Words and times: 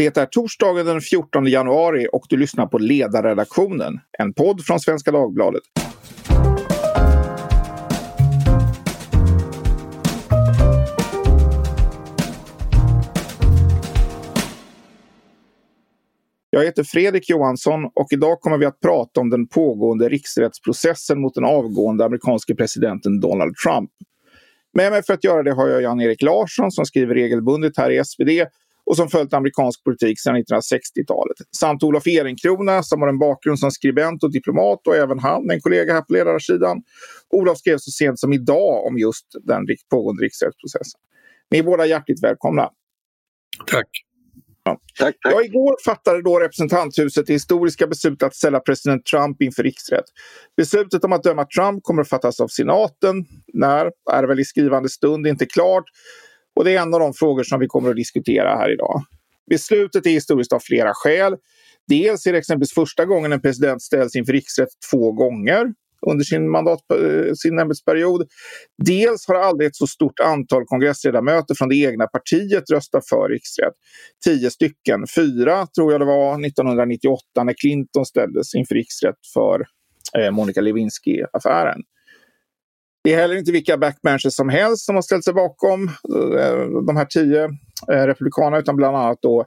Det 0.00 0.16
är 0.16 0.26
torsdagen 0.26 0.86
den 0.86 1.00
14 1.00 1.46
januari 1.46 2.06
och 2.12 2.26
du 2.28 2.36
lyssnar 2.36 2.66
på 2.66 2.78
Ledarredaktionen, 2.78 4.00
en 4.18 4.32
podd 4.32 4.64
från 4.64 4.80
Svenska 4.80 5.10
Dagbladet. 5.10 5.62
Jag 16.50 16.64
heter 16.64 16.84
Fredrik 16.84 17.30
Johansson 17.30 17.84
och 17.94 18.06
idag 18.10 18.40
kommer 18.40 18.58
vi 18.58 18.66
att 18.66 18.80
prata 18.80 19.20
om 19.20 19.30
den 19.30 19.46
pågående 19.46 20.08
riksrättsprocessen 20.08 21.20
mot 21.20 21.34
den 21.34 21.44
avgående 21.44 22.04
amerikanske 22.04 22.54
presidenten 22.54 23.20
Donald 23.20 23.56
Trump. 23.56 23.90
Med 24.74 24.92
mig 24.92 25.02
för 25.02 25.14
att 25.14 25.24
göra 25.24 25.42
det 25.42 25.52
har 25.52 25.68
jag 25.68 25.82
Jan-Erik 25.82 26.22
Larsson 26.22 26.70
som 26.70 26.86
skriver 26.86 27.14
regelbundet 27.14 27.76
här 27.76 27.90
i 27.90 28.04
SvD 28.04 28.46
och 28.90 28.96
som 28.96 29.08
följt 29.08 29.32
amerikansk 29.32 29.84
politik 29.84 30.20
sedan 30.20 30.36
1960-talet. 30.36 31.36
Samt 31.60 31.82
Olof 31.82 32.06
Ehrenkrona 32.06 32.82
som 32.82 33.00
har 33.00 33.08
en 33.08 33.18
bakgrund 33.18 33.58
som 33.58 33.70
skribent 33.70 34.22
och 34.22 34.32
diplomat 34.32 34.86
och 34.86 34.96
även 34.96 35.18
han 35.18 35.50
en 35.50 35.60
kollega 35.60 35.92
här 35.92 36.02
på 36.02 36.12
ledarsidan. 36.12 36.82
Olof 37.30 37.58
skrev 37.58 37.78
så 37.78 37.90
sent 37.90 38.18
som 38.18 38.32
idag 38.32 38.86
om 38.86 38.98
just 38.98 39.26
den 39.42 39.66
pågående 39.90 40.24
riksrättsprocessen. 40.24 41.00
Ni 41.50 41.58
är 41.58 41.62
båda 41.62 41.86
hjärtligt 41.86 42.22
välkomna. 42.22 42.70
Tack. 43.66 43.88
Ja. 44.64 44.80
Tack, 44.98 45.16
tack. 45.22 45.32
Ja, 45.34 45.42
igår 45.42 45.76
fattade 45.84 46.22
då 46.22 46.38
representanthuset 46.38 47.26
det 47.26 47.32
historiska 47.32 47.86
beslutet 47.86 48.22
att 48.22 48.34
ställa 48.34 48.60
president 48.60 49.06
Trump 49.06 49.42
inför 49.42 49.62
riksrätt. 49.62 50.04
Beslutet 50.56 51.04
om 51.04 51.12
att 51.12 51.22
döma 51.22 51.44
Trump 51.44 51.82
kommer 51.82 52.02
att 52.02 52.08
fattas 52.08 52.40
av 52.40 52.48
senaten. 52.48 53.24
När 53.52 53.90
är 54.12 54.24
väl 54.24 54.40
i 54.40 54.44
skrivande 54.44 54.88
stund 54.88 55.26
inte 55.26 55.46
klart. 55.46 55.84
Och 56.56 56.64
det 56.64 56.76
är 56.76 56.82
en 56.82 56.94
av 56.94 57.00
de 57.00 57.14
frågor 57.14 57.42
som 57.42 57.60
vi 57.60 57.66
kommer 57.66 57.90
att 57.90 57.96
diskutera 57.96 58.56
här 58.56 58.72
idag. 58.72 59.02
Beslutet 59.50 60.06
är 60.06 60.10
historiskt 60.10 60.52
av 60.52 60.60
flera 60.60 60.90
skäl. 60.94 61.36
Dels 61.88 62.26
är 62.26 62.32
det 62.32 62.38
exempelvis 62.38 62.74
första 62.74 63.04
gången 63.04 63.32
en 63.32 63.40
president 63.40 63.82
ställs 63.82 64.16
inför 64.16 64.32
riksrätt 64.32 64.68
två 64.90 65.12
gånger 65.12 65.66
under 66.06 66.24
sin, 66.24 66.50
mandat, 66.50 66.80
eh, 66.92 67.32
sin 67.34 67.58
ämbetsperiod. 67.58 68.28
Dels 68.86 69.28
har 69.28 69.34
aldrig 69.34 69.68
ett 69.68 69.76
så 69.76 69.86
stort 69.86 70.20
antal 70.20 70.64
kongressledamöter 70.64 71.54
från 71.54 71.68
det 71.68 71.76
egna 71.76 72.06
partiet 72.06 72.70
röstat 72.70 73.08
för 73.08 73.28
riksrätt. 73.28 73.74
Tio 74.24 74.50
stycken. 74.50 75.06
Fyra 75.16 75.66
tror 75.66 75.92
jag 75.92 76.00
det 76.00 76.04
var 76.04 76.46
1998 76.46 77.44
när 77.44 77.54
Clinton 77.60 78.06
ställdes 78.06 78.54
inför 78.54 78.74
riksrätt 78.74 79.26
för 79.34 79.64
eh, 80.18 80.30
Monica 80.30 80.60
Lewinsky-affären. 80.60 81.82
Det 83.04 83.12
är 83.12 83.16
heller 83.16 83.36
inte 83.36 83.52
vilka 83.52 83.76
backbenchers 83.76 84.34
som 84.34 84.48
helst 84.48 84.84
som 84.84 84.94
har 84.94 85.02
ställt 85.02 85.24
sig 85.24 85.34
bakom 85.34 85.88
eh, 86.38 86.82
de 86.86 86.96
här 86.96 87.04
tio 87.04 87.44
eh, 87.92 88.06
republikanerna 88.06 88.58
utan 88.58 88.76
bland 88.76 88.96
annat 88.96 89.18
då 89.22 89.46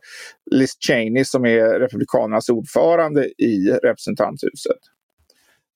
Liz 0.52 0.78
Cheney 0.88 1.26
som 1.26 1.46
är 1.46 1.80
republikanernas 1.80 2.50
ordförande 2.50 3.26
i 3.26 3.80
representanthuset. 3.84 4.78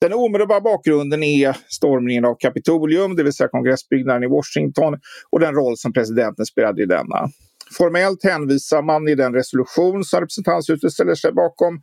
Den 0.01 0.13
omedelbara 0.13 0.61
bakgrunden 0.61 1.23
är 1.23 1.57
stormningen 1.67 2.25
av 2.25 2.35
Kapitolium, 2.39 3.15
det 3.15 3.23
vill 3.23 3.33
säga 3.33 3.47
kongressbyggnaden 3.47 4.23
i 4.23 4.27
Washington 4.27 4.99
och 5.29 5.39
den 5.39 5.53
roll 5.53 5.77
som 5.77 5.93
presidenten 5.93 6.45
spelade 6.45 6.83
i 6.83 6.85
denna. 6.85 7.29
Formellt 7.77 8.23
hänvisar 8.23 8.81
man 8.81 9.07
i 9.07 9.15
den 9.15 9.33
resolution 9.33 10.03
som 10.03 10.19
representanthuset 10.19 10.91
ställer 10.91 11.15
sig 11.15 11.31
bakom 11.31 11.81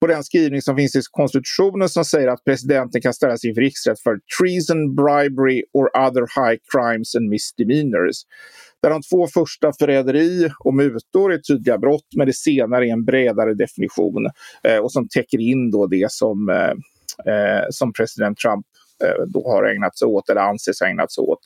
på 0.00 0.06
den 0.06 0.24
skrivning 0.24 0.62
som 0.62 0.76
finns 0.76 0.96
i 0.96 1.00
konstitutionen 1.10 1.88
som 1.88 2.04
säger 2.04 2.28
att 2.28 2.44
presidenten 2.44 3.00
kan 3.00 3.14
ställas 3.14 3.44
inför 3.44 3.60
riksrätt 3.60 4.00
för 4.00 4.18
treason, 4.40 4.94
bribery 4.94 5.62
or 5.72 5.98
other 6.06 6.20
high 6.20 6.58
crimes 6.72 7.14
and 7.14 7.28
misdemeanors. 7.28 8.16
Där 8.82 8.90
de 8.90 9.02
två 9.02 9.26
första, 9.26 9.72
förräderi 9.78 10.50
och 10.64 10.74
mutor, 10.74 11.32
är 11.32 11.38
tydliga 11.38 11.78
brott 11.78 12.06
men 12.16 12.26
det 12.26 12.32
senare 12.32 12.88
är 12.88 12.92
en 12.92 13.04
bredare 13.04 13.54
definition 13.54 14.26
eh, 14.64 14.78
och 14.78 14.92
som 14.92 15.08
täcker 15.08 15.40
in 15.40 15.70
då 15.70 15.86
det 15.86 16.12
som, 16.12 16.48
eh, 16.48 16.70
eh 17.32 17.64
som 17.70 17.92
president 17.92 18.38
Trump 18.38 18.66
eh, 19.04 19.24
då 19.26 19.50
har 19.50 19.64
ägnat 19.64 19.98
sig 19.98 20.06
åt 20.06 20.28
eller 20.28 20.40
anses 20.40 20.80
ha 20.80 20.86
ägnat 20.88 21.12
sig 21.12 21.22
åt 21.22 21.40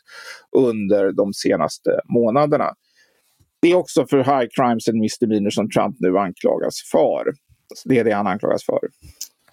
under 0.56 1.12
de 1.12 1.32
senaste 1.32 1.90
månaderna. 2.14 2.74
Det 3.62 3.70
är 3.70 3.74
också 3.74 4.06
för 4.06 4.18
high 4.18 4.48
crimes 4.56 4.88
and 4.88 4.98
misdemeanors 4.98 5.54
som 5.54 5.70
Trump 5.70 5.96
nu 5.98 6.18
anklagas 6.18 6.74
för. 6.92 7.32
Alltså, 7.72 7.88
det 7.88 7.98
är 7.98 8.04
det 8.04 8.12
han 8.12 8.26
anklagas 8.26 8.64
för. 8.64 8.80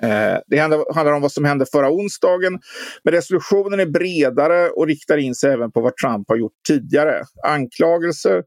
Eh, 0.02 0.40
det 0.48 0.58
handlar 0.58 1.14
om 1.14 1.22
vad 1.22 1.32
som 1.32 1.46
hände 1.46 1.66
förra 1.72 1.92
onsdagen. 1.92 2.60
Men 3.04 3.14
resolutionen 3.14 3.80
är 3.80 3.86
bredare 3.86 4.70
och 4.70 4.88
riktar 4.88 5.18
in 5.18 5.36
sig 5.36 5.52
även 5.54 5.72
på 5.72 5.82
vad 5.82 5.96
Trump 5.96 6.30
har 6.30 6.36
gjort 6.36 6.54
tidigare. 6.68 7.24
Anklagelser 7.48 8.44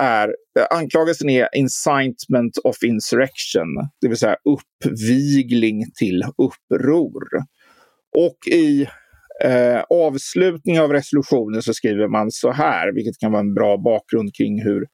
är, 0.00 0.28
eh, 0.58 0.66
anklagelsen 0.70 1.28
är 1.28 1.48
incitement 1.52 2.58
of 2.64 2.82
insurrection, 2.82 3.68
det 4.00 4.08
vill 4.08 4.18
säga 4.18 4.36
uppvigling 4.44 5.84
till 5.98 6.24
uppror. 6.38 7.28
Och 8.16 8.38
i 8.52 8.86
eh, 9.44 9.82
avslutningen 9.90 10.82
av 10.82 10.92
resolutionen 10.92 11.62
så 11.62 11.74
skriver 11.74 12.08
man 12.08 12.30
så 12.30 12.52
här, 12.52 12.92
vilket 12.92 13.18
kan 13.18 13.32
vara 13.32 13.40
en 13.40 13.54
bra 13.54 13.76
bakgrund 13.76 14.34
kring 14.34 14.62
hur, 14.62 14.86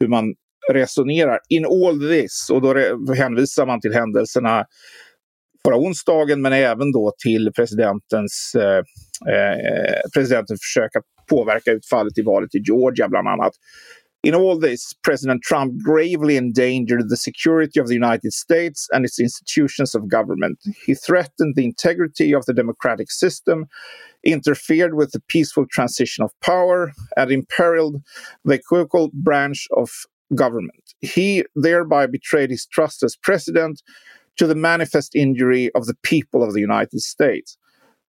hur 0.00 0.08
man 0.08 0.34
resonerar. 0.72 1.38
In 1.48 1.64
all 1.64 2.00
this, 2.00 2.50
och 2.50 2.62
då 2.62 3.14
hänvisar 3.14 3.66
man 3.66 3.80
till 3.80 3.94
händelserna 3.94 4.64
förra 5.64 5.76
onsdagen 5.76 6.42
men 6.42 6.52
även 6.52 6.92
då 6.92 7.12
till 7.22 7.52
presidentens, 7.56 8.52
eh, 8.54 8.78
eh, 9.34 10.10
presidentens 10.14 10.60
försök 10.60 10.96
att 10.96 11.04
påverka 11.30 11.72
utfallet 11.72 12.18
i 12.18 12.22
valet 12.22 12.54
i 12.54 12.58
Georgia 12.58 13.08
bland 13.08 13.28
annat. 13.28 13.52
In 14.22 14.34
all 14.34 14.60
this, 14.60 14.92
President 15.02 15.42
Trump 15.42 15.82
gravely 15.82 16.36
endangered 16.36 17.08
the 17.08 17.16
security 17.16 17.80
of 17.80 17.88
the 17.88 17.94
United 17.94 18.34
States 18.34 18.86
and 18.92 19.06
its 19.06 19.18
institutions 19.18 19.94
of 19.94 20.10
government. 20.10 20.58
He 20.86 20.94
threatened 20.94 21.54
the 21.56 21.64
integrity 21.64 22.34
of 22.34 22.44
the 22.44 22.52
democratic 22.52 23.10
system, 23.10 23.66
interfered 24.22 24.94
with 24.94 25.12
the 25.12 25.22
peaceful 25.28 25.64
transition 25.70 26.22
of 26.22 26.32
power, 26.40 26.92
and 27.16 27.30
imperiled 27.30 28.02
the 28.44 28.54
equivocal 28.54 29.08
branch 29.14 29.66
of 29.74 29.88
government. 30.34 30.94
He 31.00 31.44
thereby 31.54 32.06
betrayed 32.06 32.50
his 32.50 32.66
trust 32.66 33.02
as 33.02 33.16
president 33.16 33.82
to 34.36 34.46
the 34.46 34.54
manifest 34.54 35.14
injury 35.14 35.70
of 35.74 35.86
the 35.86 35.96
people 36.02 36.42
of 36.42 36.54
the 36.54 36.60
United 36.60 37.00
States. 37.00 37.56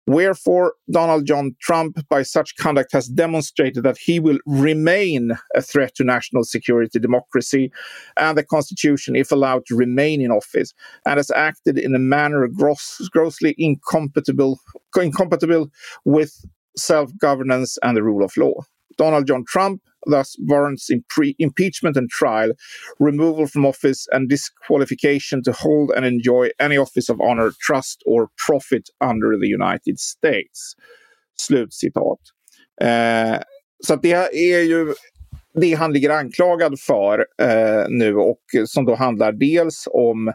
Wherefore, 0.08 0.74
Donald 0.90 1.26
John 1.26 1.54
Trump, 1.60 1.96
by 2.08 2.22
such 2.22 2.56
conduct, 2.56 2.90
has 2.92 3.06
demonstrated 3.06 3.84
that 3.84 3.98
he 3.98 4.18
will 4.18 4.38
remain 4.46 5.32
a 5.54 5.62
threat 5.62 5.94
to 5.94 6.04
national 6.04 6.42
security, 6.42 6.98
democracy, 6.98 7.70
and 8.16 8.36
the 8.36 8.42
Constitution 8.42 9.14
if 9.14 9.30
allowed 9.30 9.64
to 9.66 9.76
remain 9.76 10.20
in 10.20 10.32
office, 10.32 10.74
and 11.06 11.18
has 11.18 11.30
acted 11.30 11.78
in 11.78 11.94
a 11.94 12.00
manner 12.00 12.48
gross, 12.48 13.00
grossly 13.12 13.54
incompatible, 13.58 14.58
incompatible 14.96 15.70
with 16.04 16.44
self 16.76 17.16
governance 17.18 17.78
and 17.84 17.96
the 17.96 18.02
rule 18.02 18.24
of 18.24 18.36
law. 18.36 18.54
Donald 18.96 19.26
John 19.26 19.44
Trump 19.46 19.82
thus 20.06 20.36
warrants 20.38 20.90
impre- 20.90 21.34
impeachment 21.38 21.96
and 21.96 22.10
trial, 22.10 22.52
removal 22.98 23.46
from 23.46 23.66
office, 23.66 24.06
and 24.12 24.28
disqualification 24.28 25.42
to 25.42 25.52
hold 25.52 25.90
and 25.90 26.04
enjoy 26.04 26.50
any 26.58 26.76
office 26.76 27.08
of 27.08 27.20
honor, 27.20 27.52
trust 27.60 28.02
or 28.06 28.28
profit 28.46 28.88
under 29.00 29.38
the 29.38 29.48
United 29.48 29.98
States. 30.00 30.74
Slutcitat. 31.36 32.18
Eh, 32.80 33.38
så 33.84 33.96
det 33.96 34.12
är 34.52 34.60
ju 34.60 34.94
det 35.54 35.74
han 35.74 35.92
ligger 35.92 36.10
anklagad 36.10 36.80
för 36.80 37.26
eh, 37.42 37.86
nu 37.88 38.16
och 38.16 38.40
som 38.66 38.84
då 38.84 38.94
handlar 38.94 39.32
dels 39.32 39.88
om 39.92 40.32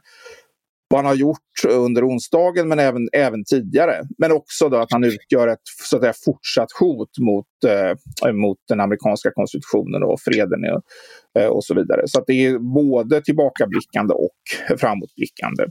vad 0.89 0.99
han 0.99 1.05
har 1.05 1.15
gjort 1.15 1.37
under 1.67 2.07
onsdagen 2.07 2.67
men 2.67 2.79
även, 2.79 3.09
även 3.13 3.43
tidigare. 3.45 4.03
Men 4.17 4.31
också 4.31 4.69
då 4.69 4.77
att 4.77 4.91
han 4.91 5.03
utgör 5.03 5.47
ett 5.47 5.59
så 5.83 5.95
att 5.95 6.01
säga, 6.01 6.13
fortsatt 6.25 6.71
hot 6.79 7.17
mot, 7.19 7.45
eh, 7.67 8.33
mot 8.33 8.57
den 8.67 8.79
amerikanska 8.79 9.31
konstitutionen 9.31 10.03
och 10.03 10.19
freden 10.21 10.59
och, 10.73 11.41
eh, 11.41 11.47
och 11.47 11.63
så 11.63 11.75
vidare. 11.75 12.01
Så 12.07 12.19
att 12.19 12.27
det 12.27 12.45
är 12.45 12.59
både 12.59 13.21
tillbakablickande 13.21 14.13
och 14.13 14.77
framåtblickande. 14.79 15.65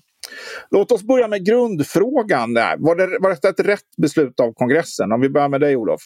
Låt 0.70 0.92
oss 0.92 1.02
börja 1.02 1.28
med 1.28 1.46
grundfrågan. 1.46 2.54
Där. 2.54 2.76
Var, 2.78 2.96
det, 2.96 3.18
var 3.20 3.30
detta 3.30 3.48
ett 3.48 3.60
rätt 3.60 3.96
beslut 3.96 4.40
av 4.40 4.52
kongressen? 4.52 5.12
Om 5.12 5.20
vi 5.20 5.28
börjar 5.28 5.48
med 5.48 5.60
dig 5.60 5.76
Olof. 5.76 6.00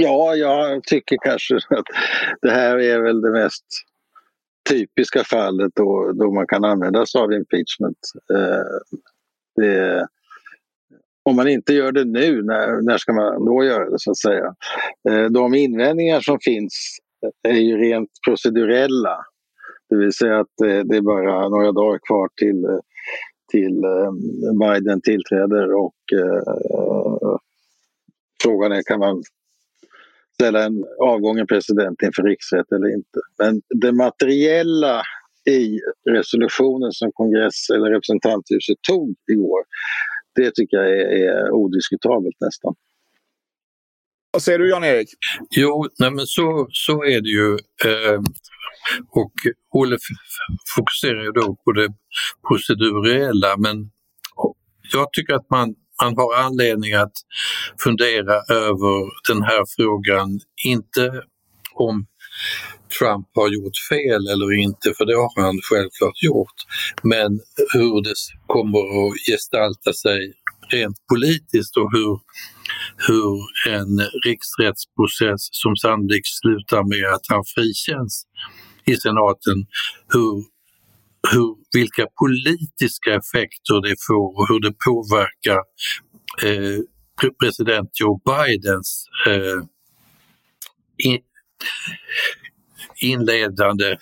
Ja, 0.00 0.34
jag 0.34 0.84
tycker 0.84 1.16
kanske 1.24 1.56
att 1.56 1.84
det 2.42 2.50
här 2.50 2.78
är 2.78 3.02
väl 3.02 3.20
det 3.20 3.30
mest 3.30 3.64
typiska 4.68 5.24
fallet 5.24 5.72
då, 5.74 6.12
då 6.12 6.30
man 6.32 6.46
kan 6.46 6.64
använda 6.64 7.06
sig 7.06 7.20
av 7.20 7.32
impeachment. 7.32 7.98
Eh, 8.34 9.02
det, 9.56 10.06
om 11.22 11.36
man 11.36 11.48
inte 11.48 11.72
gör 11.72 11.92
det 11.92 12.04
nu, 12.04 12.42
när, 12.42 12.82
när 12.82 12.98
ska 12.98 13.12
man 13.12 13.44
då 13.44 13.64
göra 13.64 13.90
det 13.90 13.98
så 13.98 14.10
att 14.10 14.18
säga? 14.18 14.54
Eh, 15.08 15.24
de 15.24 15.54
invändningar 15.54 16.20
som 16.20 16.38
finns 16.40 16.98
är 17.48 17.52
ju 17.52 17.76
rent 17.76 18.10
procedurella. 18.26 19.24
Det 19.90 19.96
vill 19.96 20.12
säga 20.12 20.40
att 20.40 20.60
eh, 20.64 20.80
det 20.84 20.96
är 20.96 21.00
bara 21.00 21.48
några 21.48 21.72
dagar 21.72 21.98
kvar 22.08 22.28
till, 22.36 22.66
till 23.52 23.84
eh, 23.84 24.12
Biden 24.60 25.00
tillträder 25.00 25.74
och 25.74 25.94
eh, 26.12 27.36
frågan 28.42 28.72
är 28.72 28.82
kan 28.82 29.00
man 29.00 29.22
ställa 30.40 30.64
en 30.64 30.84
avgången 31.14 31.46
president 31.46 32.02
inför 32.02 32.22
riksrätt 32.22 32.72
eller 32.72 32.94
inte. 32.98 33.18
Men 33.38 33.62
det 33.82 33.92
materiella 33.92 35.02
i 35.50 35.80
resolutionen 36.10 36.92
som 36.92 37.10
kongress 37.12 37.70
eller 37.74 37.90
representanthuset 37.90 38.78
tog 38.88 39.14
igår, 39.32 39.62
det 40.34 40.50
tycker 40.54 40.76
jag 40.76 40.90
är, 41.00 41.06
är 41.28 41.50
odiskutabelt 41.50 42.36
nästan. 42.40 42.74
Vad 44.32 44.42
säger 44.42 44.58
du 44.58 44.70
Jan-Erik? 44.70 45.08
Jo, 45.50 45.86
nej 45.98 46.10
men 46.10 46.26
så, 46.26 46.66
så 46.70 47.04
är 47.04 47.20
det 47.20 47.28
ju. 47.28 47.52
Eh, 47.88 48.20
och 49.10 49.32
Olle 49.70 49.98
fokuserar 50.76 51.22
ju 51.24 51.32
då 51.32 51.56
på 51.64 51.72
det 51.72 51.88
procedurella 52.48 53.56
men 53.56 53.90
jag 54.92 55.12
tycker 55.12 55.34
att 55.34 55.50
man, 55.50 55.74
man 56.02 56.14
har 56.16 56.34
anledning 56.34 56.92
att 56.92 57.12
fundera 57.84 58.34
över 58.48 58.96
den 59.28 59.42
här 59.42 59.64
frågan, 59.76 60.40
inte 60.64 61.22
om 61.74 62.06
Trump 62.98 63.28
har 63.34 63.48
gjort 63.48 63.78
fel 63.90 64.26
eller 64.32 64.52
inte, 64.52 64.94
för 64.96 65.04
det 65.04 65.16
har 65.16 65.42
han 65.42 65.58
självklart 65.62 66.22
gjort, 66.22 66.58
men 67.02 67.40
hur 67.74 68.02
det 68.02 68.14
kommer 68.46 68.78
att 68.78 69.14
gestalta 69.28 69.92
sig 69.92 70.32
rent 70.70 70.96
politiskt 71.12 71.76
och 71.76 71.90
hur, 71.92 72.20
hur 73.06 73.34
en 73.76 74.00
riksrättsprocess 74.26 75.48
som 75.50 75.76
sannolikt 75.76 76.28
slutar 76.40 76.82
med 76.92 77.14
att 77.14 77.26
han 77.28 77.44
frikänns 77.54 78.26
i 78.84 78.96
senaten, 78.96 79.66
hur, 80.12 80.44
hur, 81.32 81.56
vilka 81.72 82.06
politiska 82.20 83.10
effekter 83.14 83.82
det 83.88 83.96
får 84.06 84.28
och 84.38 84.48
hur 84.48 84.60
det 84.60 84.74
påverkar 84.84 85.60
eh, 86.42 86.78
president 87.40 87.90
Joe 88.00 88.20
Bidens 88.24 89.04
eh, 89.26 89.62
in, 90.96 91.20
inledande 93.02 93.96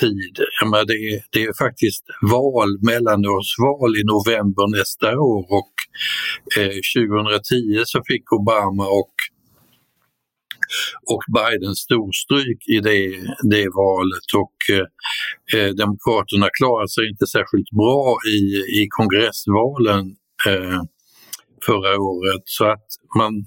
tid. 0.00 0.38
Menar, 0.64 0.84
det, 0.84 0.92
är, 0.92 1.22
det 1.32 1.42
är 1.44 1.64
faktiskt 1.64 2.04
val, 2.30 2.78
mellanårsval 2.82 3.90
i 4.00 4.04
november 4.04 4.78
nästa 4.78 5.08
år 5.18 5.42
och 5.58 5.74
eh, 6.58 6.78
2010 6.96 7.82
så 7.84 8.02
fick 8.06 8.32
Obama 8.32 8.86
och 8.86 9.14
och 11.06 11.22
Biden 11.34 11.74
storstryk 11.74 12.68
i 12.68 12.80
det, 12.80 13.00
det 13.50 13.68
valet 13.68 14.28
och 14.42 14.56
eh, 14.76 14.86
eh, 15.54 15.70
Demokraterna 15.74 16.48
klarade 16.58 16.88
sig 16.88 17.08
inte 17.08 17.26
särskilt 17.26 17.70
bra 17.70 18.18
i, 18.36 18.42
i 18.80 18.86
kongressvalen 18.90 20.16
eh, 20.48 20.82
förra 21.66 22.00
året. 22.00 22.42
Så 22.44 22.64
att 22.64 22.86
man 23.16 23.46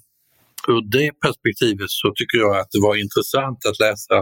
ur 0.68 0.81
det 0.92 1.12
perspektivet 1.25 1.90
så 1.90 2.14
tycker 2.16 2.38
jag 2.38 2.58
att 2.58 2.72
det 2.72 2.81
var 2.81 2.96
intressant 2.96 3.66
att 3.66 3.80
läsa 3.80 4.18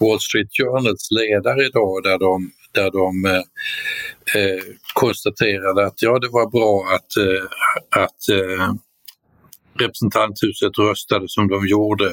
Wall 0.00 0.20
Street 0.20 0.52
Journals 0.58 1.08
ledare 1.10 1.66
idag 1.66 2.02
där 2.02 2.18
de, 2.18 2.50
där 2.72 2.90
de 3.00 3.24
eh, 3.24 3.44
eh 4.36 4.62
konstaterade 4.94 5.86
att 5.86 6.02
ja, 6.02 6.18
det 6.18 6.28
var 6.28 6.50
bra 6.50 6.74
att, 6.96 7.12
eh, 7.26 7.44
att 8.04 8.22
eh, 8.38 8.74
representanthuset 9.80 10.78
röstade 10.78 11.28
som 11.28 11.48
de 11.48 11.66
gjorde. 11.66 12.06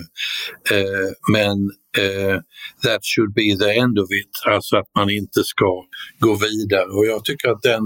Eh, 0.71 1.09
men 1.31 1.57
eh, 1.97 2.37
that 2.83 3.01
should 3.03 3.33
be 3.33 3.55
the 3.59 3.71
end 3.79 3.99
of 3.99 4.11
it, 4.11 4.33
alltså 4.45 4.77
att 4.77 4.89
man 4.95 5.09
inte 5.09 5.43
ska 5.43 5.85
gå 6.19 6.35
vidare. 6.35 6.85
Och 6.85 7.05
jag 7.05 7.25
tycker 7.25 7.49
att 7.49 7.61
den, 7.61 7.83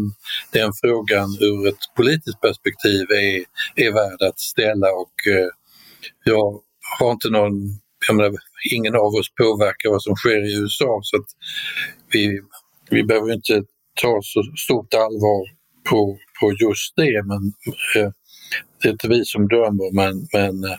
den 0.51 0.71
frågan 0.81 1.29
ur 1.39 1.67
ett 1.67 1.83
politiskt 1.95 2.41
perspektiv 2.41 3.01
är, 3.11 3.43
är 3.85 3.91
värd 3.91 4.21
att 4.29 4.39
ställa 4.39 4.87
och 4.87 5.15
eh, 5.33 5.49
jag 6.23 6.61
har 6.99 7.11
inte 7.11 7.29
någon, 7.29 7.53
jag 8.07 8.15
menar, 8.15 8.33
ingen 8.71 8.95
av 8.95 9.11
oss 9.19 9.29
påverkar 9.37 9.89
vad 9.89 10.03
som 10.03 10.15
sker 10.15 10.41
i 10.49 10.61
USA 10.61 10.99
så 11.03 11.17
att 11.17 11.29
vi, 12.11 12.41
vi 12.89 13.03
behöver 13.03 13.33
inte 13.33 13.63
ta 14.01 14.19
så 14.23 14.43
stort 14.65 14.93
allvar 14.93 15.43
på, 15.89 16.17
på 16.39 16.51
just 16.51 16.95
det 16.95 17.23
men 17.25 17.53
eh, 17.95 18.11
det 18.83 18.89
är 18.89 18.91
inte 18.91 19.07
vi 19.07 19.25
som 19.25 19.47
dömer 19.47 19.95
men, 19.95 20.27
men 20.33 20.63
eh, 20.71 20.77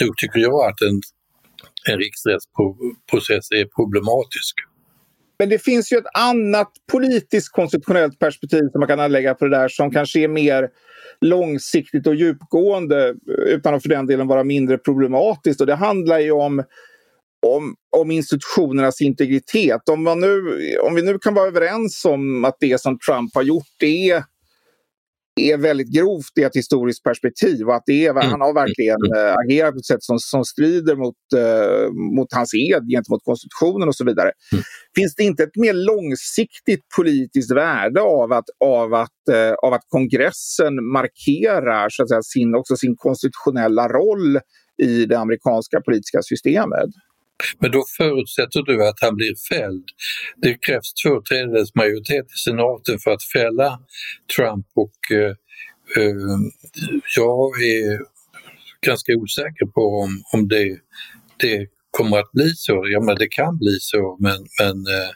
nog 0.00 0.16
tycker 0.16 0.40
jag 0.40 0.68
att 0.70 0.80
en, 0.82 1.00
en 1.90 1.98
riksrättsprocess 1.98 3.50
är 3.50 3.64
problematisk. 3.64 4.54
Men 5.38 5.48
det 5.48 5.58
finns 5.58 5.92
ju 5.92 5.96
ett 5.96 6.10
annat 6.14 6.72
politiskt 6.92 7.52
konstitutionellt 7.52 8.18
perspektiv 8.18 8.62
som 8.72 8.80
man 8.80 8.88
kan 8.88 9.00
anlägga 9.00 9.34
på 9.34 9.44
det 9.44 9.56
där 9.56 9.68
som 9.68 9.90
kanske 9.90 10.20
är 10.20 10.28
mer 10.28 10.68
långsiktigt 11.20 12.06
och 12.06 12.14
djupgående 12.14 13.08
eh, 13.08 13.54
utan 13.54 13.74
att 13.74 13.82
för 13.82 13.88
den 13.88 14.06
delen 14.06 14.26
vara 14.26 14.44
mindre 14.44 14.78
problematiskt. 14.78 15.60
Och 15.60 15.66
det 15.66 15.74
handlar 15.74 16.18
ju 16.18 16.30
om, 16.30 16.62
om, 17.46 17.74
om 17.96 18.10
institutionernas 18.10 19.00
integritet. 19.00 19.88
Om, 19.88 20.02
man 20.02 20.20
nu, 20.20 20.40
om 20.82 20.94
vi 20.94 21.02
nu 21.02 21.18
kan 21.18 21.34
vara 21.34 21.46
överens 21.46 22.04
om 22.04 22.44
att 22.44 22.56
det 22.60 22.80
som 22.80 22.98
Trump 22.98 23.34
har 23.34 23.42
gjort 23.42 23.82
är 23.82 24.35
är 25.36 25.56
väldigt 25.56 25.94
grovt 25.94 26.38
i 26.40 26.42
ett 26.42 26.56
historiskt 26.56 27.02
perspektiv 27.02 27.68
och 27.68 27.74
att 27.74 27.82
det 27.86 28.06
är, 28.06 28.10
mm. 28.10 28.30
han 28.30 28.40
har 28.40 28.54
verkligen 28.54 28.96
äh, 29.16 29.34
agerat 29.44 29.72
på 29.72 29.78
ett 29.78 29.86
sätt 29.86 30.02
som, 30.02 30.18
som 30.18 30.44
strider 30.44 30.96
mot, 30.96 31.14
äh, 31.36 31.92
mot 32.16 32.32
hans 32.32 32.54
ed 32.54 32.82
gentemot 32.94 33.24
konstitutionen 33.24 33.88
och 33.88 33.96
så 33.96 34.04
vidare. 34.04 34.30
Mm. 34.52 34.64
Finns 34.94 35.14
det 35.14 35.22
inte 35.22 35.42
ett 35.42 35.56
mer 35.56 35.72
långsiktigt 35.72 36.80
politiskt 36.96 37.50
värde 37.50 38.00
av 38.00 38.32
att, 38.32 38.44
av 38.64 38.94
att, 38.94 39.28
äh, 39.30 39.52
av 39.52 39.72
att 39.72 39.84
kongressen 39.88 40.74
markerar 40.92 41.88
så 41.88 42.02
att 42.02 42.08
säga, 42.08 42.22
sin, 42.22 42.54
också 42.54 42.76
sin 42.76 42.96
konstitutionella 42.96 43.88
roll 43.88 44.40
i 44.82 45.06
det 45.06 45.18
amerikanska 45.18 45.80
politiska 45.80 46.18
systemet? 46.22 46.90
Men 47.58 47.70
då 47.70 47.84
förutsätter 47.96 48.62
du 48.62 48.88
att 48.88 49.00
han 49.00 49.16
blir 49.16 49.34
fälld. 49.48 49.84
Det 50.36 50.54
krävs 50.54 50.94
två 50.94 51.22
tredjedels 51.22 51.74
majoritet 51.74 52.26
i 52.26 52.38
senaten 52.44 52.98
för 52.98 53.10
att 53.10 53.24
fälla 53.34 53.78
Trump 54.36 54.66
och 54.74 55.16
eh, 55.16 55.34
eh, 55.96 56.38
jag 57.16 57.62
är 57.62 58.00
ganska 58.86 59.12
osäker 59.12 59.66
på 59.66 59.80
om, 59.80 60.22
om 60.32 60.48
det, 60.48 60.78
det 61.36 61.66
kommer 61.90 62.18
att 62.18 62.32
bli 62.32 62.48
så. 62.56 62.84
Ja, 62.86 63.00
men 63.00 63.16
det 63.16 63.28
kan 63.28 63.58
bli 63.58 63.76
så 63.80 64.16
men, 64.20 64.46
men, 64.60 64.76
eh, 64.76 65.10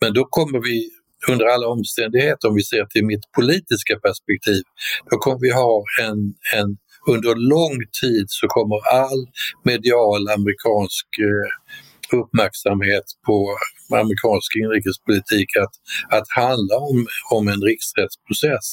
men 0.00 0.12
då 0.12 0.24
kommer 0.24 0.58
vi 0.58 0.90
under 1.28 1.46
alla 1.46 1.68
omständigheter, 1.68 2.48
om 2.48 2.54
vi 2.54 2.62
ser 2.62 2.84
till 2.84 3.04
mitt 3.04 3.32
politiska 3.36 3.98
perspektiv, 3.98 4.62
då 5.10 5.16
kommer 5.16 5.40
vi 5.40 5.52
ha 5.52 5.84
en, 6.02 6.34
en 6.56 6.76
under 7.06 7.34
lång 7.34 7.78
tid 8.00 8.24
så 8.28 8.46
kommer 8.46 8.76
all 8.94 9.26
medial 9.64 10.28
amerikansk 10.28 11.06
eh, 11.18 12.18
uppmärksamhet 12.18 13.04
på 13.26 13.56
amerikansk 13.92 14.56
inrikespolitik 14.56 15.56
att, 15.56 15.74
att 16.18 16.28
handla 16.28 16.76
om, 16.76 17.06
om 17.30 17.48
en 17.48 17.62
riksrättsprocess. 17.62 18.68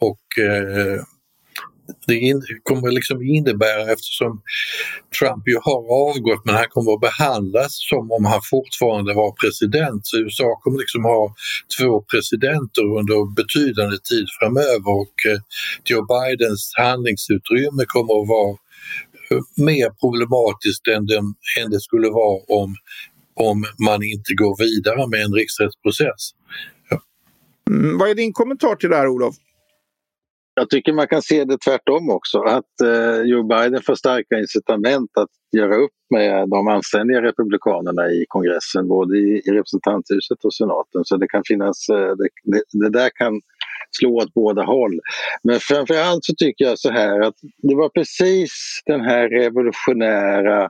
Och 0.00 0.44
eh, 0.44 1.00
det 2.06 2.42
kommer 2.62 2.90
liksom 2.90 3.22
innebära, 3.22 3.92
eftersom 3.92 4.42
Trump 5.18 5.48
ju 5.48 5.58
har 5.62 5.82
avgått 6.08 6.44
men 6.44 6.54
han 6.54 6.68
kommer 6.68 6.92
att 6.92 7.00
behandlas 7.00 7.70
som 7.90 8.12
om 8.12 8.24
han 8.24 8.40
fortfarande 8.50 9.14
var 9.14 9.32
president. 9.32 10.06
Så 10.06 10.18
USA 10.18 10.60
kommer 10.62 10.78
liksom 10.78 11.04
ha 11.04 11.34
två 11.78 12.02
presidenter 12.02 12.84
under 12.98 13.34
betydande 13.34 13.98
tid 14.10 14.26
framöver 14.40 14.92
och 15.02 15.16
eh, 15.30 15.40
Joe 15.84 16.06
Bidens 16.12 16.72
handlingsutrymme 16.76 17.84
kommer 17.86 18.14
att 18.22 18.28
vara 18.28 18.50
eh, 19.30 19.42
mer 19.56 19.88
problematiskt 20.02 20.86
än 20.88 21.06
det, 21.06 21.18
än 21.60 21.70
det 21.70 21.80
skulle 21.80 22.08
vara 22.08 22.40
om, 22.60 22.76
om 23.34 23.64
man 23.86 24.02
inte 24.02 24.34
går 24.34 24.54
vidare 24.66 25.08
med 25.08 25.20
en 25.22 25.34
riksrättsprocess. 25.34 26.22
Ja. 26.90 26.98
Mm, 27.70 27.98
vad 27.98 28.10
är 28.10 28.14
din 28.14 28.32
kommentar 28.32 28.76
till 28.76 28.90
det 28.90 28.96
här 28.96 29.08
Olof? 29.08 29.34
Jag 30.54 30.70
tycker 30.70 30.92
man 30.92 31.08
kan 31.08 31.22
se 31.22 31.44
det 31.44 31.58
tvärtom 31.58 32.10
också, 32.10 32.38
att 32.42 32.80
eh, 32.84 33.22
Joe 33.22 33.42
Biden 33.42 33.82
får 33.82 33.94
starka 33.94 34.38
incitament 34.38 35.10
att 35.16 35.28
göra 35.56 35.76
upp 35.76 35.90
med 36.10 36.48
de 36.48 36.68
anständiga 36.68 37.22
republikanerna 37.22 38.08
i 38.08 38.24
kongressen, 38.28 38.88
både 38.88 39.18
i, 39.18 39.42
i 39.46 39.50
representanthuset 39.50 40.44
och 40.44 40.54
senaten. 40.54 41.04
Så 41.04 41.16
det 41.16 41.28
kan 41.28 41.42
finnas, 41.46 41.88
eh, 41.88 42.16
det, 42.16 42.28
det, 42.44 42.62
det, 42.72 42.90
där 42.90 43.10
kan 43.14 43.40
slå 43.98 44.16
åt 44.16 44.34
båda 44.34 44.62
håll. 44.62 45.00
Men 45.42 45.60
framförallt 45.60 46.24
så 46.24 46.34
tycker 46.34 46.64
jag 46.64 46.78
så 46.78 46.90
här 46.90 47.20
att 47.20 47.34
det 47.62 47.74
var 47.74 47.88
precis 47.88 48.82
den 48.86 49.00
här 49.00 49.28
revolutionära 49.28 50.68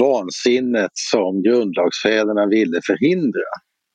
vansinnet 0.00 0.90
som 0.94 1.42
grundlagsfäderna 1.42 2.46
ville 2.46 2.80
förhindra. 2.86 3.50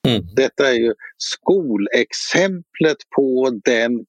Mm. 0.07 0.21
Detta 0.35 0.69
är 0.69 0.73
ju 0.73 0.93
skolexemplet 1.17 2.97
på 3.15 3.59
den 3.63 4.05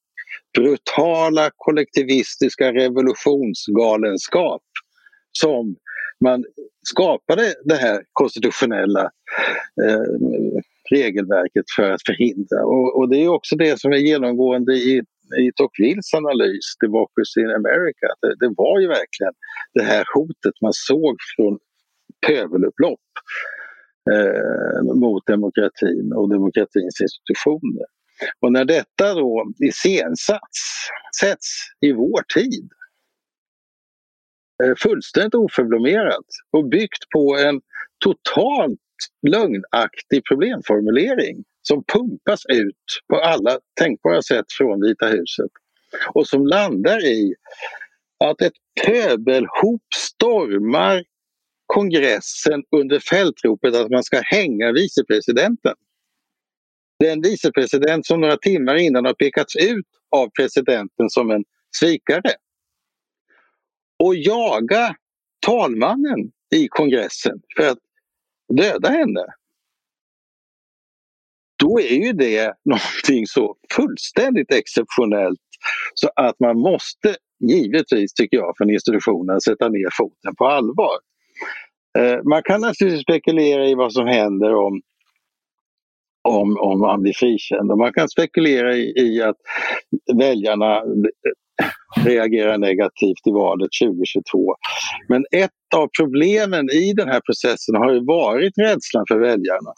brutala 0.59 1.51
kollektivistiska 1.57 2.73
revolutionsgalenskap 2.73 4.63
som 5.33 5.77
man 6.25 6.45
skapade 6.83 7.55
det 7.65 7.75
här 7.75 8.03
konstitutionella 8.13 9.11
eh, 9.85 10.03
regelverket 10.91 11.65
för 11.77 11.91
att 11.91 12.03
förhindra. 12.07 12.65
Och, 12.65 12.99
och, 12.99 13.09
det 13.09 13.17
är 13.25 13.29
också 13.29 13.57
det 13.57 13.81
som 13.81 13.93
är 13.93 13.97
genomgående 13.97 14.73
i 14.73 15.03
i 15.37 15.53
Tocquevilles 15.57 16.15
analys 16.15 16.67
Democracy 16.81 17.41
in 17.41 17.51
America. 17.51 18.09
Det, 18.21 18.35
det 18.41 18.55
var 18.57 18.81
ju 18.81 18.87
verkligen 18.89 19.33
det 19.75 19.83
här 19.83 20.05
hotet 20.15 20.55
man 20.63 20.73
såg 20.73 21.17
från 21.37 21.59
pöbelupplopp 22.27 23.09
eh, 24.13 24.95
mot 24.95 25.27
demokratin 25.27 26.13
och 26.13 26.29
demokratins 26.31 27.01
institutioner. 27.01 27.87
Och 28.41 28.53
när 28.53 28.65
detta 28.65 29.15
då 29.15 29.53
iscensätts 29.65 30.89
sätts 31.21 31.49
i 31.81 31.93
vår 31.93 32.23
tid 32.35 32.69
eh, 34.65 34.75
fullständigt 34.77 35.35
oförblommerat 35.35 36.27
och 36.51 36.69
byggt 36.69 37.11
på 37.13 37.37
en 37.37 37.61
totalt 38.05 38.81
lögnaktig 39.29 40.23
problemformulering 40.29 41.45
som 41.63 41.85
pumpas 41.85 42.43
ut 42.47 42.87
på 43.09 43.21
alla 43.21 43.59
tänkbara 43.81 44.23
sätt 44.23 44.47
från 44.59 44.81
Vita 44.81 45.07
huset 45.07 45.51
och 46.15 46.27
som 46.29 46.47
landar 46.47 47.05
i 47.07 47.35
att 48.25 48.43
ett 48.43 48.53
pöbelhop 48.87 49.83
stormar 49.95 51.05
kongressen 51.67 52.63
under 52.77 52.99
fältropet 52.99 53.75
att 53.75 53.91
man 53.91 54.03
ska 54.03 54.21
hänga 54.21 54.73
vicepresidenten. 54.73 55.75
Den 56.99 57.21
vicepresident 57.21 58.07
som 58.07 58.21
några 58.21 58.37
timmar 58.37 58.77
innan 58.77 59.05
har 59.05 59.15
pekats 59.15 59.57
ut 59.57 59.87
av 60.17 60.31
presidenten 60.31 61.11
som 61.11 61.31
en 61.31 61.45
svikare. 61.77 62.33
Och 63.99 64.17
jaga 64.17 64.95
talmannen 65.47 66.31
i 66.55 66.69
kongressen 66.69 67.41
för 67.57 67.69
att 67.69 67.79
döda 68.57 68.89
henne. 68.89 69.25
Då 71.59 71.81
är 71.81 72.07
ju 72.07 72.13
det 72.13 72.55
någonting 72.65 73.27
så 73.27 73.57
fullständigt 73.75 74.53
exceptionellt 74.53 75.41
så 75.95 76.11
att 76.17 76.41
man 76.41 76.59
måste 76.59 77.17
givetvis, 77.41 78.15
tycker 78.15 78.37
jag, 78.37 78.55
från 78.57 78.71
institutionen 78.71 79.41
sätta 79.41 79.69
ner 79.69 79.89
foten 79.99 80.35
på 80.35 80.47
allvar. 80.47 80.99
Eh, 81.99 82.23
man 82.25 82.43
kan 82.43 82.61
naturligtvis 82.61 83.03
spekulera 83.03 83.67
i 83.67 83.75
vad 83.75 83.93
som 83.93 84.07
händer 84.07 84.55
om, 84.55 84.81
om, 86.29 86.57
om 86.61 86.83
han 86.83 87.03
blir 87.03 87.13
frikänd 87.13 87.71
och 87.73 87.79
man 87.79 87.93
kan 87.93 88.09
spekulera 88.09 88.77
i, 88.77 88.93
i 88.97 89.23
att 89.23 89.37
väljarna 90.15 90.83
reagerar 92.05 92.59
negativt 92.59 93.27
i 93.27 93.31
valet 93.31 93.69
2022. 93.83 94.55
Men 95.09 95.25
ett 95.33 95.51
av 95.77 95.89
problemen 96.01 96.71
i 96.71 96.93
den 96.93 97.09
här 97.09 97.21
processen 97.21 97.75
har 97.75 97.93
ju 97.93 98.05
varit 98.05 98.59
rädslan 98.59 99.05
för 99.09 99.19
väljarna. 99.19 99.73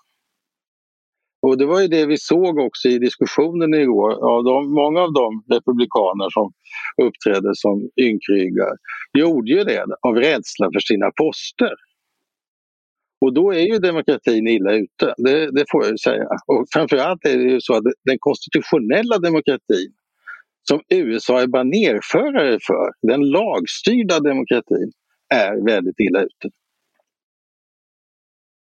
Och 1.42 1.59
det 1.59 1.66
var 1.66 1.80
ju 1.80 1.88
det 1.88 2.07
vi 2.07 2.19
såg 2.19 2.59
också 2.59 2.88
i 2.88 2.99
diskussionen 2.99 3.75
igår. 3.75 4.11
Av 4.33 4.45
de, 4.45 4.75
många 4.75 5.00
av 5.00 5.12
de 5.12 5.45
republikaner 5.54 6.30
som 6.30 6.52
uppträdde 7.07 7.50
som 7.54 7.90
ynkryggar 8.00 8.73
gjorde 9.19 9.50
ju 9.50 9.64
det 9.64 9.85
av 10.09 10.14
rädsla 10.14 10.66
för 10.75 10.80
sina 10.80 11.11
poster. 11.11 11.75
Och 13.21 13.35
då 13.35 13.53
är 13.53 13.61
ju 13.61 13.79
demokratin 13.79 14.49
illa 14.49 14.73
ute, 14.73 15.15
det, 15.17 15.50
det 15.50 15.65
får 15.71 15.85
jag 15.85 15.91
ju 15.91 15.99
säga. 15.99 16.25
Och 16.47 16.67
framförallt 16.73 17.27
är 17.27 17.39
det 17.39 17.50
ju 17.50 17.61
så 17.61 17.75
att 17.75 17.85
den 18.05 18.17
konstitutionella 18.19 19.19
demokratin 19.19 19.93
som 20.69 20.81
USA 20.89 21.41
är 21.41 21.47
banerförare 21.47 22.59
för, 22.62 22.93
den 23.03 23.21
lagstyrda 23.21 24.21
demokratin, 24.21 24.93
är 25.35 25.65
väldigt 25.67 26.00
illa 26.00 26.23
ute. 26.23 26.49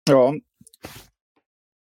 Ja. 0.09 0.35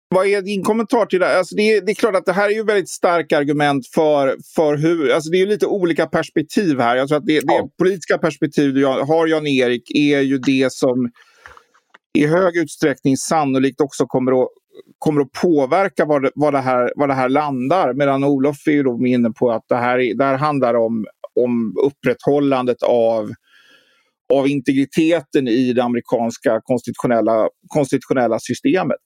Vad 0.09 0.27
är 0.27 0.43
din 0.43 0.63
kommentar 0.63 1.07
till 1.07 1.21
det? 1.21 1.39
Alltså 1.39 1.57
det, 1.57 1.63
är, 1.63 1.81
det 1.81 1.93
är 1.93 1.95
klart 1.95 2.17
att 2.17 2.27
det 2.27 2.33
här 2.33 2.51
är 2.51 2.55
ju 2.55 2.65
väldigt 2.65 2.89
starka 2.89 3.39
argument 3.39 3.87
för, 3.95 4.37
för 4.55 4.77
hur... 4.77 5.11
Alltså 5.11 5.31
det 5.31 5.37
är 5.37 5.41
ju 5.41 5.47
lite 5.47 5.67
olika 5.67 6.07
perspektiv 6.07 6.81
här. 6.81 6.97
Jag 6.97 7.09
tror 7.09 7.19
att 7.19 7.27
det, 7.27 7.43
ja. 7.45 7.63
det 7.63 7.69
politiska 7.79 8.19
perspektiv 8.19 8.75
du 8.75 8.87
har, 8.87 9.27
Jan-Erik, 9.27 9.91
är 9.95 10.21
ju 10.21 10.39
det 10.39 10.73
som 10.73 11.11
i 12.19 12.27
hög 12.27 12.57
utsträckning 12.57 13.17
sannolikt 13.17 13.81
också 13.81 14.07
kommer 14.07 14.43
att, 14.43 14.49
kommer 14.99 15.21
att 15.21 15.33
påverka 15.33 16.05
var 16.05 16.21
det, 16.21 16.31
var, 16.35 16.53
det 16.53 16.61
här, 16.61 16.93
var 16.97 17.09
det 17.09 17.15
här 17.15 17.29
landar. 17.29 17.95
Medan 17.95 18.25
Olof 18.25 18.67
är 18.67 18.73
ju 18.73 18.83
då 18.83 19.07
inne 19.07 19.31
på 19.31 19.51
att 19.51 19.65
det 19.69 19.77
här, 19.77 20.15
det 20.19 20.25
här 20.25 20.37
handlar 20.37 20.75
om, 20.75 21.07
om 21.41 21.75
upprätthållandet 21.83 22.83
av, 22.83 23.31
av 24.33 24.49
integriteten 24.49 25.49
i 25.49 25.73
det 25.73 25.83
amerikanska 25.83 26.61
konstitutionella, 26.65 27.49
konstitutionella 27.69 28.39
systemet. 28.39 28.97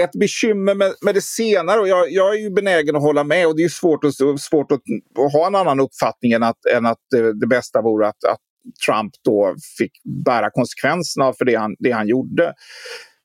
Ett 0.00 0.12
bekymmer 0.12 0.74
med, 0.74 0.92
med 1.04 1.14
det 1.14 1.24
senare, 1.24 1.80
och 1.80 1.88
jag, 1.88 2.10
jag, 2.10 2.34
är 2.34 2.38
ju 2.38 2.50
benägen 2.50 2.96
att 2.96 3.02
hålla 3.02 3.24
med 3.24 3.46
och 3.46 3.56
det 3.56 3.64
är 3.64 3.68
svårt 3.68 4.04
att, 4.04 4.40
svårt 4.40 4.72
att, 4.72 4.80
att 5.18 5.32
ha 5.32 5.46
en 5.46 5.54
annan 5.54 5.80
uppfattning 5.80 6.32
än 6.32 6.42
att, 6.42 6.66
än 6.76 6.86
att 6.86 6.98
det, 7.10 7.40
det 7.40 7.46
bästa 7.46 7.82
vore 7.82 8.08
att, 8.08 8.24
att 8.24 8.40
Trump 8.86 9.12
då 9.24 9.54
fick 9.78 9.92
bära 10.24 10.50
konsekvenserna 10.50 11.32
för 11.38 11.44
det 11.44 11.54
han, 11.54 11.76
det 11.78 11.90
han 11.90 12.08
gjorde. 12.08 12.54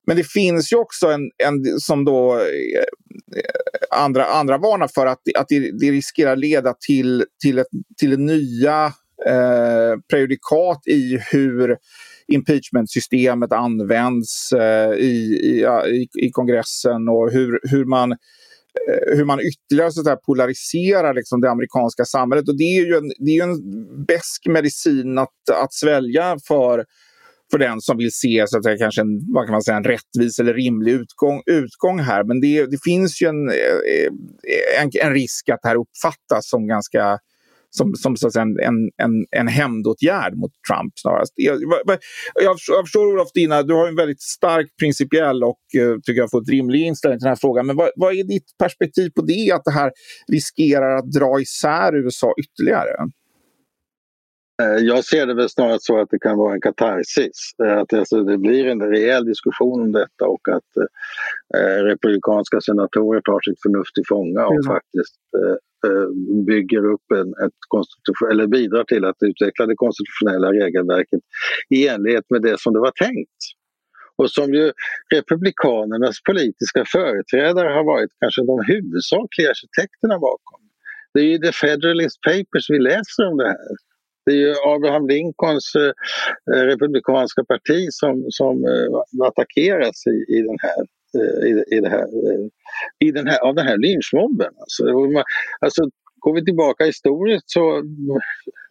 Men 0.07 0.17
det 0.17 0.23
finns 0.23 0.73
ju 0.73 0.77
också 0.77 1.07
en, 1.07 1.21
en 1.43 1.79
som 1.79 2.05
då 2.05 2.35
eh, 2.35 3.99
andra, 3.99 4.25
andra 4.25 4.57
varnar 4.57 4.87
för 4.87 5.05
att, 5.05 5.19
att 5.37 5.47
det, 5.47 5.79
det 5.79 5.91
riskerar 5.91 6.35
leda 6.35 6.73
till, 6.87 7.25
till, 7.43 7.59
ett, 7.59 7.67
till 7.99 8.19
nya 8.19 8.85
eh, 9.27 9.99
prejudikat 10.09 10.87
i 10.87 11.17
hur 11.31 11.77
impeachmentsystemet 12.27 13.51
används 13.51 14.51
eh, 14.53 14.91
i, 14.91 15.39
i, 15.87 16.07
i, 16.25 16.31
kongressen 16.31 17.09
och 17.09 17.31
hur, 17.31 17.59
hur 17.63 17.85
man 17.85 18.11
Eh, 18.11 18.17
Eh, 18.89 19.17
hur 19.17 19.25
man 19.25 19.39
ytterligare 19.39 19.91
så 19.91 20.01
där, 20.01 20.15
polariserar 20.15 21.13
liksom 21.13 21.41
det 21.41 21.51
amerikanska 21.51 22.05
samhället. 22.05 22.49
Och 22.49 22.57
det 22.57 22.63
är 22.63 22.85
ju 22.85 22.95
en, 22.95 23.11
det 23.25 23.31
är 23.31 23.43
en 23.43 23.57
besk 24.05 24.47
medicin 24.47 25.17
att, 25.17 25.49
att 25.53 25.73
svälja 25.73 26.37
för, 26.47 26.85
för 27.51 27.57
den 27.57 27.81
som 27.81 27.97
vill 27.97 28.11
se 28.13 28.45
så 28.47 28.57
att 28.57 28.63
säga, 28.63 28.77
kanske 28.77 29.01
en, 29.01 29.33
vad 29.33 29.45
kan 29.45 29.51
man 29.51 29.61
säga, 29.61 29.77
en 29.77 29.83
rättvis 29.83 30.39
eller 30.39 30.53
rimlig 30.53 30.91
utgång, 30.91 31.41
utgång 31.45 31.99
här. 31.99 32.23
Men 32.23 32.41
det, 32.41 32.65
det 32.65 32.83
finns 32.83 33.21
ju 33.21 33.27
en, 33.27 33.49
eh, 33.49 33.79
eh, 33.95 34.81
en, 34.81 34.89
en 35.01 35.13
risk 35.13 35.49
att 35.49 35.59
det 35.61 35.67
här 35.67 35.75
uppfattas 35.75 36.49
som 36.49 36.67
ganska 36.67 37.19
som, 37.77 37.95
som 37.95 38.17
så 38.17 38.27
att 38.27 38.33
säga, 38.33 38.43
en, 38.43 38.89
en, 38.97 39.25
en, 39.31 39.47
hämndåtgärd 39.47 40.37
mot 40.37 40.51
Trump 40.67 40.93
snarast. 40.95 41.33
Jag, 41.35 41.61
jag, 42.35 42.57
jag 42.67 42.83
förstår 42.85 43.05
Olof 43.05 43.31
Dina, 43.33 43.63
du 43.63 43.73
har 43.73 43.87
en 43.87 43.95
väldigt 43.95 44.21
stark 44.21 44.67
principiell 44.79 45.43
och 45.43 45.59
uh, 45.77 45.97
tycker 46.03 46.21
jag 46.21 46.31
fått 46.31 46.49
rimlig 46.49 46.81
inställning 46.81 47.19
till 47.19 47.23
den 47.23 47.31
här 47.31 47.41
frågan. 47.41 47.65
Men 47.65 47.75
vad, 47.75 47.89
vad 47.95 48.13
är 48.13 48.23
ditt 48.23 48.57
perspektiv 48.59 49.09
på 49.09 49.21
det, 49.21 49.51
att 49.51 49.65
det 49.65 49.71
här 49.71 49.91
riskerar 50.27 50.97
att 50.97 51.11
dra 51.11 51.41
isär 51.41 51.95
USA 51.95 52.33
ytterligare? 52.37 52.95
Eh, 54.61 54.85
jag 54.85 55.05
ser 55.05 55.25
det 55.25 55.33
väl 55.33 55.49
snarare 55.49 55.77
så 55.81 56.01
att 56.01 56.09
det 56.09 56.19
kan 56.19 56.37
vara 56.37 56.53
en 56.53 56.61
katarsis. 56.61 57.51
Eh, 57.63 57.77
att 57.77 57.93
alltså 57.93 58.23
det 58.23 58.37
blir 58.37 58.65
en 58.65 58.81
rejäl 58.81 59.25
diskussion 59.25 59.81
om 59.81 59.91
detta 59.91 60.25
och 60.27 60.49
att 60.49 60.77
eh, 61.55 61.83
republikanska 61.83 62.61
senatorer 62.61 63.21
tar 63.21 63.39
sitt 63.41 63.61
förnuft 63.61 63.95
till 63.95 64.03
fånga 64.07 64.45
och 64.45 64.63
mm. 64.63 64.63
faktiskt 64.63 65.19
eh, 65.37 65.55
Eh, 65.74 65.74
Eh, 65.85 66.07
bygger 66.45 66.85
upp 66.93 67.07
en, 67.19 67.29
ett 67.45 67.59
konstitution, 67.67 68.31
eller 68.31 68.47
bidrar 68.47 68.83
till 68.83 69.05
att 69.05 69.15
utveckla 69.29 69.65
det 69.65 69.75
konstitutionella 69.75 70.47
regelverket 70.51 71.19
i 71.69 71.87
enlighet 71.87 72.25
med 72.29 72.41
det 72.41 72.59
som 72.59 72.73
det 72.73 72.79
var 72.79 72.91
tänkt. 73.05 73.41
Och 74.17 74.31
som 74.31 74.53
ju 74.53 74.71
Republikanernas 75.15 76.17
politiska 76.29 76.83
företrädare 76.85 77.69
har 77.77 77.83
varit 77.83 78.11
kanske 78.19 78.41
de 78.41 78.63
huvudsakliga 78.67 79.49
arkitekterna 79.49 80.19
bakom. 80.19 80.61
Det 81.13 81.19
är 81.19 81.23
ju 81.23 81.37
The 81.37 81.51
Federalist 81.51 82.21
Papers 82.21 82.69
vi 82.69 82.79
läser 82.79 83.27
om 83.29 83.37
det 83.37 83.47
här. 83.47 83.69
Det 84.25 84.31
är 84.31 84.35
ju 84.35 84.53
Abraham 84.65 85.07
Lincolns 85.07 85.75
eh, 85.75 85.93
eh, 86.53 86.63
republikanska 86.65 87.43
parti 87.43 87.87
som, 87.89 88.25
som 88.29 88.55
attackeras 89.29 90.07
i, 90.07 90.35
i 90.35 90.41
den 90.41 90.57
här 90.59 90.94
Eh, 91.15 91.47
i, 91.49 91.77
i, 91.77 91.79
det 91.79 91.89
här, 91.89 92.03
eh, 92.03 92.45
i 92.99 93.11
den 93.11 93.27
här, 93.27 93.39
av 93.39 93.55
den 93.55 93.67
här 93.67 93.77
lynchmobben. 93.77 94.53
Alltså, 94.59 94.83
alltså, 95.59 95.81
går 96.19 96.33
vi 96.33 96.45
tillbaka 96.45 96.85
historiskt 96.85 97.49
så 97.49 97.77
eh, 97.77 97.83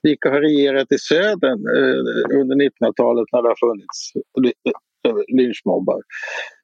vilka 0.03 0.31
har 0.31 0.41
regerat 0.41 0.93
i 0.93 0.99
södern 0.99 1.61
eh, 1.77 2.41
under 2.41 2.57
1900-talet 2.57 3.29
när 3.33 3.43
det 3.43 3.49
har 3.49 3.69
funnits 3.69 4.13
lynchmobbar? 5.37 6.01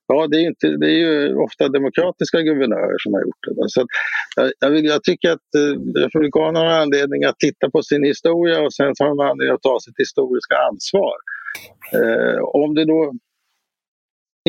Ja, 0.07 0.27
det 0.27 0.37
är, 0.37 0.47
inte, 0.47 0.67
det 0.69 0.87
är 0.87 0.99
ju 0.99 1.35
ofta 1.35 1.69
demokratiska 1.69 2.41
guvernörer 2.41 2.99
som 2.99 3.15
har 3.15 3.21
gjort 3.21 3.43
det. 3.47 3.69
Så 3.69 3.87
jag, 4.37 4.53
jag, 4.61 4.71
vill, 4.71 4.85
jag 4.85 5.03
tycker 5.05 5.31
att 5.31 5.51
Republikanerna 5.97 6.59
har 6.59 6.81
anledning 6.81 7.25
att 7.25 7.39
titta 7.39 7.71
på 7.71 7.83
sin 7.83 8.05
historia 8.05 8.61
och 8.61 8.75
sen 8.75 8.95
har 9.01 9.09
de 9.09 9.21
anledning 9.21 9.55
att 9.55 9.63
ta 9.63 9.79
sitt 9.81 9.99
historiska 9.99 10.55
ansvar. 10.71 11.17
Eh, 11.99 12.39
om 12.43 12.75
det 12.75 12.85
då 12.85 13.13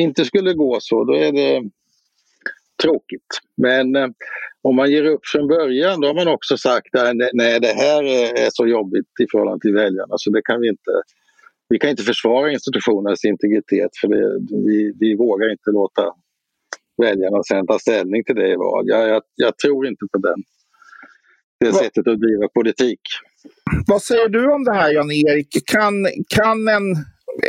inte 0.00 0.24
skulle 0.24 0.52
gå 0.52 0.78
så, 0.80 1.04
då 1.04 1.14
är 1.16 1.32
det 1.32 1.70
tråkigt. 2.82 3.40
Men 3.56 3.96
eh, 3.96 4.08
om 4.62 4.76
man 4.76 4.90
ger 4.90 5.04
upp 5.04 5.20
från 5.24 5.48
början, 5.48 6.00
då 6.00 6.06
har 6.08 6.14
man 6.14 6.28
också 6.28 6.56
sagt 6.56 6.94
att 6.94 7.16
nej, 7.32 7.60
det 7.60 7.72
här 7.72 8.02
är 8.44 8.48
så 8.52 8.66
jobbigt 8.66 9.06
i 9.22 9.26
förhållande 9.30 9.60
till 9.60 9.74
väljarna 9.74 10.14
så 10.16 10.30
det 10.30 10.42
kan 10.44 10.60
vi 10.60 10.68
inte. 10.68 10.90
Vi 11.68 11.78
kan 11.78 11.90
inte 11.90 12.02
försvara 12.02 12.52
institutionernas 12.52 13.24
integritet 13.24 13.90
för 14.00 14.08
det, 14.08 14.38
vi, 14.66 14.92
vi 15.00 15.16
vågar 15.16 15.52
inte 15.52 15.70
låta 15.70 16.02
väljarna 17.02 17.42
sen 17.42 17.66
ta 17.66 17.78
ställning 17.78 18.24
till 18.24 18.34
det 18.34 18.48
i 18.48 18.56
val. 18.56 18.84
Jag, 18.86 19.08
jag, 19.08 19.22
jag 19.34 19.58
tror 19.58 19.86
inte 19.86 20.06
på 20.12 20.18
den, 20.18 20.42
det 21.60 21.72
sättet 21.72 22.06
att 22.06 22.20
driva 22.20 22.48
politik. 22.54 23.00
Vad 23.86 24.02
säger 24.02 24.28
du 24.28 24.52
om 24.52 24.64
det 24.64 24.74
här 24.74 24.92
Jan-Erik? 24.92 25.66
Kan, 25.66 26.06
kan 26.28 26.68
en, 26.68 26.96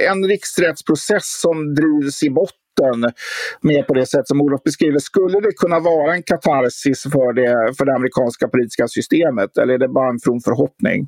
en 0.09 0.27
riksrättsprocess 0.27 1.41
som 1.41 1.75
drivs 1.75 2.23
i 2.23 2.29
botten 2.29 3.11
med 3.61 3.87
på 3.87 3.93
det 3.93 4.05
sätt 4.05 4.27
som 4.27 4.41
Olof 4.41 4.63
beskriver, 4.63 4.99
skulle 4.99 5.39
det 5.39 5.51
kunna 5.51 5.79
vara 5.79 6.13
en 6.13 6.23
katarsis 6.23 7.03
för 7.03 7.33
det, 7.33 7.75
för 7.77 7.85
det 7.85 7.95
amerikanska 7.95 8.47
politiska 8.47 8.87
systemet 8.87 9.57
eller 9.57 9.73
är 9.73 9.77
det 9.77 9.87
bara 9.87 10.09
en 10.09 10.19
from 10.19 10.41
förhoppning? 10.41 11.07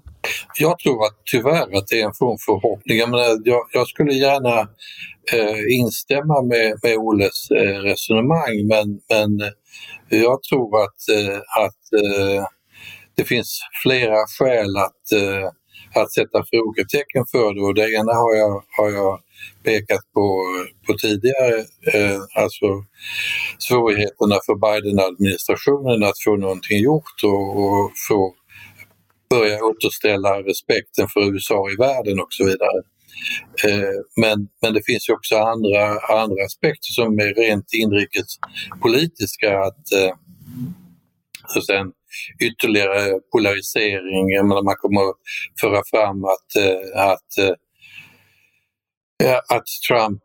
Jag 0.60 0.80
tror 0.80 1.06
att 1.06 1.18
tyvärr 1.32 1.78
att 1.78 1.88
det 1.88 2.02
är 2.02 2.06
en 2.06 2.14
from 2.14 2.38
förhoppning. 2.46 2.98
Jag, 2.98 3.10
menar, 3.10 3.42
jag, 3.44 3.62
jag 3.72 3.88
skulle 3.88 4.14
gärna 4.14 4.60
eh, 5.34 5.80
instämma 5.80 6.42
med, 6.42 6.80
med 6.84 6.98
Oles 6.98 7.52
eh, 7.52 7.80
resonemang 7.80 8.68
men, 8.68 8.88
men 9.10 9.52
jag 10.10 10.44
tror 10.44 10.84
att, 10.84 11.00
eh, 11.18 11.38
att 11.38 11.84
eh, 12.04 12.46
det 13.16 13.24
finns 13.24 13.60
flera 13.84 14.18
skäl 14.40 14.78
att, 14.78 15.12
eh, 15.22 15.50
att 16.02 16.14
sätta 16.14 16.46
frågetecken 16.52 17.26
för 17.32 17.54
det 17.54 17.62
och 17.62 17.76
det 17.76 17.94
ena 17.94 18.14
har 18.14 18.36
jag, 18.36 18.64
har 18.78 18.90
jag 18.92 19.20
pekat 19.64 20.04
på, 20.14 20.44
på 20.88 20.94
tidigare, 20.94 21.58
eh, 21.94 22.20
alltså 22.36 22.66
svårigheterna 23.58 24.38
för 24.46 24.56
Biden-administrationen 24.66 26.04
att 26.04 26.24
få 26.26 26.36
någonting 26.36 26.80
gjort 26.84 27.24
och, 27.24 27.64
och 27.64 27.92
få 28.10 28.34
börja 29.30 29.64
återställa 29.64 30.42
respekten 30.42 31.08
för 31.14 31.34
USA 31.34 31.70
i 31.74 31.76
världen 31.76 32.20
och 32.20 32.34
så 32.34 32.46
vidare. 32.46 32.80
Eh, 33.64 34.00
men, 34.16 34.48
men 34.62 34.74
det 34.74 34.82
finns 34.86 35.10
ju 35.10 35.14
också 35.14 35.36
andra, 35.36 36.00
andra 36.24 36.46
aspekter 36.46 36.92
som 36.92 37.20
är 37.20 37.34
rent 37.34 37.74
inrikespolitiska. 37.74 39.60
Att, 39.60 39.92
eh, 39.94 40.14
och 41.56 41.66
sen 41.66 41.86
ytterligare 42.48 43.20
polarisering, 43.32 44.30
jag 44.38 44.46
menar, 44.48 44.64
man 44.64 44.82
kommer 44.84 45.02
att 45.10 45.20
föra 45.62 45.82
fram 45.92 46.26
att, 46.26 46.50
eh, 46.66 46.86
att 47.12 47.32
eh, 49.24 49.40
att 49.56 49.68
Trump 49.88 50.24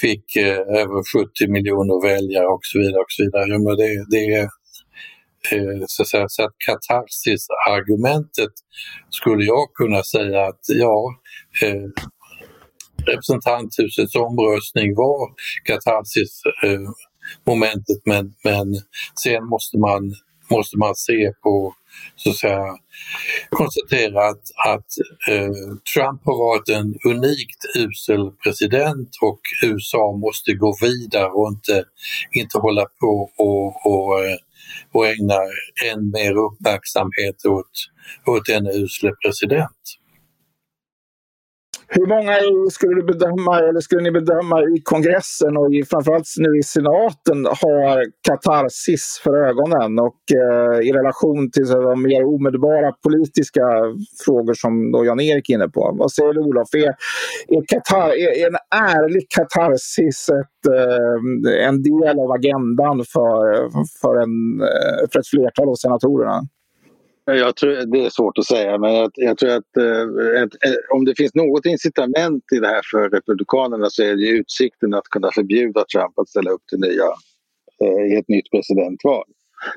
fick 0.00 0.36
eh, 0.36 0.58
över 0.58 1.02
70 1.12 1.48
miljoner 1.48 2.08
väljare 2.08 2.46
och 2.46 2.60
så 2.62 2.78
vidare. 2.78 3.00
Och 3.00 3.12
så 3.16 3.22
vidare. 3.24 3.58
Men 3.64 3.76
det, 3.76 4.06
det 4.10 4.34
är 4.34 4.48
så 5.86 6.02
att, 6.02 6.08
säga, 6.08 6.28
så 6.28 6.44
att 6.44 6.54
katarsis-argumentet 6.66 8.52
skulle 9.10 9.44
jag 9.44 9.74
kunna 9.74 10.02
säga 10.02 10.46
att 10.46 10.60
ja, 10.68 11.14
representanthusets 13.06 14.16
omröstning 14.16 14.94
var 14.94 15.30
katarsis-momentet 15.64 18.00
men, 18.04 18.34
men 18.44 18.74
sen 19.22 19.44
måste 19.44 19.78
man, 19.78 20.14
måste 20.50 20.78
man 20.78 20.94
se 20.94 21.32
på 21.42 21.74
så 22.16 22.30
att 22.30 22.36
säga, 22.36 22.76
konstatera 23.50 24.28
att, 24.28 24.42
att 24.66 24.86
eh, 25.28 25.50
Trump 25.94 26.20
har 26.24 26.38
varit 26.38 26.68
en 26.68 26.94
unikt 27.12 27.62
usel 27.76 28.30
president 28.42 29.08
och 29.22 29.40
USA 29.62 30.16
måste 30.16 30.54
gå 30.54 30.76
vidare 30.80 31.26
och 31.26 31.48
inte, 31.48 31.84
inte 32.32 32.58
hålla 32.58 32.86
på 33.00 33.30
och, 33.36 33.86
och, 33.86 34.14
och 34.92 35.06
ägna 35.06 35.38
än 35.92 36.10
mer 36.10 36.34
uppmärksamhet 36.36 37.46
åt, 37.46 37.72
åt 38.26 38.48
en 38.48 38.66
usle 38.66 39.10
president. 39.22 40.03
Hur 41.88 42.06
många 42.06 42.34
skulle 42.70 42.94
du 42.94 43.02
bedöma, 43.02 43.58
eller 43.58 43.80
skulle 43.80 44.02
ni 44.02 44.10
bedöma 44.10 44.62
i 44.62 44.80
kongressen 44.84 45.56
och 45.56 45.74
i, 45.74 45.84
framförallt 45.84 46.26
nu 46.38 46.58
i 46.58 46.62
senaten 46.62 47.46
har 47.46 48.04
katarsis 48.28 49.20
för 49.22 49.34
ögonen 49.48 49.98
och 49.98 50.20
eh, 50.42 50.88
i 50.88 50.92
relation 50.92 51.50
till 51.50 51.66
så, 51.66 51.80
de 51.80 52.02
mer 52.02 52.24
omedelbara 52.24 52.92
politiska 52.92 53.62
frågor 54.24 54.54
som 54.54 54.92
då 54.92 55.04
Jan-Erik 55.04 55.50
är 55.50 55.54
inne 55.54 55.68
på. 55.68 55.96
Vad 55.98 56.12
säger 56.12 56.32
du 56.32 56.40
Olof? 56.40 56.74
Är, 56.74 56.94
är, 57.56 57.64
katar, 57.66 58.08
är, 58.08 58.42
är 58.42 58.46
en 58.46 58.58
ärlig 58.90 59.26
katarsis 59.28 60.28
ett, 60.28 60.72
eh, 60.72 61.66
en 61.68 61.82
del 61.82 62.18
av 62.18 62.30
agendan 62.32 63.04
för, 63.12 63.40
för, 64.00 64.14
en, 64.22 64.60
eh, 64.62 65.08
för 65.12 65.18
ett 65.20 65.26
flertal 65.26 65.68
av 65.68 65.74
senatorerna? 65.74 66.40
Jag 67.26 67.56
tror, 67.56 67.86
det 67.92 68.04
är 68.04 68.10
svårt 68.10 68.38
att 68.38 68.46
säga, 68.46 68.78
men 68.78 68.94
jag, 68.94 69.10
jag 69.14 69.38
tror 69.38 69.50
att 69.50 69.76
eh, 69.76 70.42
ett, 70.42 70.54
ett, 70.54 70.78
om 70.94 71.04
det 71.04 71.14
finns 71.16 71.34
något 71.34 71.66
incitament 71.66 72.44
i 72.56 72.58
det 72.58 72.66
här 72.66 72.82
för 72.90 73.10
Republikanerna 73.10 73.90
så 73.90 74.02
är 74.02 74.16
det 74.16 74.28
utsikten 74.28 74.94
att 74.94 75.04
kunna 75.04 75.30
förbjuda 75.34 75.84
Trump 75.84 76.18
att 76.18 76.28
ställa 76.28 76.50
upp 76.50 76.66
till 76.68 76.80
nya, 76.80 77.08
eh, 77.82 78.12
i 78.12 78.16
ett 78.16 78.28
nytt 78.28 78.50
presidentval. 78.50 79.24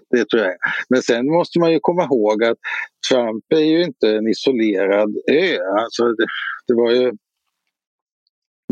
Det 0.09 0.29
tror 0.29 0.43
jag. 0.43 0.53
Men 0.89 1.01
sen 1.01 1.25
måste 1.25 1.59
man 1.59 1.71
ju 1.71 1.79
komma 1.79 2.03
ihåg 2.03 2.43
att 2.43 2.57
Trump 3.09 3.43
är 3.49 3.59
ju 3.59 3.83
inte 3.83 4.09
en 4.09 4.27
isolerad 4.27 5.15
ö. 5.31 5.57
Alltså 5.79 6.03
det, 6.03 6.25
det 6.67 6.73
var 6.73 6.91
ju 6.91 7.11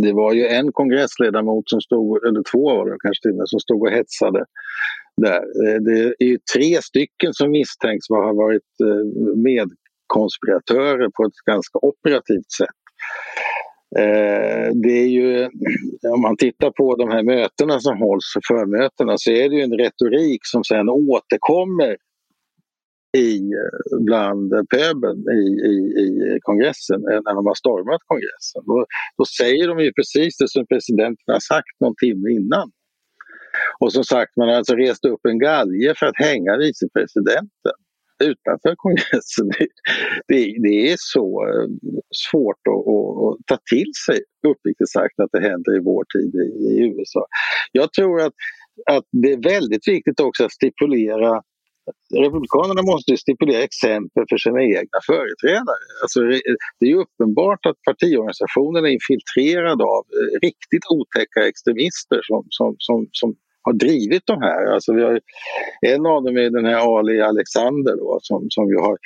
det 0.01 0.13
var 0.13 0.33
ju 0.33 0.47
en 0.47 0.71
kongressledamot 0.71 1.69
som 1.69 1.81
stod, 1.81 2.25
eller 2.25 2.43
två 2.51 2.75
var 2.75 2.85
det 2.85 2.97
kanske 2.99 3.29
till 3.29 3.41
som 3.45 3.59
stod 3.59 3.81
och 3.81 3.91
hetsade 3.91 4.45
där. 5.21 5.41
Det 5.79 6.15
är 6.19 6.27
ju 6.27 6.37
tre 6.55 6.81
stycken 6.81 7.33
som 7.33 7.51
misstänks 7.51 8.09
ha 8.09 8.33
varit 8.33 8.71
eh, 8.83 9.05
medkonspiratörer 9.35 11.09
på 11.09 11.23
ett 11.23 11.39
ganska 11.45 11.79
operativt 11.81 12.51
sätt. 12.57 12.79
Eh, 13.97 14.71
det 14.83 14.99
är 15.03 15.07
ju, 15.07 15.49
om 16.13 16.21
man 16.21 16.37
tittar 16.37 16.71
på 16.71 16.95
de 16.95 17.09
här 17.09 17.23
mötena 17.23 17.79
som 17.79 17.97
hålls, 17.97 18.33
förmötena, 18.47 19.13
så 19.17 19.31
är 19.31 19.49
det 19.49 19.55
ju 19.55 19.61
en 19.61 19.77
retorik 19.77 20.41
som 20.43 20.63
sen 20.63 20.89
återkommer 20.89 21.97
i, 23.17 23.37
eh, 23.37 23.99
bland 23.99 24.51
pöbeln 24.51 25.19
i, 25.39 25.43
i, 25.71 25.75
i 26.03 26.39
kongressen, 26.41 27.01
när 27.01 27.35
de 27.35 27.45
har 27.45 27.55
stormat 27.55 28.01
kongressen. 28.05 28.61
Då, 28.65 28.85
då 29.17 29.25
säger 29.25 29.67
de 29.67 29.79
ju 29.79 29.91
precis 29.93 30.37
det 30.37 30.49
som 30.49 30.65
presidenten 30.67 31.33
har 31.35 31.39
sagt 31.39 31.75
någon 31.79 31.95
timme 32.03 32.31
innan. 32.31 32.71
Och 33.79 33.93
som 33.93 34.03
sagt, 34.03 34.37
man 34.37 34.47
har 34.47 34.55
alltså 34.55 34.75
rest 34.75 35.05
upp 35.05 35.25
en 35.25 35.39
galge 35.39 35.93
för 35.97 36.05
att 36.05 36.17
hänga 36.17 36.57
vicepresidenten 36.57 37.77
utanför 38.23 38.75
kongressen. 38.75 39.49
Det, 40.27 40.55
det 40.63 40.91
är 40.91 40.95
så 40.99 41.47
eh, 41.47 41.67
svårt 42.29 42.61
att, 42.69 42.87
att, 42.93 43.17
att, 43.25 43.47
ta 43.47 43.57
till 43.69 43.91
sig, 44.05 44.19
uppriktigt 44.47 44.91
sagt, 44.91 45.19
att 45.19 45.29
det 45.31 45.41
händer 45.41 45.77
i 45.77 45.79
vår 45.79 46.03
tid 46.15 46.35
i, 46.35 46.47
i 46.67 46.93
USA. 46.93 47.25
Jag 47.71 47.93
tror 47.93 48.21
att, 48.21 48.33
att 48.91 49.05
det 49.11 49.31
är 49.31 49.43
väldigt 49.43 49.87
viktigt 49.87 50.19
också 50.19 50.45
att 50.45 50.51
stipulera 50.51 51.41
Republikanerna 52.25 52.81
måste 52.81 53.17
stipulera 53.17 53.63
exempel 53.63 54.23
för 54.29 54.37
sina 54.37 54.61
egna 54.63 54.99
företrädare. 55.11 55.85
Alltså, 56.01 56.19
det 56.79 56.85
är 56.91 56.95
uppenbart 56.95 57.65
att 57.65 57.81
partiorganisationen 57.89 58.85
är 58.85 58.89
infiltrerad 58.97 59.81
av 59.81 60.03
eh, 60.17 60.39
riktigt 60.47 60.85
otäcka 60.97 61.47
extremister 61.47 62.19
som, 62.29 62.45
som, 62.49 62.75
som, 62.79 63.07
som 63.11 63.35
har 63.65 63.73
drivit 63.73 64.23
de 64.25 64.41
här. 64.41 64.73
Alltså 64.73 64.93
vi 64.93 65.03
har, 65.03 65.19
en 65.81 66.05
av 66.05 66.23
dem 66.23 66.37
är 66.37 66.49
den 66.49 66.65
här 66.65 66.97
Ali 66.97 67.21
Alexander 67.21 67.95
då, 68.03 68.19
som, 68.21 68.47
som 68.49 68.65
ju 68.69 68.77
har 68.87 68.97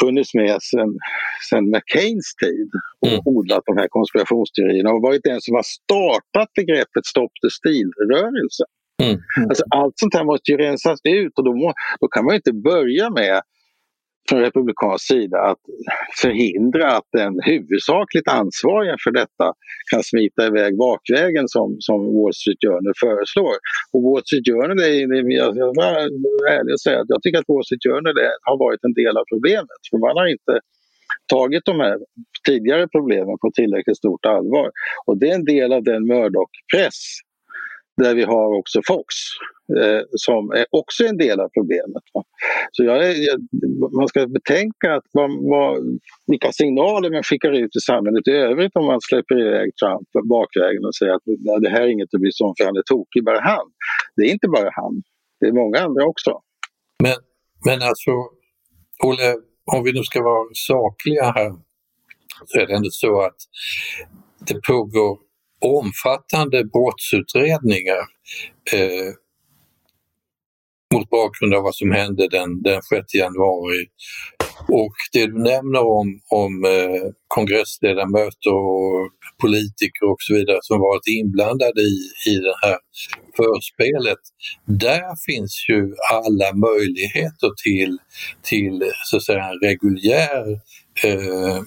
funnits 0.00 0.34
med 0.34 0.58
sen 1.50 1.64
McCains 1.74 2.28
tid 2.44 2.70
och 3.00 3.08
mm. 3.08 3.20
odlat 3.24 3.62
de 3.66 3.76
här 3.76 3.88
konspirationsteorierna 3.88 4.90
och 4.90 5.02
varit 5.02 5.24
den 5.24 5.40
som 5.40 5.54
har 5.54 5.62
startat 5.62 6.48
begreppet 6.60 7.06
Stop 7.06 7.32
the 7.42 7.50
Steal-rörelsen. 7.58 8.70
Mm. 9.02 9.16
Alltså 9.48 9.64
allt 9.70 9.94
sånt 9.96 10.14
här 10.14 10.24
måste 10.24 10.50
ju 10.52 10.56
rensas 10.58 11.00
ut 11.04 11.32
och 11.38 11.44
då, 11.44 11.52
må, 11.62 11.72
då 12.00 12.08
kan 12.08 12.24
man 12.24 12.34
inte 12.34 12.52
börja 12.52 13.10
med 13.10 13.40
från 14.28 14.40
republikansk 14.40 15.06
sida 15.06 15.38
att 15.38 15.62
förhindra 16.22 16.86
att 16.96 17.08
den 17.12 17.40
huvudsakligt 17.42 18.28
ansvariga 18.28 18.96
för 19.04 19.10
detta 19.10 19.46
kan 19.90 20.02
smita 20.02 20.46
iväg 20.46 20.76
bakvägen 20.76 21.48
som, 21.48 21.76
som 21.78 21.98
Wall 22.16 22.34
Street 22.34 22.62
Journal 22.66 22.94
föreslår. 23.04 23.56
Och 23.92 24.02
Wall 24.02 24.22
Street 24.26 24.46
Journal, 24.48 24.78
är, 24.78 25.32
jag 25.44 25.54
ska 25.54 25.64
vara 25.82 25.98
ärlig 26.56 26.72
och 26.76 26.80
säga 26.80 27.00
att 27.00 27.10
jag 27.14 27.22
tycker 27.22 27.38
att 27.38 27.48
Wall 27.52 27.64
Street 27.64 27.86
Journal 27.88 28.14
är, 28.28 28.34
har 28.48 28.58
varit 28.66 28.84
en 28.84 28.94
del 29.00 29.14
av 29.20 29.24
problemet. 29.32 29.80
För 29.90 29.98
man 30.06 30.16
har 30.20 30.26
inte 30.36 30.54
tagit 31.26 31.64
de 31.64 31.80
här 31.80 31.98
tidigare 32.46 32.88
problemen 32.88 33.38
på 33.42 33.50
tillräckligt 33.54 33.96
stort 33.96 34.26
allvar. 34.26 34.70
Och 35.06 35.18
det 35.18 35.28
är 35.30 35.34
en 35.34 35.44
del 35.44 35.72
av 35.72 35.82
den 35.82 36.06
Murdoch-press 36.06 37.00
där 37.96 38.14
vi 38.14 38.22
har 38.22 38.58
också 38.58 38.80
Fox 38.86 39.14
eh, 39.80 40.02
som 40.10 40.50
är 40.50 40.66
också 40.70 41.04
en 41.04 41.16
del 41.16 41.40
av 41.40 41.48
problemet. 41.48 42.04
Va? 42.14 42.22
Så 42.72 42.84
jag, 42.84 42.98
jag, 43.16 43.38
man 43.98 44.08
ska 44.08 44.26
betänka 44.26 44.94
att 44.96 45.06
vad, 45.12 45.30
vad, 45.52 46.00
vilka 46.26 46.52
signaler 46.52 47.10
man 47.10 47.22
skickar 47.22 47.52
ut 47.52 47.76
i 47.76 47.80
samhället 47.80 48.28
i 48.28 48.30
övrigt 48.30 48.76
om 48.76 48.86
man 48.86 49.00
släpper 49.00 49.40
iväg 49.40 49.70
Trump 49.76 50.08
bakvägen 50.28 50.84
och 50.84 50.94
säger 50.94 51.12
att 51.12 51.26
nej, 51.26 51.60
det 51.60 51.70
här 51.70 51.82
är 51.82 51.86
inget 51.86 52.14
att 52.14 52.20
bry 52.20 52.32
sig 52.32 52.44
om 52.44 52.54
för 52.58 52.64
han 52.64 52.76
är 52.76 52.82
tokig, 52.82 53.24
bara 53.24 53.40
han. 53.40 53.66
Det 54.16 54.22
är 54.22 54.30
inte 54.36 54.48
bara 54.48 54.70
han, 54.72 55.02
det 55.40 55.46
är 55.46 55.52
många 55.52 55.78
andra 55.78 56.04
också. 56.04 56.30
Men, 57.02 57.16
men 57.66 57.82
alltså, 57.90 58.12
Olle, 59.04 59.34
om 59.72 59.84
vi 59.84 59.92
nu 59.92 60.02
ska 60.02 60.22
vara 60.22 60.48
sakliga 60.52 61.24
här 61.24 61.52
så 62.46 62.60
är 62.60 62.66
det 62.66 62.74
ändå 62.74 62.90
så 62.90 63.20
att 63.20 63.40
det 64.48 64.62
pågår 64.68 65.25
omfattande 65.60 66.64
brottsutredningar 66.64 68.00
eh, 68.72 69.12
mot 70.94 71.10
bakgrund 71.10 71.54
av 71.54 71.62
vad 71.62 71.74
som 71.74 71.92
hände 71.92 72.28
den, 72.28 72.62
den 72.62 72.82
6 72.82 73.14
januari. 73.14 73.86
Och 74.68 74.94
det 75.12 75.26
du 75.26 75.38
nämner 75.42 75.80
om, 75.80 76.20
om 76.30 76.64
eh, 76.64 77.10
kongressledamöter 77.28 78.52
och 78.52 79.10
politiker 79.40 80.04
och 80.10 80.16
så 80.18 80.34
vidare 80.34 80.58
som 80.62 80.80
varit 80.80 81.06
inblandade 81.06 81.80
i, 81.80 81.98
i 82.26 82.34
det 82.34 82.54
här 82.62 82.78
förspelet. 83.36 84.18
Där 84.64 85.16
finns 85.26 85.66
ju 85.68 85.94
alla 86.12 86.54
möjligheter 86.54 87.50
till, 87.64 87.98
till 88.42 88.92
så 89.04 89.16
att 89.16 89.24
säga, 89.24 89.52
reguljär 89.62 90.52
eh, 91.04 91.60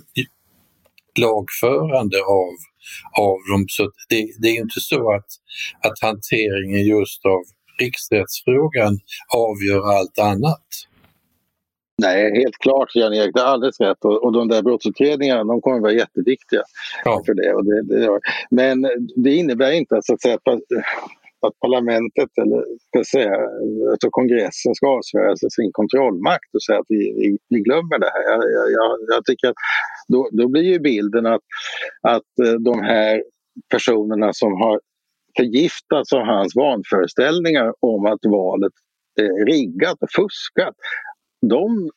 lagförande 1.19 2.17
av, 2.17 2.53
av 3.19 3.37
dem. 3.51 3.65
Så 3.67 3.83
det, 4.09 4.27
det 4.41 4.47
är 4.47 4.61
inte 4.61 4.79
så 4.79 5.13
att, 5.15 5.29
att 5.87 5.99
hanteringen 6.01 6.85
just 6.85 7.25
av 7.25 7.41
riksrättsfrågan 7.79 8.99
avgör 9.35 9.81
allt 9.97 10.19
annat. 10.19 10.67
Nej, 12.01 12.41
helt 12.41 12.57
klart 12.57 12.95
Jan-Erik, 12.95 13.33
det 13.33 13.41
är 13.41 13.45
alldeles 13.45 13.79
rätt. 13.79 14.05
Och, 14.05 14.23
och 14.23 14.33
de 14.33 14.47
där 14.47 14.61
brottsutredningarna 14.61 15.43
de 15.43 15.61
kommer 15.61 15.79
vara 15.79 15.91
jätteviktiga. 15.91 16.61
Ja. 17.05 17.23
för 17.25 17.33
det. 17.33 17.53
Och 17.53 17.65
det, 17.65 17.83
det 17.83 18.19
Men 18.49 18.87
det 19.15 19.35
innebär 19.35 19.71
inte 19.71 19.97
att, 19.97 20.05
så 20.05 20.13
att, 20.13 20.21
säga, 20.21 20.37
att 21.47 21.59
parlamentet 21.59 22.31
eller 22.41 22.61
ska 22.87 23.17
säga, 23.17 23.35
alltså 23.91 24.07
kongressen 24.09 24.75
ska 24.75 24.87
avsvära 24.97 25.35
sig 25.37 25.49
sin 25.51 25.71
kontrollmakt 25.71 26.49
och 26.55 26.63
säga 26.63 26.79
att 26.79 26.91
vi, 26.95 27.03
vi, 27.19 27.37
vi 27.49 27.59
glömmer 27.59 27.99
det 27.99 28.11
här. 28.15 28.23
Jag, 28.31 28.71
jag, 28.77 28.91
jag 29.15 29.25
tycker 29.25 29.47
att 29.47 29.59
då, 30.07 30.29
då 30.31 30.47
blir 30.47 30.63
ju 30.63 30.79
bilden 30.79 31.25
att, 31.25 31.45
att 32.01 32.31
eh, 32.45 32.53
de 32.53 32.83
här 32.83 33.23
personerna 33.71 34.33
som 34.33 34.51
har 34.53 34.79
förgiftats 35.37 36.13
av 36.13 36.21
hans 36.21 36.55
vanföreställningar 36.55 37.73
om 37.79 38.05
att 38.05 38.19
valet 38.25 38.73
är 39.21 39.45
riggat 39.45 39.97
och 40.03 40.11
fuskat 40.15 40.75
de 41.41 41.89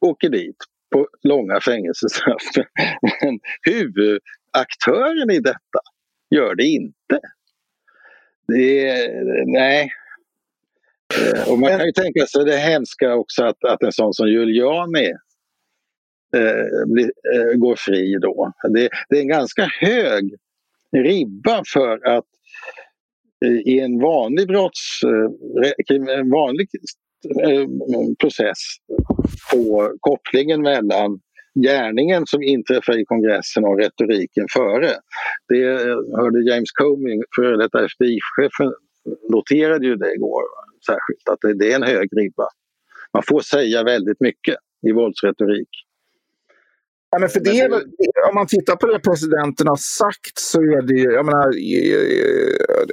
åker 0.00 0.28
dit 0.28 0.56
på 0.94 1.08
långa 1.22 1.60
fängelsestraff. 1.60 2.42
Men 3.22 3.40
huvudaktören 3.62 5.30
i 5.30 5.38
detta 5.40 5.80
gör 6.34 6.54
det 6.54 6.64
inte. 6.64 7.20
Det 8.50 9.10
nej. 9.46 9.92
Eh, 11.14 11.52
och 11.52 11.58
man 11.58 11.70
kan 11.70 11.86
ju 11.86 11.92
tänka 11.92 12.26
sig 12.26 12.44
det 12.44 12.56
hemska 12.56 13.14
också 13.14 13.44
att, 13.44 13.64
att 13.64 13.82
en 13.82 13.92
sån 13.92 14.14
som 14.14 14.28
Giuliani 14.28 15.08
eh, 16.36 16.86
bli, 16.86 17.02
eh, 17.34 17.58
går 17.58 17.76
fri 17.76 18.18
då. 18.20 18.52
Det, 18.68 18.88
det, 19.08 19.16
är 19.16 19.20
en 19.20 19.28
ganska 19.28 19.64
hög 19.80 20.34
ribba 20.96 21.62
för 21.72 22.06
att 22.06 22.24
eh, 23.44 23.52
i 23.52 23.80
en 23.80 24.00
vanlig 24.00 24.48
brotts, 24.48 25.00
eh, 25.02 26.06
en 26.16 26.30
vanlig 26.30 26.68
eh, 27.44 27.66
process 28.18 28.58
få 29.50 29.92
kopplingen 30.00 30.62
mellan 30.62 31.20
gärningen 31.54 32.26
som 32.26 32.42
inträffar 32.42 33.00
i 33.00 33.04
kongressen 33.04 33.64
och 33.64 33.78
retoriken 33.78 34.46
före. 34.52 34.90
Det 35.48 35.64
hörde 36.16 36.50
James 36.50 36.72
Comey, 36.72 37.22
före 37.36 37.56
detta 37.56 37.84
FBI-chefen, 37.84 38.72
noterade 39.28 39.86
ju 39.86 39.96
det 39.96 40.14
igår 40.14 40.42
särskilt, 40.86 41.28
att 41.30 41.58
det 41.58 41.72
är 41.72 41.76
en 41.76 41.82
hög 41.82 42.08
ribba. 42.16 42.48
Man 43.12 43.22
får 43.28 43.40
säga 43.40 43.84
väldigt 43.84 44.20
mycket 44.20 44.56
i 44.86 44.92
våldsretorik. 44.92 45.68
Ja, 47.12 47.18
men 47.18 47.28
för 47.28 47.40
det 47.40 47.60
är, 47.60 47.72
om 48.28 48.34
man 48.34 48.46
tittar 48.46 48.76
på 48.76 48.86
det 48.86 48.98
presidenten 48.98 49.66
har 49.68 49.76
sagt 49.76 50.38
så 50.38 50.60
är 50.62 50.82
det 50.82 51.00
jag 51.18 51.26
menar, 51.26 51.46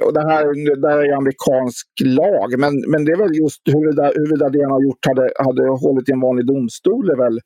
och 0.06 0.12
det 0.12 0.26
här, 0.30 0.42
det 0.82 0.88
här 0.88 0.98
är 0.98 1.16
amerikansk 1.16 1.86
lag, 2.04 2.58
men, 2.58 2.72
men 2.90 3.04
det 3.04 3.12
är 3.12 3.16
väl 3.16 3.36
just 3.36 3.62
huruvida, 3.64 4.12
huruvida 4.14 4.48
det 4.48 4.62
han 4.62 4.70
har 4.70 4.82
gjort 4.82 5.06
hade, 5.06 5.32
hade 5.38 5.68
hållit 5.68 6.08
i 6.08 6.12
en 6.12 6.20
vanlig 6.20 6.46
domstol 6.46 7.10
är 7.10 7.16
väl 7.16 7.40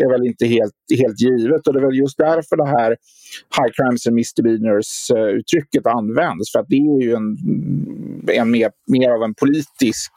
är 0.00 0.10
väl 0.10 0.26
inte 0.26 0.46
helt, 0.46 0.72
helt 0.98 1.20
givet. 1.20 1.66
Och 1.66 1.72
det 1.72 1.80
är 1.80 1.86
väl 1.86 1.98
just 1.98 2.18
därför 2.18 2.56
det 2.56 2.66
här 2.66 2.90
high 3.56 3.72
crimes 3.72 4.06
and 4.06 4.16
misdemeanors-uttrycket 4.16 5.86
används. 5.86 6.52
För 6.52 6.58
att 6.58 6.68
det 6.68 6.76
är 6.76 7.02
ju 7.02 7.14
en, 7.14 7.36
en 8.32 8.50
mer, 8.50 8.70
mer 8.86 9.10
av 9.10 9.22
en 9.22 9.34
politisk... 9.34 10.12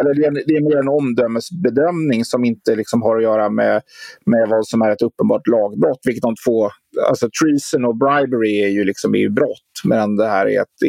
Eller 0.00 0.14
det 0.14 0.24
är, 0.24 0.30
det 0.46 0.54
är 0.56 0.60
mer 0.60 0.76
en 0.76 0.88
omdömesbedömning 0.88 2.24
som 2.24 2.44
inte 2.44 2.76
liksom 2.76 3.02
har 3.02 3.16
att 3.16 3.22
göra 3.22 3.50
med, 3.50 3.82
med 4.26 4.48
vad 4.48 4.66
som 4.66 4.82
är 4.82 4.90
ett 4.90 5.02
uppenbart 5.02 5.46
lagbrott. 5.46 6.00
Vilket 6.04 6.22
de 6.22 6.34
två... 6.46 6.70
Alltså 7.08 7.28
treason 7.42 7.84
och 7.84 7.96
bribery 7.96 8.62
är 8.62 8.68
ju 8.68 8.84
liksom 8.84 9.14
är 9.14 9.18
ju 9.18 9.30
brott. 9.30 9.72
Men 9.84 10.16
det 10.16 10.28
här 10.28 10.46
är, 10.46 10.60
ett, 10.60 10.82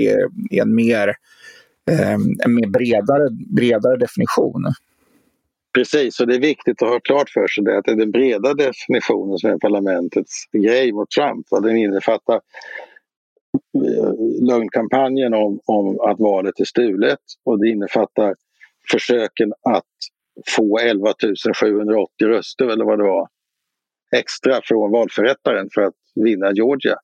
är 0.51 0.61
en 0.61 0.75
mer, 0.75 1.07
eh, 1.91 2.13
en 2.45 2.55
mer 2.55 2.67
bredare, 2.67 3.29
bredare 3.55 3.97
definition. 3.97 4.65
Precis, 5.73 6.19
och 6.19 6.27
det 6.27 6.35
är 6.35 6.39
viktigt 6.39 6.81
att 6.81 6.89
ha 6.89 6.99
klart 6.99 7.29
för 7.29 7.47
sig 7.47 7.63
det, 7.63 7.77
att 7.77 7.85
det 7.85 7.91
är 7.91 7.95
den 7.95 8.11
breda 8.11 8.53
definitionen 8.53 9.37
som 9.37 9.49
är 9.49 9.57
parlamentets 9.57 10.45
grej 10.51 10.91
mot 10.91 11.11
Trump. 11.11 11.47
Vad 11.49 11.63
den 11.63 11.77
innefattar 11.77 12.35
eh, 12.35 14.13
lögnkampanjen 14.41 15.33
om, 15.33 15.59
om 15.65 15.99
att 15.99 16.19
valet 16.19 16.59
är 16.59 16.65
stulet 16.65 17.19
och 17.45 17.59
det 17.59 17.69
innefattar 17.69 18.35
försöken 18.91 19.53
att 19.61 19.85
få 20.55 20.79
11 20.79 21.13
780 21.61 22.27
röster 22.27 22.67
eller 22.67 22.85
vad 22.85 22.99
det 22.99 23.03
var 23.03 23.27
extra 24.15 24.61
från 24.63 24.91
valförrättaren 24.91 25.69
för 25.73 25.81
att 25.81 25.95
vinna 26.15 26.51
Georgia. 26.51 26.95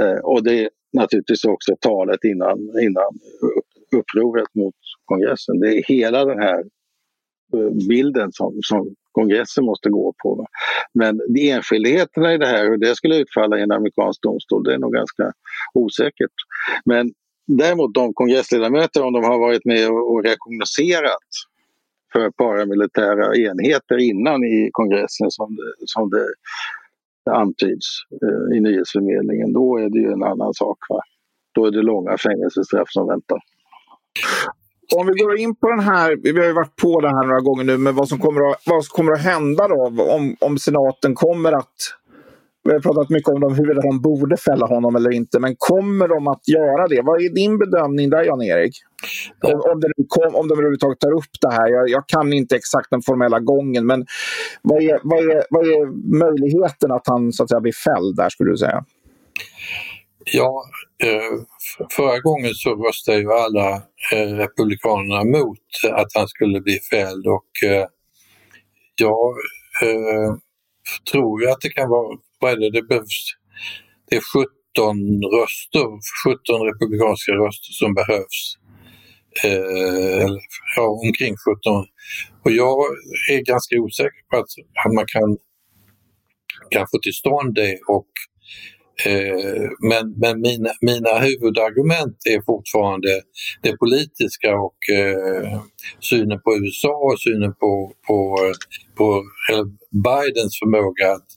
Eh, 0.00 0.18
och 0.18 0.44
det 0.44 0.64
är 0.64 0.70
naturligtvis 0.92 1.44
också 1.44 1.76
talet 1.80 2.24
innan, 2.24 2.58
innan 2.82 3.18
upproret 3.96 4.54
mot 4.54 4.74
kongressen. 5.04 5.60
Det 5.60 5.78
är 5.78 5.82
hela 5.82 6.24
den 6.24 6.38
här 6.38 6.64
bilden 7.88 8.32
som, 8.32 8.58
som 8.62 8.94
kongressen 9.12 9.64
måste 9.64 9.88
gå 9.88 10.14
på. 10.22 10.46
Men 10.94 11.20
de 11.28 11.50
enskildheterna 11.50 12.34
i 12.34 12.38
det 12.38 12.46
här, 12.46 12.64
hur 12.64 12.76
det 12.76 12.94
skulle 12.94 13.16
utfalla 13.16 13.58
i 13.58 13.62
en 13.62 13.72
amerikansk 13.72 14.22
domstol, 14.22 14.64
det 14.64 14.74
är 14.74 14.78
nog 14.78 14.92
ganska 14.92 15.32
osäkert. 15.74 16.32
Men 16.84 17.10
däremot 17.46 17.94
de 17.94 18.14
kongressledamöter, 18.14 19.02
om 19.02 19.12
de 19.12 19.24
har 19.24 19.38
varit 19.38 19.64
med 19.64 19.88
och 19.90 20.24
rekognoserat 20.24 21.28
för 22.12 22.30
paramilitära 22.30 23.36
enheter 23.36 23.98
innan 23.98 24.44
i 24.44 24.68
kongressen 24.72 25.30
som 25.30 25.56
det, 25.56 25.86
som 25.86 26.10
det 26.10 26.26
antyds 27.30 27.86
eh, 28.22 28.56
i 28.56 28.60
nyhetsförmedlingen, 28.60 29.52
då 29.52 29.78
är 29.78 29.90
det 29.90 29.98
ju 29.98 30.12
en 30.12 30.22
annan 30.22 30.54
sak. 30.54 30.78
Va? 30.88 31.00
Då 31.54 31.66
är 31.66 31.70
det 31.70 31.82
långa 31.82 32.18
fängelsestraff 32.18 32.88
som 32.88 33.08
väntar. 33.08 33.38
Om 34.96 35.06
vi 35.06 35.12
går 35.12 35.38
in 35.38 35.54
på 35.54 35.70
den 35.70 35.80
här, 35.80 36.16
vi 36.22 36.38
har 36.38 36.46
ju 36.46 36.52
varit 36.52 36.76
på 36.76 37.00
det 37.00 37.08
här 37.08 37.26
några 37.26 37.40
gånger 37.40 37.64
nu, 37.64 37.78
men 37.78 37.94
vad 37.94 38.08
som 38.08 38.18
kommer 38.18 38.50
att, 38.50 38.62
vad 38.66 38.84
som 38.84 38.92
kommer 38.96 39.12
att 39.12 39.22
hända 39.22 39.68
då 39.68 40.04
om, 40.10 40.36
om 40.40 40.58
senaten 40.58 41.14
kommer 41.14 41.52
att 41.52 41.74
vi 42.64 42.72
har 42.72 42.80
pratat 42.80 43.10
mycket 43.10 43.28
om 43.28 43.40
dem, 43.40 43.54
huruvida 43.54 43.80
de 43.80 44.00
borde 44.00 44.36
fälla 44.36 44.66
honom 44.66 44.96
eller 44.96 45.12
inte, 45.12 45.40
men 45.40 45.54
kommer 45.58 46.08
de 46.08 46.28
att 46.28 46.48
göra 46.48 46.88
det? 46.88 47.00
Vad 47.04 47.22
är 47.22 47.34
din 47.34 47.58
bedömning 47.58 48.10
där, 48.10 48.24
Jan-Erik? 48.24 48.72
Ja. 49.40 49.72
Om, 49.72 49.80
de, 49.80 49.92
om 50.38 50.48
de 50.48 50.54
överhuvudtaget 50.54 51.00
tar 51.00 51.12
upp 51.12 51.34
det 51.40 51.52
här. 51.52 51.68
Jag, 51.68 51.88
jag, 51.88 52.08
kan 52.08 52.32
inte 52.32 52.56
exakt 52.56 52.90
den 52.90 53.02
formella 53.02 53.40
gången, 53.40 53.86
men 53.86 54.06
vad 54.62 54.82
är, 54.82 55.00
vad 55.02 55.18
är, 55.18 55.42
vad 55.50 55.66
är 55.66 55.86
möjligheten 56.18 56.92
att 56.92 57.06
han 57.06 57.32
så 57.32 57.42
att 57.42 57.48
säga, 57.48 57.60
blir 57.60 57.72
fälld 57.72 58.16
där, 58.16 58.28
skulle 58.28 58.50
du 58.50 58.56
säga? 58.56 58.84
Ja, 60.24 60.64
eh, 61.02 61.44
förra 61.90 62.20
gången 62.20 62.54
så 62.54 62.86
röstade 62.86 63.18
ju 63.18 63.32
alla 63.32 63.74
eh, 64.12 64.34
republikanerna 64.36 65.24
mot 65.24 65.92
att 65.92 66.14
han 66.14 66.28
skulle 66.28 66.60
bli 66.60 66.78
fälld 66.90 67.26
och 67.26 67.68
eh, 67.70 67.86
jag 68.96 69.34
tror 71.12 71.42
ju 71.42 71.50
att 71.50 71.60
det 71.60 71.68
kan 71.68 71.88
vara, 71.88 72.18
vad 72.40 72.52
är 72.52 72.56
det, 72.56 72.70
det 72.70 72.82
behövs, 72.82 73.36
det 74.10 74.16
är 74.16 74.22
17 74.22 74.46
röster, 75.22 75.88
17 76.26 76.66
republikanska 76.66 77.32
röster 77.32 77.72
som 77.72 77.94
behövs. 77.94 78.56
ja, 80.76 81.00
omkring 81.06 81.34
17. 81.36 81.86
Och 82.44 82.50
jag 82.50 82.78
är 83.30 83.44
ganska 83.44 83.76
osäker 83.78 84.22
på 84.30 84.36
att 84.36 84.94
man 84.94 85.06
kan, 85.06 85.38
kan 86.70 86.86
få 86.90 86.98
till 86.98 87.14
stånd 87.14 87.54
det 87.54 87.78
och 87.88 88.10
Eh, 89.06 89.68
men, 89.90 90.14
men 90.16 90.40
mina, 90.40 90.70
mina 90.80 91.18
huvudargument 91.18 92.16
är 92.30 92.42
fortfarande 92.46 93.22
det 93.62 93.76
politiska 93.76 94.56
och 94.56 94.78
eh, 94.98 95.62
synen 96.00 96.40
på 96.40 96.56
USA 96.56 96.94
och 96.94 97.20
synen 97.20 97.54
på, 97.54 97.92
på, 98.06 98.38
på 98.96 99.24
Bidens 99.90 100.58
förmåga 100.58 101.12
att, 101.12 101.28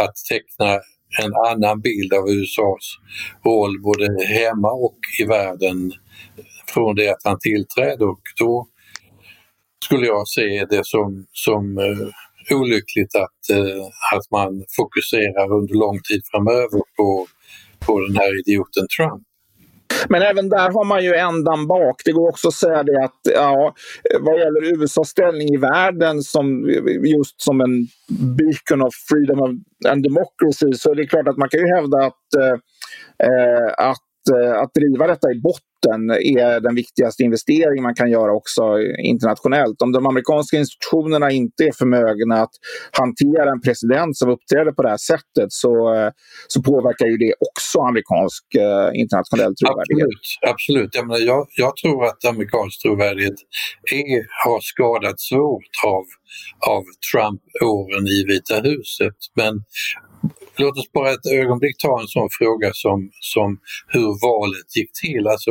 att 0.00 0.16
teckna 0.30 0.80
en 1.22 1.32
annan 1.50 1.80
bild 1.80 2.12
av 2.12 2.28
USAs 2.28 2.86
roll 3.44 3.80
både 3.82 4.24
hemma 4.26 4.70
och 4.72 4.98
i 5.20 5.24
världen 5.24 5.92
från 6.66 6.94
det 6.94 7.08
att 7.08 7.24
han 7.24 7.38
tillträdde. 7.40 8.04
Och 8.04 8.22
då 8.38 8.68
skulle 9.84 10.06
jag 10.06 10.28
se 10.28 10.66
det 10.70 10.86
som, 10.86 11.26
som 11.32 11.78
eh, 11.78 12.08
olyckligt 12.50 13.14
att, 13.14 13.56
eh, 13.56 13.84
att 14.16 14.30
man 14.30 14.64
fokuserar 14.76 15.52
under 15.52 15.74
lång 15.74 15.98
tid 16.08 16.22
framöver 16.30 16.80
på, 16.96 17.26
på 17.86 18.00
den 18.00 18.16
här 18.16 18.40
idioten 18.40 18.86
Trump. 18.96 19.22
Men 20.08 20.22
även 20.22 20.48
där 20.48 20.70
har 20.70 20.84
man 20.84 21.04
ju 21.04 21.14
ändan 21.14 21.66
bak. 21.66 22.02
Det 22.04 22.12
går 22.12 22.28
också 22.28 22.48
att 22.48 22.54
säga 22.54 22.82
det 22.82 23.04
att 23.04 23.20
ja, 23.34 23.74
vad 24.20 24.38
gäller 24.38 24.82
USAs 24.82 25.08
ställning 25.08 25.48
i 25.48 25.56
världen 25.56 26.22
som 26.22 26.70
just 27.04 27.42
som 27.42 27.60
en 27.60 27.86
beacon 28.36 28.82
of 28.82 28.94
freedom 29.08 29.64
and 29.88 30.02
democracy 30.02 30.72
så 30.72 30.90
är 30.90 30.94
det 30.94 31.06
klart 31.06 31.28
att 31.28 31.36
man 31.36 31.48
kan 31.48 31.60
ju 31.60 31.66
hävda 31.66 31.98
att, 31.98 32.34
eh, 32.38 32.56
eh 33.28 33.88
att 33.88 34.09
Eh, 34.28 34.60
att 34.62 34.74
driva 34.74 35.06
detta 35.06 35.30
i 35.30 35.40
botten 35.40 36.10
är 36.10 36.60
den 36.60 36.74
viktigaste 36.74 37.22
investering 37.22 37.82
man 37.82 37.94
kan 37.94 38.10
göra 38.10 38.32
också 38.32 38.62
internationellt. 38.98 39.82
Om 39.82 39.92
de 39.92 40.06
amerikanska 40.06 40.56
institutionerna 40.56 41.30
inte 41.30 41.64
är 41.64 41.72
förmögna 41.72 42.34
att 42.42 42.54
hantera 42.90 43.50
en 43.50 43.60
president 43.60 44.16
som 44.16 44.30
uppträder 44.30 44.72
på 44.72 44.82
det 44.82 44.88
här 44.88 45.04
sättet 45.12 45.48
så, 45.48 45.94
eh, 45.94 46.10
så 46.48 46.62
påverkar 46.62 47.06
ju 47.06 47.16
det 47.16 47.32
också 47.48 47.80
amerikansk 47.80 48.44
eh, 48.54 49.00
internationell 49.02 49.54
trovärdighet. 49.60 50.08
Absolut. 50.08 50.52
absolut. 50.54 50.90
Jag, 50.94 51.06
menar, 51.06 51.20
jag, 51.20 51.46
jag 51.56 51.76
tror 51.76 52.04
att 52.04 52.24
amerikansk 52.24 52.82
trovärdighet 52.82 53.38
är, 53.92 54.20
har 54.44 54.60
skadats 54.60 55.28
svårt 55.28 55.74
av, 55.86 56.04
av 56.74 56.82
Trump-åren 57.08 58.04
i 58.16 58.18
Vita 58.28 58.60
huset. 58.70 59.18
Men 59.40 59.52
Låt 60.60 60.78
oss 60.78 60.92
bara 60.92 61.10
ett 61.10 61.26
ögonblick 61.32 61.76
ta 61.78 62.00
en 62.00 62.06
sån 62.08 62.28
fråga 62.38 62.70
som, 62.72 63.10
som 63.20 63.58
hur 63.88 64.10
valet 64.28 64.76
gick 64.76 64.92
till. 64.92 65.26
Alltså, 65.26 65.50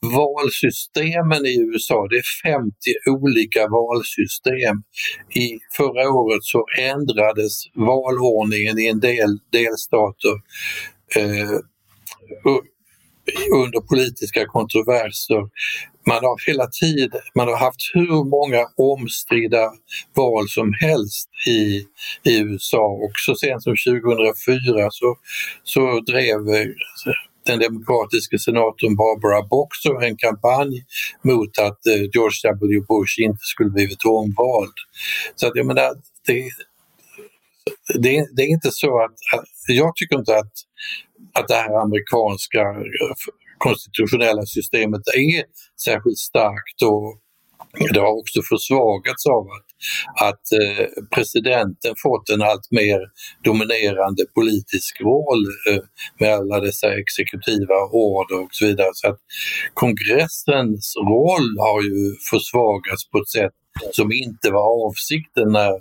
valsystemen 0.00 1.46
i 1.46 1.54
USA, 1.60 2.06
det 2.10 2.16
är 2.16 2.58
50 2.58 2.72
olika 3.10 3.68
valsystem. 3.68 4.76
I 5.44 5.46
förra 5.76 6.10
året 6.10 6.44
så 6.44 6.66
ändrades 6.80 7.52
valordningen 7.74 8.78
i 8.78 8.86
en 8.86 9.00
del 9.00 9.38
delstater 9.52 10.34
eh, 11.16 11.58
under 13.62 13.80
politiska 13.80 14.46
kontroverser. 14.46 15.42
Man 16.06 16.24
har 16.24 16.46
hela 16.46 16.66
tiden 16.66 17.20
man 17.34 17.48
har 17.48 17.56
haft 17.56 17.90
hur 17.94 18.24
många 18.36 18.66
omstridda 18.76 19.72
val 20.16 20.48
som 20.48 20.72
helst 20.80 21.28
i, 21.48 21.86
i 22.30 22.40
USA 22.40 22.86
och 23.04 23.12
så 23.26 23.34
sent 23.34 23.62
som 23.62 23.76
2004 23.86 24.88
så, 24.90 25.16
så 25.62 26.00
drev 26.00 26.40
eh, 26.54 26.66
den 27.46 27.58
demokratiska 27.58 28.38
senatorn 28.38 28.96
Barbara 28.96 29.42
Boxer 29.42 30.02
en 30.02 30.16
kampanj 30.16 30.84
mot 31.22 31.58
att 31.58 31.86
eh, 31.86 32.02
George 32.14 32.40
W 32.44 32.80
Bush 32.88 33.14
inte 33.18 33.38
skulle 33.40 33.70
blivit 33.70 34.04
omvald. 34.04 34.76
Så 35.34 35.46
att 35.46 35.52
jag 35.54 35.66
menar, 35.66 35.90
det, 36.26 36.50
det, 38.02 38.26
det 38.36 38.42
är 38.42 38.48
inte 38.48 38.70
så 38.70 39.04
att, 39.04 39.14
jag 39.68 39.96
tycker 39.96 40.18
inte 40.18 40.38
att 40.38 40.52
att 41.34 41.48
det 41.48 41.54
här 41.54 41.82
amerikanska 41.82 42.60
konstitutionella 43.66 44.42
systemet 44.46 45.02
är 45.14 45.44
särskilt 45.84 46.18
starkt 46.18 46.82
och 46.82 47.22
det 47.94 48.00
har 48.00 48.18
också 48.20 48.40
försvagats 48.52 49.26
av 49.26 49.44
att, 49.56 49.68
att 50.28 50.46
eh, 50.60 50.86
presidenten 51.14 51.94
fått 52.02 52.28
en 52.34 52.42
allt 52.42 52.68
mer 52.70 53.00
dominerande 53.44 54.22
politisk 54.34 55.00
roll 55.00 55.44
eh, 55.68 55.82
med 56.20 56.34
alla 56.34 56.60
dessa 56.60 56.88
exekutiva 57.02 57.78
order 57.92 58.38
och 58.44 58.48
så 58.50 58.66
vidare. 58.66 58.90
Så 58.92 59.08
att 59.08 59.20
kongressens 59.74 60.94
roll 61.12 61.48
har 61.58 61.82
ju 61.82 62.16
försvagats 62.30 63.10
på 63.10 63.18
ett 63.18 63.28
sätt 63.28 63.56
som 63.92 64.12
inte 64.12 64.50
var 64.50 64.86
avsikten 64.86 65.48
när, 65.52 65.72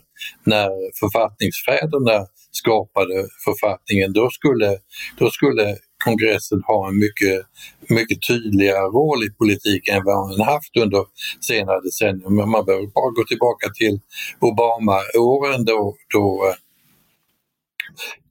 när 0.44 0.70
författningsfäderna 1.00 2.17
skapade 2.52 3.28
författningen. 3.46 4.13
Då 4.13 4.30
skulle, 4.30 4.78
då 5.17 5.30
skulle 5.30 5.78
kongressen 6.03 6.61
har 6.65 6.87
en 6.87 6.97
mycket, 6.97 7.45
mycket 7.89 8.21
tydligare 8.27 8.85
roll 8.85 9.23
i 9.23 9.29
politiken 9.29 9.95
än 9.95 10.03
vad 10.05 10.31
den 10.31 10.45
haft 10.45 10.77
under 10.77 11.05
senare 11.41 11.81
decennier. 11.81 12.29
Men 12.29 12.49
man 12.49 12.65
behöver 12.65 12.87
bara 12.87 13.11
gå 13.11 13.23
tillbaka 13.23 13.69
till 13.75 13.99
Obama-åren 14.39 15.65
då, 15.65 15.95
då, 16.13 16.53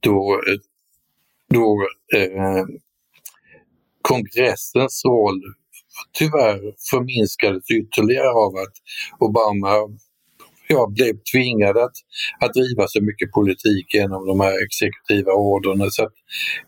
då, 0.00 0.40
då 1.48 1.87
eh, 2.16 2.64
kongressens 4.02 5.04
roll 5.04 5.42
tyvärr 6.12 6.61
förminskades 6.90 7.70
ytterligare 7.70 8.30
av 8.30 8.56
att 8.56 8.74
Obama 9.18 9.76
jag 10.70 10.92
blev 10.92 11.14
tvingad 11.33 11.76
att, 11.76 11.96
att 12.40 12.54
driva 12.54 12.88
så 12.88 13.00
mycket 13.02 13.33
politik 13.33 13.94
genom 13.94 14.26
de 14.26 14.40
här 14.40 14.64
exekutiva 14.64 15.33
orderna. 15.33 15.90
Så 15.90 16.02
att, 16.04 16.12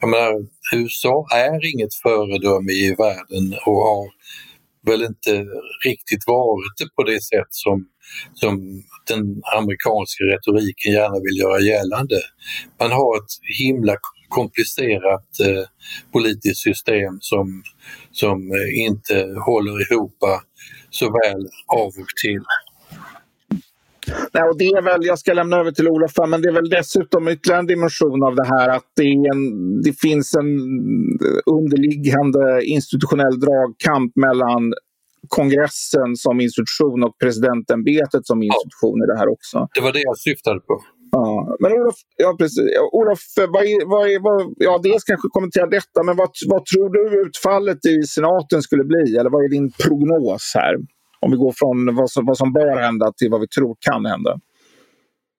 jag 0.00 0.10
menar, 0.10 0.32
USA 0.74 1.26
är 1.34 1.74
inget 1.74 1.94
föredöme 1.94 2.72
i 2.72 2.94
världen 2.98 3.44
och 3.66 3.82
har 3.90 4.04
väl 4.86 5.02
inte 5.02 5.46
riktigt 5.84 6.24
varit 6.26 6.76
det 6.78 6.88
på 6.96 7.02
det 7.02 7.20
sätt 7.22 7.50
som, 7.50 7.86
som 8.34 8.82
den 9.08 9.42
amerikanska 9.58 10.24
retoriken 10.24 10.92
gärna 10.92 11.18
vill 11.26 11.38
göra 11.44 11.60
gällande. 11.60 12.18
Man 12.80 12.92
har 12.92 13.16
ett 13.16 13.32
himla 13.58 13.96
komplicerat 14.28 15.28
eh, 15.46 15.64
politiskt 16.12 16.62
system 16.62 17.18
som, 17.20 17.62
som 18.12 18.38
inte 18.74 19.14
håller 19.46 19.92
ihop 19.92 20.18
så 20.90 21.06
väl 21.06 21.42
av 21.66 21.86
och 21.86 22.12
till. 22.22 22.44
Nej, 24.33 24.42
och 24.42 24.59
det 24.59 24.64
är 24.64 24.83
väl, 24.83 25.07
jag 25.07 25.18
ska 25.18 25.33
lämna 25.33 25.57
över 25.57 25.70
till 25.70 25.88
Olof, 25.88 26.12
men 26.29 26.42
det 26.42 26.48
är 26.48 26.53
väl 26.53 26.68
dessutom 26.68 27.29
ytterligare 27.29 27.61
en 27.61 27.66
dimension 27.66 28.22
av 28.22 28.35
det 28.35 28.46
här 28.46 28.68
att 28.68 28.88
det, 28.96 29.12
en, 29.33 29.42
det 29.83 30.01
finns 30.01 30.35
en 30.35 30.51
underliggande 31.46 32.64
institutionell 32.64 33.40
dragkamp 33.40 34.16
mellan 34.16 34.75
kongressen 35.29 36.16
som 36.16 36.40
institution 36.40 37.03
och 37.03 37.18
presidentämbetet 37.18 38.27
som 38.27 38.42
institution 38.42 39.03
i 39.05 39.07
det 39.07 39.18
här 39.18 39.29
också. 39.29 39.68
Det 39.75 39.81
var 39.81 39.92
det 39.92 40.03
jag 40.11 40.18
syftade 40.18 40.61
på. 40.61 40.81
Ja, 41.14 41.57
men 41.61 41.72
Olof, 41.72 41.94
ja, 42.16 42.37
precis. 42.38 42.64
Olof 42.92 43.20
vad 43.37 43.64
vad 43.87 44.22
vad, 44.22 44.55
ja, 44.57 44.81
dels 44.83 45.05
kanske 45.05 45.29
kommentera 45.29 45.66
detta, 45.66 46.03
men 46.03 46.16
vad, 46.16 46.31
vad 46.48 46.64
tror 46.64 46.88
du 46.96 47.22
utfallet 47.22 47.87
i 47.87 48.03
senaten 48.03 48.62
skulle 48.62 48.85
bli? 48.85 49.16
Eller 49.16 49.31
vad 49.31 49.44
är 49.44 49.48
din 49.48 49.70
prognos 49.70 50.53
här? 50.55 50.75
Om 51.22 51.30
vi 51.30 51.37
går 51.37 51.52
från 51.56 51.94
vad 51.94 52.11
som, 52.11 52.26
vad 52.26 52.38
som 52.38 52.52
bör 52.52 52.76
hända 52.76 53.12
till 53.12 53.30
vad 53.30 53.40
vi 53.40 53.48
tror 53.48 53.76
kan 53.80 54.06
hända. 54.06 54.40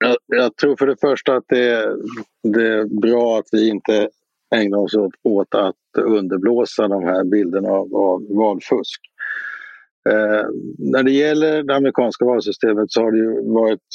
Jag, 0.06 0.18
jag 0.28 0.56
tror 0.56 0.76
för 0.76 0.88
det 0.88 0.98
första 1.02 1.36
att 1.36 1.44
det, 1.48 1.96
det 2.44 2.68
är 2.68 3.02
bra 3.02 3.40
att 3.40 3.48
vi 3.52 3.70
inte 3.70 4.10
ägnar 4.56 4.78
oss 4.78 4.96
åt, 4.96 5.14
åt 5.24 5.56
att 5.56 6.04
underblåsa 6.04 6.88
de 6.88 7.04
här 7.04 7.24
bilderna 7.24 7.70
av, 7.70 7.96
av 7.96 8.22
valfusk. 8.30 9.02
Eh, 10.10 10.46
när 10.78 11.04
det 11.04 11.12
gäller 11.12 11.64
det 11.64 11.76
amerikanska 11.76 12.26
valsystemet 12.26 12.92
så 12.92 13.02
har 13.02 13.12
det 13.12 13.18
ju 13.18 13.54
varit 13.54 13.88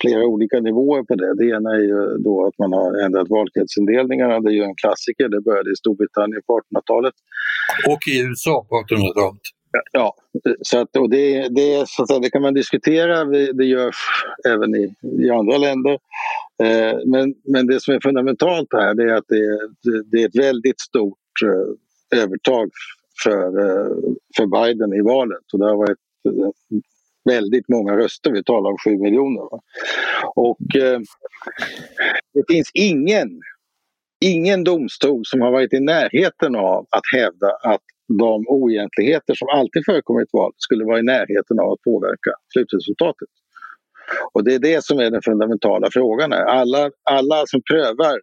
flera 0.00 0.24
olika 0.24 0.60
nivåer 0.60 1.02
på 1.02 1.14
det. 1.14 1.34
Det 1.34 1.48
ena 1.56 1.70
är 1.70 1.80
ju 1.80 2.18
då 2.18 2.46
att 2.46 2.58
man 2.58 2.72
har 2.72 3.04
ändrat 3.04 3.28
valkretsindelningarna. 3.30 4.40
Det 4.40 4.50
är 4.50 4.58
ju 4.60 4.62
en 4.62 4.74
klassiker. 4.74 5.28
Det 5.28 5.40
började 5.40 5.72
i 5.72 5.76
Storbritannien 5.76 6.42
på 6.46 6.60
1800-talet. 6.60 7.14
Och 7.88 8.02
i 8.08 8.20
USA 8.26 8.66
på 8.68 8.74
1800-talet. 8.74 9.40
Ja, 9.92 10.14
så 10.62 10.78
att, 10.78 10.96
och 10.96 11.10
det, 11.10 11.48
det, 11.48 11.88
så 11.88 12.02
att 12.02 12.08
säga, 12.08 12.20
det 12.20 12.30
kan 12.30 12.42
man 12.42 12.54
diskutera. 12.54 13.24
Det 13.52 13.64
görs 13.64 13.96
även 14.48 14.74
i, 14.74 14.94
i 15.20 15.30
andra 15.30 15.58
länder. 15.58 15.98
Eh, 16.62 16.98
men, 17.06 17.34
men 17.44 17.66
det 17.66 17.80
som 17.80 17.94
är 17.94 18.00
fundamentalt 18.00 18.68
här 18.72 18.94
det 18.94 19.02
är 19.02 19.14
att 19.14 19.28
det, 19.28 20.02
det 20.10 20.22
är 20.22 20.28
ett 20.28 20.36
väldigt 20.36 20.80
stort 20.80 21.18
eh, 21.44 22.20
övertag 22.22 22.70
för, 23.22 23.46
eh, 23.46 23.96
för 24.36 24.46
Biden 24.46 24.94
i 24.94 25.00
valet. 25.00 25.52
Och 25.52 25.58
det 25.58 25.64
har 25.64 25.76
varit 25.76 25.98
eh, 26.28 26.50
väldigt 27.24 27.68
många 27.68 27.96
röster. 27.96 28.32
Vi 28.32 28.44
talar 28.44 28.70
om 28.70 28.76
sju 28.84 28.96
miljoner. 28.96 29.42
Va? 29.50 29.60
Och 30.34 30.76
eh, 30.76 31.00
det 32.34 32.42
finns 32.48 32.70
ingen, 32.74 33.40
ingen 34.20 34.64
domstol 34.64 35.22
som 35.24 35.40
har 35.40 35.50
varit 35.50 35.72
i 35.72 35.80
närheten 35.80 36.56
av 36.56 36.86
att 36.90 37.04
hävda 37.12 37.50
att 37.62 37.82
de 38.08 38.44
oegentligheter 38.48 39.34
som 39.34 39.48
alltid 39.48 39.82
förekommer 39.84 40.20
i 40.20 40.22
ett 40.22 40.32
val 40.32 40.52
skulle 40.56 40.84
vara 40.84 40.98
i 40.98 41.02
närheten 41.02 41.60
av 41.60 41.72
att 41.72 41.82
påverka 41.82 42.32
slutresultatet. 42.52 43.28
Och 44.32 44.44
det 44.44 44.54
är 44.54 44.58
det 44.58 44.84
som 44.84 44.98
är 44.98 45.10
den 45.10 45.22
fundamentala 45.22 45.88
frågan. 45.92 46.32
Här. 46.32 46.44
Alla, 46.44 46.90
alla 47.10 47.46
som 47.46 47.60
prövar 47.70 48.16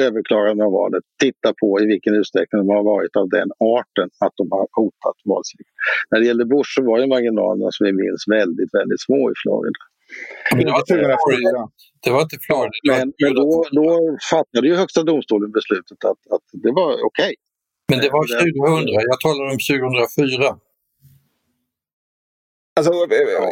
överklagande 0.00 0.64
av 0.64 0.72
valet 0.72 1.04
tittar 1.24 1.54
på 1.60 1.80
i 1.82 1.86
vilken 1.86 2.14
utsträckning 2.14 2.58
de 2.62 2.68
har 2.76 2.84
varit 2.94 3.16
av 3.16 3.28
den 3.28 3.48
arten 3.76 4.08
att 4.24 4.34
de 4.40 4.44
har 4.50 4.66
hotat 4.78 5.18
valsegern. 5.24 5.74
När 6.10 6.20
det 6.20 6.26
gällde 6.26 6.44
Bush 6.44 6.70
så 6.74 6.82
var 6.90 6.98
ju 7.00 7.06
marginalerna 7.06 7.68
som 7.72 7.82
vi 7.86 7.92
minns 7.92 8.22
väldigt, 8.38 8.70
väldigt 8.78 9.02
små 9.06 9.20
i 9.32 9.34
Florida. 9.42 9.80
Men 10.54 10.64
det 10.64 10.72
var 10.76 10.80
inte 10.84 10.94
Florida. 11.26 11.62
Det 12.04 12.10
var 12.14 12.22
inte 12.26 12.38
Florida. 12.46 12.90
Men, 12.92 13.06
men 13.22 13.34
då, 13.40 13.46
då 13.78 13.86
fattade 14.30 14.66
ju 14.68 14.74
Högsta 14.82 15.02
domstolen 15.02 15.50
beslutet 15.58 15.98
att, 16.10 16.22
att 16.34 16.46
det 16.64 16.72
var 16.80 16.92
okej. 17.08 17.32
Okay. 17.32 17.34
Men 17.88 18.00
det 18.00 18.10
var 18.10 18.22
2000, 18.22 18.88
jag 19.12 19.20
talar 19.20 19.44
om 19.44 19.58
2004. 19.58 20.58
Alltså, 22.76 22.92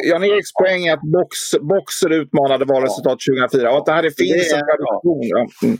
Jan-Eriks 0.09 0.53
poäng 0.53 0.85
är 0.85 0.93
att 0.93 1.01
box, 1.01 1.37
Boxer 1.61 2.09
utmanade 2.09 2.65
valresultatet 2.65 3.25
2004 3.51 3.71
och 3.71 3.77
att 3.77 3.85
det 3.85 3.91
här 3.91 4.03
finns 4.03 4.49
det 4.49 4.55
en 4.55 4.65
tradition. 4.65 5.21
Ja. 5.21 5.47
Mm. 5.63 5.77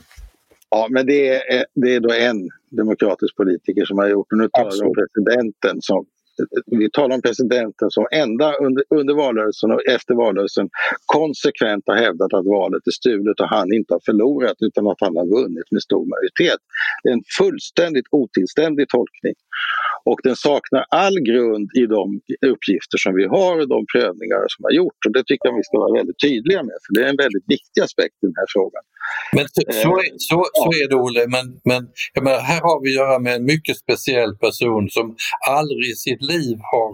ja, 0.70 0.86
men 0.90 1.06
det 1.06 1.28
är, 1.28 1.64
det 1.74 1.94
är 1.94 2.00
då 2.00 2.12
en 2.12 2.48
demokratisk 2.70 3.36
politiker 3.36 3.84
som 3.84 3.98
har 3.98 4.08
gjort. 4.08 4.32
Och 4.32 4.38
nu 4.38 4.48
talar 4.48 4.72
vi 4.72 4.82
om 4.88 4.94
presidenten 4.94 5.76
som 5.80 6.06
vi 6.66 6.90
talar 6.90 7.14
om 7.14 7.22
presidenten 7.22 7.90
som 7.90 8.06
ända 8.12 8.54
under, 8.54 8.84
under 8.90 9.14
valrörelsen 9.14 9.70
och 9.70 9.82
efter 9.86 10.14
valrörelsen 10.14 10.68
konsekvent 11.06 11.84
har 11.86 11.96
hävdat 11.96 12.34
att 12.34 12.46
valet 12.46 12.86
är 12.86 12.90
stulet 12.90 13.40
och 13.40 13.48
han 13.48 13.72
inte 13.72 13.94
har 13.94 14.02
förlorat 14.04 14.56
utan 14.60 14.86
att 14.86 15.00
han 15.00 15.16
har 15.16 15.26
vunnit 15.38 15.68
med 15.70 15.82
stor 15.82 16.04
majoritet. 16.12 16.60
Det 17.02 17.08
är 17.08 17.12
en 17.12 17.28
fullständigt 17.38 18.08
otillständig 18.10 18.88
tolkning. 18.88 19.34
Och 20.10 20.20
den 20.22 20.36
saknar 20.36 20.84
all 21.04 21.16
grund 21.30 21.68
i 21.80 21.86
de 21.86 22.04
uppgifter 22.52 22.98
som 23.04 23.12
vi 23.14 23.24
har 23.36 23.54
och 23.60 23.68
de 23.68 23.80
prövningar 23.92 24.42
som 24.54 24.60
har 24.66 24.74
gjorts. 24.80 25.02
Och 25.06 25.12
det 25.16 25.24
tycker 25.26 25.44
jag 25.48 25.56
vi 25.56 25.68
ska 25.68 25.78
vara 25.78 25.94
väldigt 26.00 26.20
tydliga 26.26 26.60
med 26.68 26.78
för 26.84 26.90
det 26.94 27.02
är 27.06 27.10
en 27.14 27.22
väldigt 27.26 27.46
viktig 27.56 27.80
aspekt 27.86 28.16
i 28.22 28.26
den 28.30 28.38
här 28.40 28.48
frågan. 28.54 28.82
Men 29.36 29.44
så, 29.54 29.60
så, 29.84 29.92
är, 30.04 30.08
så, 30.28 30.38
så 30.62 30.68
är 30.80 30.86
det 30.90 30.96
Olle, 31.06 31.22
men, 31.36 31.46
men 31.70 31.80
menar, 32.24 32.40
här 32.52 32.60
har 32.68 32.76
vi 32.82 32.88
att 32.90 33.00
göra 33.02 33.18
med 33.18 33.34
en 33.38 33.44
mycket 33.44 33.76
speciell 33.84 34.32
person 34.44 34.90
som 34.96 35.06
aldrig 35.48 35.84
i 35.94 35.96
sitt 36.06 36.22
liv 36.34 36.56
har, 36.72 36.90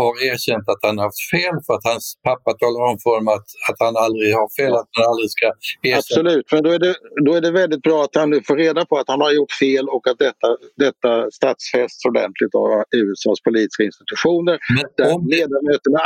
har 0.00 0.12
erkänt 0.30 0.66
att 0.72 0.82
han 0.88 0.98
haft 1.06 1.20
fel 1.34 1.56
för 1.66 1.72
att 1.76 1.86
hans 1.92 2.06
pappa 2.28 2.50
talar 2.62 2.80
om 2.90 2.96
för 3.02 3.10
honom 3.14 3.28
att, 3.36 3.48
att 3.68 3.78
han 3.86 3.94
aldrig 4.04 4.28
har 4.40 4.48
fel, 4.58 4.72
att 4.80 4.92
han 4.98 5.06
aldrig 5.12 5.30
ska 5.36 5.46
erkänna. 5.82 5.98
Absolut, 5.98 6.46
men 6.52 6.62
då 6.66 6.70
är, 6.76 6.80
det, 6.86 6.94
då 7.26 7.30
är 7.38 7.40
det 7.46 7.52
väldigt 7.62 7.82
bra 7.88 7.98
att 8.04 8.14
han 8.20 8.30
nu 8.30 8.38
får 8.48 8.56
reda 8.56 8.82
på 8.90 8.94
att 8.98 9.08
han 9.12 9.20
har 9.20 9.32
gjort 9.38 9.52
fel 9.64 9.84
och 9.94 10.04
att 10.10 10.18
detta, 10.26 10.48
detta 10.84 11.30
statsfästs 11.38 12.04
ordentligt 12.10 12.54
av 12.54 12.68
USAs 13.02 13.40
politiska 13.48 13.82
institutioner. 13.90 14.56
Men 14.76 14.86
där 14.96 15.14
om... 15.14 15.26
ledamöterna 15.34 16.00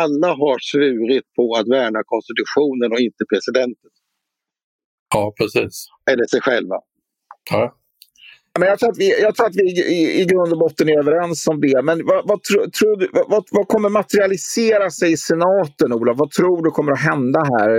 alla 0.00 0.30
har 0.42 0.58
svurit 0.70 1.26
på 1.36 1.44
att 1.58 1.68
värna 1.68 2.00
konstitutionen 2.12 2.88
och 2.94 3.00
inte 3.08 3.22
presidenten. 3.32 3.90
Ja, 5.14 5.32
precis. 5.38 5.86
Eller 6.10 6.24
sig 6.24 6.40
själva. 6.40 6.76
Ja. 7.50 7.81
Men 8.58 8.68
jag 8.68 8.78
tror 8.78 8.90
att 8.90 8.98
vi, 8.98 9.20
jag 9.20 9.34
tror 9.34 9.46
att 9.46 9.56
vi 9.56 9.82
i, 9.82 10.20
i 10.20 10.24
grund 10.24 10.52
och 10.52 10.58
botten 10.58 10.88
är 10.88 10.98
överens 10.98 11.48
om 11.48 11.60
det. 11.60 11.82
Men 11.82 12.06
vad, 12.06 12.28
vad, 12.28 12.42
tro, 12.42 12.70
tro, 12.70 12.96
vad, 13.28 13.44
vad 13.50 13.68
kommer 13.68 13.88
materialisera 13.88 14.90
sig 14.90 15.12
i 15.12 15.16
senaten, 15.16 15.92
Olof? 15.92 16.18
Vad 16.18 16.30
tror 16.30 16.64
du 16.64 16.70
kommer 16.70 16.92
att 16.92 17.00
hända 17.00 17.40
här 17.40 17.70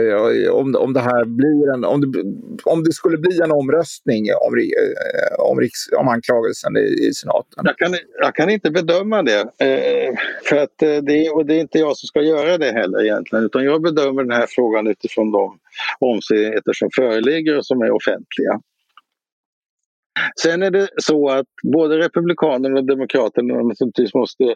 eh, 0.46 0.52
om, 0.52 0.76
om 0.76 0.94
det 0.94 1.00
här 1.00 1.26
blir 1.26 1.74
en, 1.74 1.86
om 1.86 2.02
det, 2.02 2.20
om 2.64 2.84
det 2.84 2.94
skulle 2.94 3.18
bli 3.18 3.40
en 3.44 3.52
omröstning 3.52 4.24
om, 4.48 4.58
eh, 4.58 5.52
om, 5.52 5.60
riks, 5.60 5.80
om 5.98 6.08
anklagelsen 6.08 6.78
i, 6.78 7.08
i 7.08 7.14
senaten? 7.14 7.64
Jag 7.64 7.78
kan, 7.78 7.96
jag 8.22 8.36
kan 8.36 8.50
inte 8.50 8.72
bedöma 8.72 9.24
det. 9.24 9.40
Eh, 9.40 10.14
för 10.44 10.56
att 10.56 10.82
eh, 10.82 10.98
det, 10.98 11.30
och 11.30 11.46
det 11.46 11.56
är 11.56 11.60
inte 11.60 11.80
jag 11.80 11.98
som 11.98 12.08
ska 12.08 12.22
göra 12.22 12.58
det 12.58 12.72
heller 12.72 13.04
egentligen. 13.04 13.46
Utan 13.46 13.64
jag 13.64 13.82
bedömer 13.82 14.24
den 14.24 14.38
här 14.38 14.48
frågan 14.50 14.88
utifrån 14.88 15.32
de 15.32 15.58
omständigheter 16.00 16.74
som 16.74 16.90
föreligger 16.96 17.58
och 17.58 17.66
som 17.66 17.82
är 17.82 17.92
offentliga. 17.92 18.60
Sen 20.42 20.64
är 20.64 20.72
det 20.72 20.90
så 20.98 21.30
att 21.30 21.46
både 21.64 21.98
Republikanerna 21.98 22.80
och 22.80 22.86
Demokraterna 22.86 23.54
naturligtvis 23.54 24.14
måste, 24.14 24.56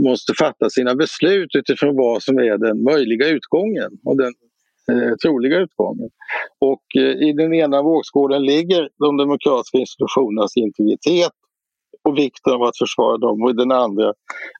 måste 0.00 0.32
fatta 0.38 0.70
sina 0.70 0.94
beslut 0.94 1.56
utifrån 1.56 1.96
vad 1.96 2.22
som 2.22 2.38
är 2.38 2.58
den 2.58 2.82
möjliga 2.82 3.28
utgången 3.28 3.90
och 4.04 4.16
den 4.16 4.32
eh, 4.90 5.14
troliga 5.16 5.58
utgången. 5.58 6.10
Och 6.58 6.82
eh, 6.96 7.28
i 7.28 7.32
den 7.32 7.54
ena 7.54 7.82
vågskålen 7.82 8.42
ligger 8.42 8.88
de 8.98 9.16
demokratiska 9.16 9.78
institutionernas 9.78 10.56
integritet 10.56 11.32
och 12.04 12.18
vikten 12.18 12.52
av 12.52 12.62
att 12.62 12.78
försvara 12.78 13.18
dem 13.18 13.42
och 13.42 13.50
i 13.50 13.52
den 13.52 13.72
andra 13.72 14.12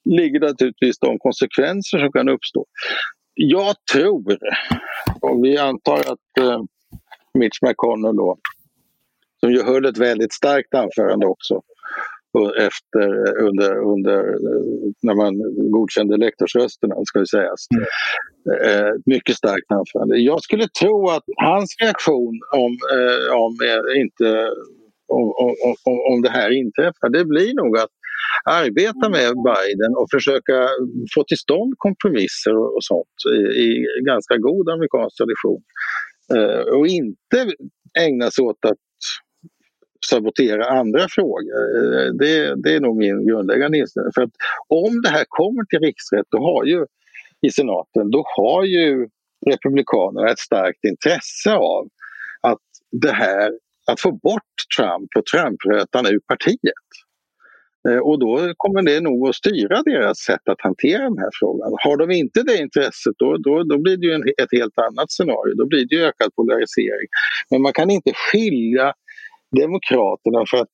ligger 0.05 0.41
naturligtvis 0.41 0.99
de 0.99 1.19
konsekvenser 1.19 1.99
som 1.99 2.13
kan 2.13 2.29
uppstå. 2.29 2.67
Jag 3.35 3.75
tror, 3.93 4.39
om 5.21 5.43
vi 5.43 5.59
antar 5.59 5.99
att 5.99 6.39
eh, 6.41 6.61
Mitch 7.35 7.63
McConnell 7.63 8.17
då 8.17 8.39
som 9.41 9.53
ju 9.53 9.63
höll 9.63 9.85
ett 9.85 9.99
väldigt 9.99 10.33
starkt 10.33 10.75
anförande 10.75 11.27
också 11.27 11.63
efter, 12.59 13.39
under, 13.49 13.79
under, 13.93 14.23
när 15.03 15.15
man 15.15 15.33
godkände 15.71 16.17
lektorsrösterna, 16.17 16.95
ska 17.05 17.19
vi 17.19 17.27
säga. 17.27 17.55
Mm. 17.75 17.87
Eh, 18.65 18.93
mycket 19.07 19.37
starkt 19.37 19.73
anförande. 19.73 20.17
Jag 20.17 20.43
skulle 20.43 20.69
tro 20.81 21.09
att 21.09 21.25
hans 21.37 21.77
reaktion 21.83 22.41
om, 22.55 22.73
eh, 22.97 23.35
om, 23.45 23.53
eh, 23.69 24.01
inte, 24.01 24.27
om, 25.09 25.27
om, 25.85 25.97
om 26.13 26.23
det 26.23 26.31
här 26.31 26.51
inträffar, 26.51 27.09
det 27.09 27.25
blir 27.25 27.55
nog 27.55 27.79
att 27.79 27.91
arbeta 28.45 29.09
med 29.09 29.33
Biden 29.51 29.93
och 29.97 30.09
försöka 30.15 30.69
få 31.15 31.25
till 31.25 31.39
stånd 31.39 31.75
kompromisser 31.77 32.57
och, 32.57 32.75
och 32.77 32.85
sånt 32.85 33.17
i, 33.37 33.61
i 33.63 33.87
ganska 34.05 34.37
god 34.37 34.69
amerikansk 34.71 35.17
tradition. 35.17 35.63
Eh, 36.35 36.63
och 36.77 36.87
inte 36.87 37.39
ägna 37.99 38.31
sig 38.31 38.45
åt 38.45 38.65
att 38.65 38.83
sabotera 40.07 40.67
andra 40.67 41.07
frågor. 41.11 41.55
Eh, 41.77 42.13
det, 42.13 42.63
det 42.63 42.75
är 42.75 42.81
nog 42.81 42.97
min 42.97 43.27
grundläggande 43.27 43.79
inställning. 43.79 44.13
För 44.15 44.23
att 44.23 44.33
om 44.69 45.03
det 45.03 45.09
här 45.09 45.25
kommer 45.29 45.65
till 45.65 45.79
riksrätt 45.79 46.27
då 46.31 46.39
har 46.39 46.65
ju, 46.65 46.87
i 47.47 47.51
senaten, 47.51 48.11
då 48.11 48.25
har 48.37 48.65
ju 48.65 49.09
Republikanerna 49.47 50.31
ett 50.31 50.39
starkt 50.39 50.85
intresse 50.85 51.55
av 51.55 51.89
att 52.41 52.59
det 52.93 53.13
här, 53.13 53.53
att 53.87 54.01
få 54.01 54.13
bort 54.13 54.55
Trump 54.77 55.11
och 55.17 55.27
Trumprötan 55.27 56.07
ur 56.07 56.21
partiet. 56.29 56.89
Eh, 57.89 57.99
och 57.99 58.19
då 58.19 58.55
kommer 58.57 58.83
det 58.83 59.01
nog 59.01 59.29
att 59.29 59.35
styra 59.35 59.83
deras 59.83 60.19
sätt 60.19 60.49
att 60.49 60.61
hantera 60.61 61.03
den 61.03 61.19
här 61.19 61.31
frågan. 61.41 61.73
Har 61.85 61.97
de 61.97 62.11
inte 62.11 62.43
det 62.43 62.57
intresset 62.57 63.15
då, 63.19 63.37
då, 63.37 63.63
då 63.63 63.79
blir 63.79 63.97
det 63.97 64.07
ju 64.07 64.13
en, 64.13 64.23
ett 64.23 64.53
helt 64.53 64.79
annat 64.79 65.11
scenario. 65.11 65.55
Då 65.55 65.67
blir 65.67 65.87
det 65.89 65.95
ju 65.97 66.03
ökad 66.03 66.35
polarisering. 66.35 67.09
Men 67.51 67.63
man 67.63 67.73
kan 67.73 67.91
inte 67.91 68.13
skilja 68.15 68.95
Demokraterna 69.57 70.45
för 70.51 70.57
att 70.57 70.69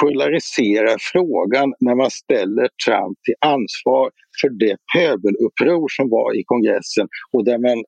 polarisera 0.00 0.96
frågan 1.12 1.74
när 1.80 1.94
man 1.94 2.10
ställer 2.10 2.68
Trump 2.86 3.18
till 3.24 3.34
ansvar 3.40 4.10
för 4.40 4.48
det 4.48 4.76
pöbeluppror 4.94 5.88
som 5.96 6.10
var 6.10 6.36
i 6.36 6.42
kongressen 6.44 7.08
och 7.32 7.44
där 7.44 7.58
man 7.58 7.84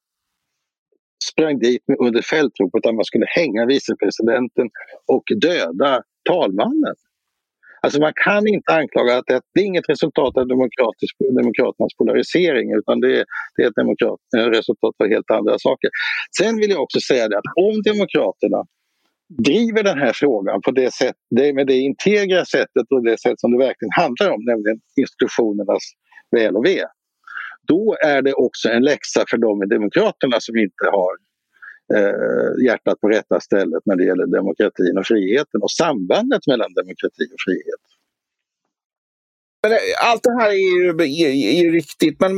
sprang 1.30 1.58
dit 1.58 1.82
under 1.98 2.22
fältropet 2.22 2.86
att 2.86 2.94
man 2.94 3.04
skulle 3.04 3.26
hänga 3.28 3.66
vicepresidenten 3.66 4.66
och 5.06 5.24
döda 5.40 6.02
talmannen. 6.28 6.96
Alltså 7.82 8.00
man 8.00 8.12
kan 8.24 8.48
inte 8.48 8.74
anklaga 8.74 9.18
att 9.18 9.26
det, 9.26 9.40
det 9.54 9.60
är 9.60 9.64
inget 9.64 9.88
resultat 9.88 10.36
av 10.36 10.48
demokratisk, 10.48 11.16
demokraternas 11.40 11.94
polarisering 11.98 12.66
utan 12.78 13.00
det 13.00 13.20
är, 13.20 13.24
det 13.56 13.62
är 13.62 13.68
ett 13.68 13.80
demokrat, 13.82 14.20
resultat 14.36 14.94
av 15.02 15.08
helt 15.08 15.30
andra 15.30 15.58
saker. 15.58 15.90
Sen 16.38 16.56
vill 16.56 16.70
jag 16.70 16.82
också 16.82 17.00
säga 17.00 17.28
det 17.28 17.38
att 17.38 17.50
om 17.66 17.82
Demokraterna 17.82 18.60
driver 19.38 19.82
den 19.82 19.98
här 19.98 20.12
frågan 20.14 20.60
på 20.62 20.70
det 20.70 20.94
sätt, 20.94 21.16
det, 21.30 21.52
med 21.52 21.66
det 21.66 21.78
integra 21.78 22.44
sättet 22.44 22.86
och 22.90 23.04
det 23.04 23.20
sätt 23.20 23.40
som 23.40 23.52
det 23.52 23.58
verkligen 23.58 23.92
handlar 23.92 24.30
om, 24.30 24.44
nämligen 24.44 24.80
institutionernas 24.96 25.82
väl 26.36 26.56
och 26.56 26.66
ve. 26.66 26.84
Då 27.62 27.96
är 28.04 28.22
det 28.22 28.32
också 28.32 28.68
en 28.68 28.82
läxa 28.82 29.24
för 29.30 29.38
de 29.38 29.62
i 29.62 29.66
Demokraterna 29.66 30.36
som 30.40 30.56
inte 30.56 30.84
har 30.92 31.12
eh, 31.96 32.64
hjärtat 32.64 33.00
på 33.00 33.08
rätta 33.08 33.40
stället 33.40 33.82
när 33.84 33.96
det 33.96 34.04
gäller 34.04 34.26
demokratin 34.26 34.98
och 34.98 35.06
friheten 35.06 35.62
och 35.62 35.70
sambandet 35.70 36.46
mellan 36.46 36.72
demokrati 36.74 37.24
och 37.34 37.42
frihet. 37.46 37.82
Men 39.62 39.72
eh, 39.72 40.10
allt 40.10 40.22
det 40.22 40.36
här 40.40 40.50
är 40.50 40.64
ju, 40.76 40.88
är, 40.88 41.30
är 41.56 41.62
ju 41.64 41.70
riktigt, 41.72 42.20
men 42.20 42.30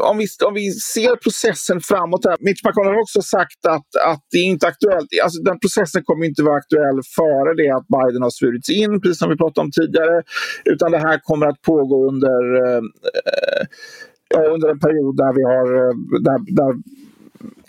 om 0.00 0.18
vi, 0.18 0.26
om 0.48 0.54
vi 0.54 0.70
ser 0.70 1.16
processen 1.16 1.80
framåt. 1.80 2.24
Här, 2.24 2.36
Mitch 2.40 2.64
McConnell 2.64 2.94
har 2.94 3.00
också 3.00 3.22
sagt 3.22 3.66
att, 3.66 3.88
att 4.10 4.22
det 4.30 4.38
är 4.38 4.44
inte 4.44 4.66
aktuellt. 4.66 5.08
Alltså, 5.22 5.42
den 5.42 5.58
processen 5.60 6.02
kommer 6.04 6.26
inte 6.26 6.42
vara 6.42 6.56
aktuell 6.56 7.00
före 7.16 7.54
det 7.54 7.70
att 7.76 7.88
Biden 7.96 8.22
har 8.22 8.30
svurits 8.30 8.70
in, 8.70 9.00
precis 9.00 9.18
som 9.18 9.30
vi 9.30 9.36
pratade 9.36 9.64
om 9.64 9.70
tidigare. 9.70 10.22
Utan 10.64 10.90
det 10.90 10.98
här 10.98 11.18
kommer 11.22 11.46
att 11.46 11.62
pågå 11.62 12.08
under, 12.10 12.40
eh, 12.66 12.82
eh 14.34 14.52
under 14.54 14.68
en 14.68 14.80
period 14.86 15.16
där 15.16 15.32
vi 15.38 15.42
har 15.52 15.66
eh, 15.82 15.94
där, 16.28 16.38
där 16.60 16.72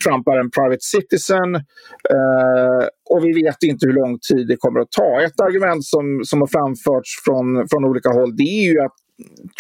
Trump 0.04 0.28
är 0.28 0.38
en 0.40 0.52
private 0.52 0.82
citizen 0.82 1.56
eh, 1.56 2.84
och 3.10 3.26
vi 3.26 3.44
vet 3.44 3.64
inte 3.64 3.86
hur 3.86 3.94
lång 3.94 4.20
tid 4.32 4.48
det 4.48 4.58
kommer 4.58 4.80
att 4.80 4.92
ta. 4.92 5.22
Ett 5.22 5.40
argument 5.42 5.86
som, 5.86 6.22
som 6.24 6.42
har 6.42 6.48
framförts 6.48 7.24
från, 7.26 7.68
från 7.68 7.86
olika 7.86 8.10
håll 8.10 8.36
det 8.36 8.44
är 8.44 8.72
ju 8.72 8.80
att 8.80 8.96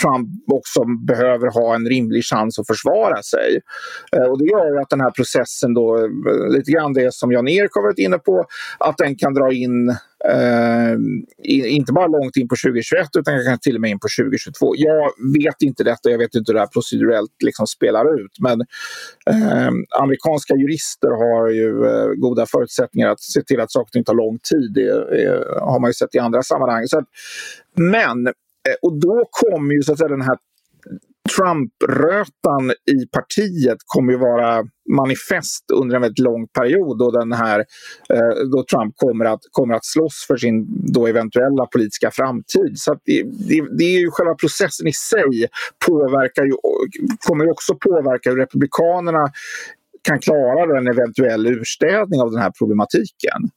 Trump 0.01 0.29
också 0.51 0.83
behöver 1.07 1.47
ha 1.47 1.75
en 1.75 1.85
rimlig 1.85 2.23
chans 2.23 2.59
att 2.59 2.67
försvara 2.67 3.21
sig. 3.23 3.59
Eh, 4.15 4.23
och 4.23 4.39
det 4.39 4.45
gör 4.45 4.81
att 4.81 4.89
den 4.89 5.01
här 5.01 5.11
processen 5.11 5.73
då, 5.73 5.97
eh, 5.97 6.09
lite 6.49 6.71
grann 6.71 6.93
det 6.93 7.13
som 7.13 7.31
Jan-Erik 7.31 7.71
har 7.73 7.81
varit 7.81 7.99
inne 7.99 8.17
på, 8.17 8.45
att 8.77 8.97
den 8.97 9.15
kan 9.15 9.33
dra 9.33 9.53
in 9.53 9.95
Uh, 10.31 10.97
inte 11.53 11.93
bara 11.93 12.07
långt 12.07 12.37
in 12.37 12.47
på 12.47 12.55
2021 12.65 13.07
utan 13.17 13.33
kanske 13.33 13.57
till 13.63 13.75
och 13.75 13.81
med 13.81 13.91
in 13.91 13.99
på 13.99 14.07
2022. 14.19 14.73
Jag 14.77 15.11
vet 15.43 15.61
inte 15.61 15.83
detta, 15.83 16.09
jag 16.09 16.17
vet 16.17 16.35
inte 16.35 16.51
hur 16.51 16.53
det 16.53 16.59
här 16.59 16.67
procedurellt 16.67 17.31
liksom 17.43 17.67
spelar 17.67 18.19
ut 18.19 18.31
men 18.39 18.61
uh, 18.61 19.69
amerikanska 19.99 20.55
jurister 20.55 21.09
har 21.09 21.49
ju 21.49 21.69
uh, 21.69 22.13
goda 22.13 22.45
förutsättningar 22.45 23.09
att 23.09 23.21
se 23.21 23.41
till 23.41 23.59
att 23.59 23.71
saker 23.71 23.87
och 23.87 23.91
ting 23.91 24.03
tar 24.03 24.13
lång 24.13 24.39
tid. 24.39 24.73
Det, 24.73 24.89
har 25.61 25.79
man 25.79 25.89
ju 25.89 25.93
sett 25.93 26.15
i 26.15 26.19
andra 26.19 26.43
sammanhang. 26.43 26.87
Så 26.87 26.97
att, 26.97 27.05
men 27.75 28.27
eh, 28.27 28.33
och 28.81 28.99
då 28.99 29.25
kommer 29.31 29.73
ju 29.73 29.83
så 29.83 29.91
att 29.91 29.97
säga 29.97 30.07
den 30.07 30.21
här 30.21 30.37
Trump-rötan 31.29 32.71
i 32.71 33.07
partiet 33.11 33.77
kommer 33.85 34.13
ju 34.13 34.19
vara 34.19 34.63
manifest 34.89 35.65
under 35.73 35.95
en 35.95 36.01
väldigt 36.01 36.19
lång 36.19 36.47
period 36.47 36.97
då, 36.97 37.11
den 37.11 37.33
här, 37.33 37.59
eh, 38.09 38.47
då 38.51 38.63
Trump 38.63 38.93
kommer 38.95 39.25
att, 39.25 39.39
kommer 39.51 39.73
att 39.73 39.85
slåss 39.85 40.25
för 40.27 40.37
sin 40.37 40.67
då 40.93 41.07
eventuella 41.07 41.65
politiska 41.65 42.11
framtid. 42.11 42.73
Så 42.75 42.93
det, 43.05 43.23
det, 43.23 43.67
det, 43.77 43.83
är 43.83 43.99
ju 43.99 44.11
själva 44.11 44.35
processen 44.35 44.87
i 44.87 44.93
sig 44.93 45.47
påverkar 45.87 46.43
ju, 46.43 46.53
kommer 47.27 47.45
ju 47.45 47.51
också 47.51 47.75
påverka 47.75 48.29
hur 48.29 48.37
Republikanerna 48.37 49.27
kan 50.01 50.19
klara 50.19 50.77
en 50.77 50.87
eventuell 50.87 51.47
urstädning 51.47 52.21
av 52.21 52.31
den 52.31 52.41
här 52.41 52.51
problematiken. 52.59 53.49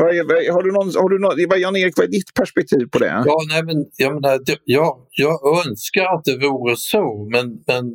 Har 0.00 0.62
du 0.62 0.72
någon, 0.72 0.94
har 0.94 1.08
du 1.08 1.18
någon, 1.18 1.60
Jan-Erik, 1.60 1.94
vad 1.96 2.06
är 2.06 2.10
ditt 2.10 2.34
perspektiv 2.34 2.86
på 2.92 2.98
det? 2.98 3.22
Ja, 3.26 3.38
nej, 3.48 3.62
men, 3.62 3.86
jag, 3.96 4.14
menar, 4.14 4.40
jag, 4.64 5.06
jag 5.10 5.66
önskar 5.66 6.04
att 6.04 6.24
det 6.24 6.38
vore 6.38 6.76
så, 6.76 7.28
men, 7.32 7.64
men 7.66 7.94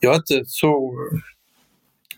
jag 0.00 0.12
är 0.12 0.16
inte 0.16 0.42
så, 0.46 0.94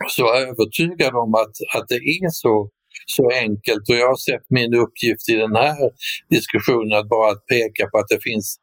så 0.08 0.34
övertygad 0.34 1.14
om 1.14 1.34
att, 1.34 1.56
att 1.76 1.88
det 1.88 1.94
är 1.94 2.30
så, 2.30 2.70
så 3.06 3.30
enkelt 3.30 3.88
och 3.88 3.96
jag 3.96 4.08
har 4.08 4.16
sett 4.16 4.50
min 4.50 4.74
uppgift 4.74 5.28
i 5.28 5.34
den 5.34 5.56
här 5.56 5.90
diskussionen 6.30 6.98
att 6.98 7.08
bara 7.08 7.34
peka 7.34 7.86
på 7.90 7.98
att 7.98 8.08
det 8.08 8.22
finns 8.22 8.60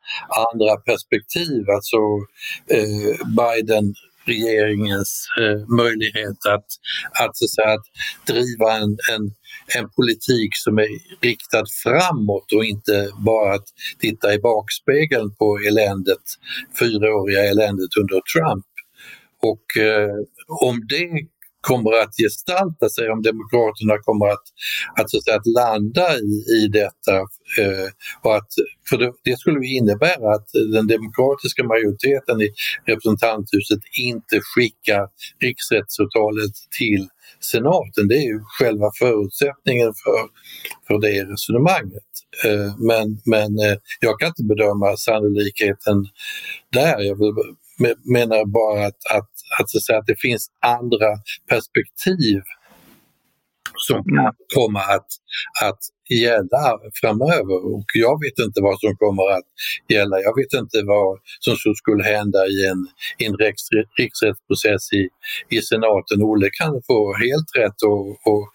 andra 0.51 0.75
perspektiv. 0.75 1.69
Alltså 1.75 1.97
eh, 2.77 3.27
Biden 3.39 3.93
regeringens 4.25 5.27
eh, 5.41 5.75
möjlighet 5.75 6.39
att, 6.55 6.67
att, 7.21 7.37
så 7.37 7.45
att, 7.45 7.51
säga, 7.51 7.73
att 7.73 7.87
driva 8.27 8.77
en, 8.77 8.97
en, 9.13 9.31
en 9.67 9.89
politik 9.89 10.55
som 10.55 10.77
är 10.77 10.87
riktad 11.21 11.63
framåt 11.83 12.51
och 12.51 12.65
inte 12.65 13.09
bara 13.25 13.55
att 13.55 13.67
titta 13.99 14.33
i 14.33 14.39
bakspegeln 14.39 15.35
på 15.35 15.57
eländet, 15.67 16.23
fyraåriga 16.79 17.43
eländet 17.43 17.97
under 17.99 18.21
Trump. 18.33 18.65
Och 19.41 19.83
eh, 19.83 20.15
om 20.61 20.87
det 20.87 21.27
kommer 21.69 21.91
att 22.03 22.15
gestalta 22.23 22.89
sig, 22.89 23.05
om 23.09 23.21
Demokraterna 23.21 23.95
kommer 24.07 24.27
att, 24.35 24.45
att, 24.97 25.09
så 25.09 25.17
att, 25.17 25.23
säga, 25.23 25.37
att 25.37 25.51
landa 25.61 26.07
i, 26.31 26.31
i 26.57 26.67
detta. 26.81 27.15
Eh, 27.61 27.87
och 28.23 28.35
att, 28.35 28.51
för 28.89 28.97
det, 28.97 29.11
det 29.23 29.39
skulle 29.39 29.67
innebära 29.79 30.27
att 30.35 30.49
den 30.75 30.87
demokratiska 30.87 31.63
majoriteten 31.63 32.41
i 32.41 32.49
representanthuset 32.85 33.79
inte 33.99 34.35
skickar 34.49 35.03
riksrättsavtalet 35.45 36.55
till 36.79 37.07
senaten. 37.39 38.07
Det 38.07 38.15
är 38.15 38.27
ju 38.33 38.39
själva 38.59 38.91
förutsättningen 38.99 39.91
för, 40.03 40.21
för 40.87 41.01
det 41.01 41.23
resonemanget. 41.33 42.11
Eh, 42.45 42.71
men, 42.79 43.21
men 43.25 43.59
eh, 43.65 43.77
jag 43.99 44.19
kan 44.19 44.27
inte 44.27 44.43
bedöma 44.43 44.97
sannolikheten 44.97 45.97
där. 46.71 46.99
Jag 47.01 47.17
menar 48.05 48.45
bara 48.45 48.85
att, 48.87 48.99
att 49.15 49.29
att, 49.59 49.69
så 49.69 49.93
att, 49.93 49.99
att 49.99 50.07
det 50.07 50.19
finns 50.19 50.47
andra 50.61 51.09
perspektiv 51.49 52.41
som 53.77 54.03
kan 54.03 54.19
mm. 54.19 54.33
komma 54.55 54.79
att, 54.79 55.07
att 55.63 55.79
gälla 56.09 56.79
framöver 57.01 57.57
och 57.73 57.85
jag 57.93 58.15
vet 58.23 58.45
inte 58.45 58.61
vad 58.61 58.79
som 58.79 58.95
kommer 58.97 59.31
att 59.37 59.49
gälla. 59.89 60.15
Jag 60.27 60.35
vet 60.39 60.53
inte 60.61 60.77
vad 60.85 61.19
som 61.39 61.75
skulle 61.75 62.03
hända 62.03 62.47
i 62.47 62.57
en, 62.71 62.81
en 63.25 63.35
riksrättsprocess 63.97 64.93
i, 64.93 65.03
i 65.55 65.61
senaten. 65.61 66.21
Olle 66.21 66.49
kan 66.59 66.81
få 66.87 66.99
helt 67.25 67.49
rätt 67.61 67.79
och, 67.91 68.07
och 68.31 68.45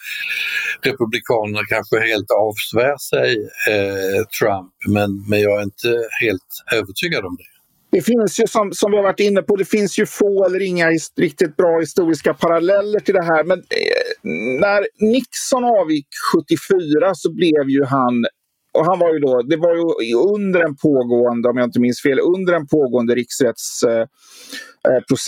Republikanerna 0.82 1.62
kanske 1.68 1.96
helt 2.10 2.30
avsvär 2.30 2.96
sig 3.10 3.30
eh, 3.72 4.20
Trump 4.38 4.72
men, 4.96 5.10
men 5.28 5.40
jag 5.40 5.58
är 5.60 5.62
inte 5.62 5.90
helt 6.22 6.50
övertygad 6.72 7.24
om 7.24 7.36
det. 7.40 7.59
Det 7.90 8.00
finns 8.00 8.40
ju 8.40 8.46
som, 8.46 8.72
som 8.72 8.90
vi 8.90 8.96
har 8.96 9.04
varit 9.04 9.20
inne 9.20 9.42
på, 9.42 9.56
det 9.56 9.64
finns 9.64 9.98
ju 9.98 10.06
få 10.06 10.44
eller 10.44 10.62
inga 10.62 10.90
riktigt 11.16 11.56
bra 11.56 11.80
historiska 11.80 12.34
paralleller 12.34 13.00
till 13.00 13.14
det 13.14 13.24
här. 13.24 13.44
Men 13.44 13.58
eh, 13.58 14.30
när 14.60 14.86
Nixon 15.12 15.64
avgick 15.64 16.08
74 16.34 17.14
så 17.14 17.32
blev 17.32 17.68
ju 17.68 17.84
han 17.84 18.24
och 18.72 18.84
han 18.84 18.98
var 18.98 19.12
ju 19.12 19.18
då, 19.18 19.42
det 19.42 19.56
var 19.56 19.74
ju 20.02 20.14
under 20.14 20.60
en 20.60 20.76
pågående, 20.76 21.48
om 21.48 21.56
jag 21.56 21.66
inte 21.66 21.80
minns 21.80 22.02
fel, 22.02 22.20
under 22.20 22.52
en 22.52 22.66
pågående 22.66 23.14
riksrättsprocess 23.14 24.08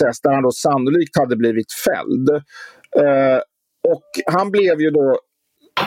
eh, 0.01 0.07
eh 0.07 0.13
där 0.23 0.33
han 0.33 0.43
då 0.43 0.51
sannolikt 0.51 1.17
hade 1.17 1.35
blivit 1.35 1.73
fälld. 1.73 2.29
Eh, 2.97 3.39
och 3.87 4.33
han 4.33 4.51
blev 4.51 4.81
ju 4.81 4.89
då, 4.89 5.19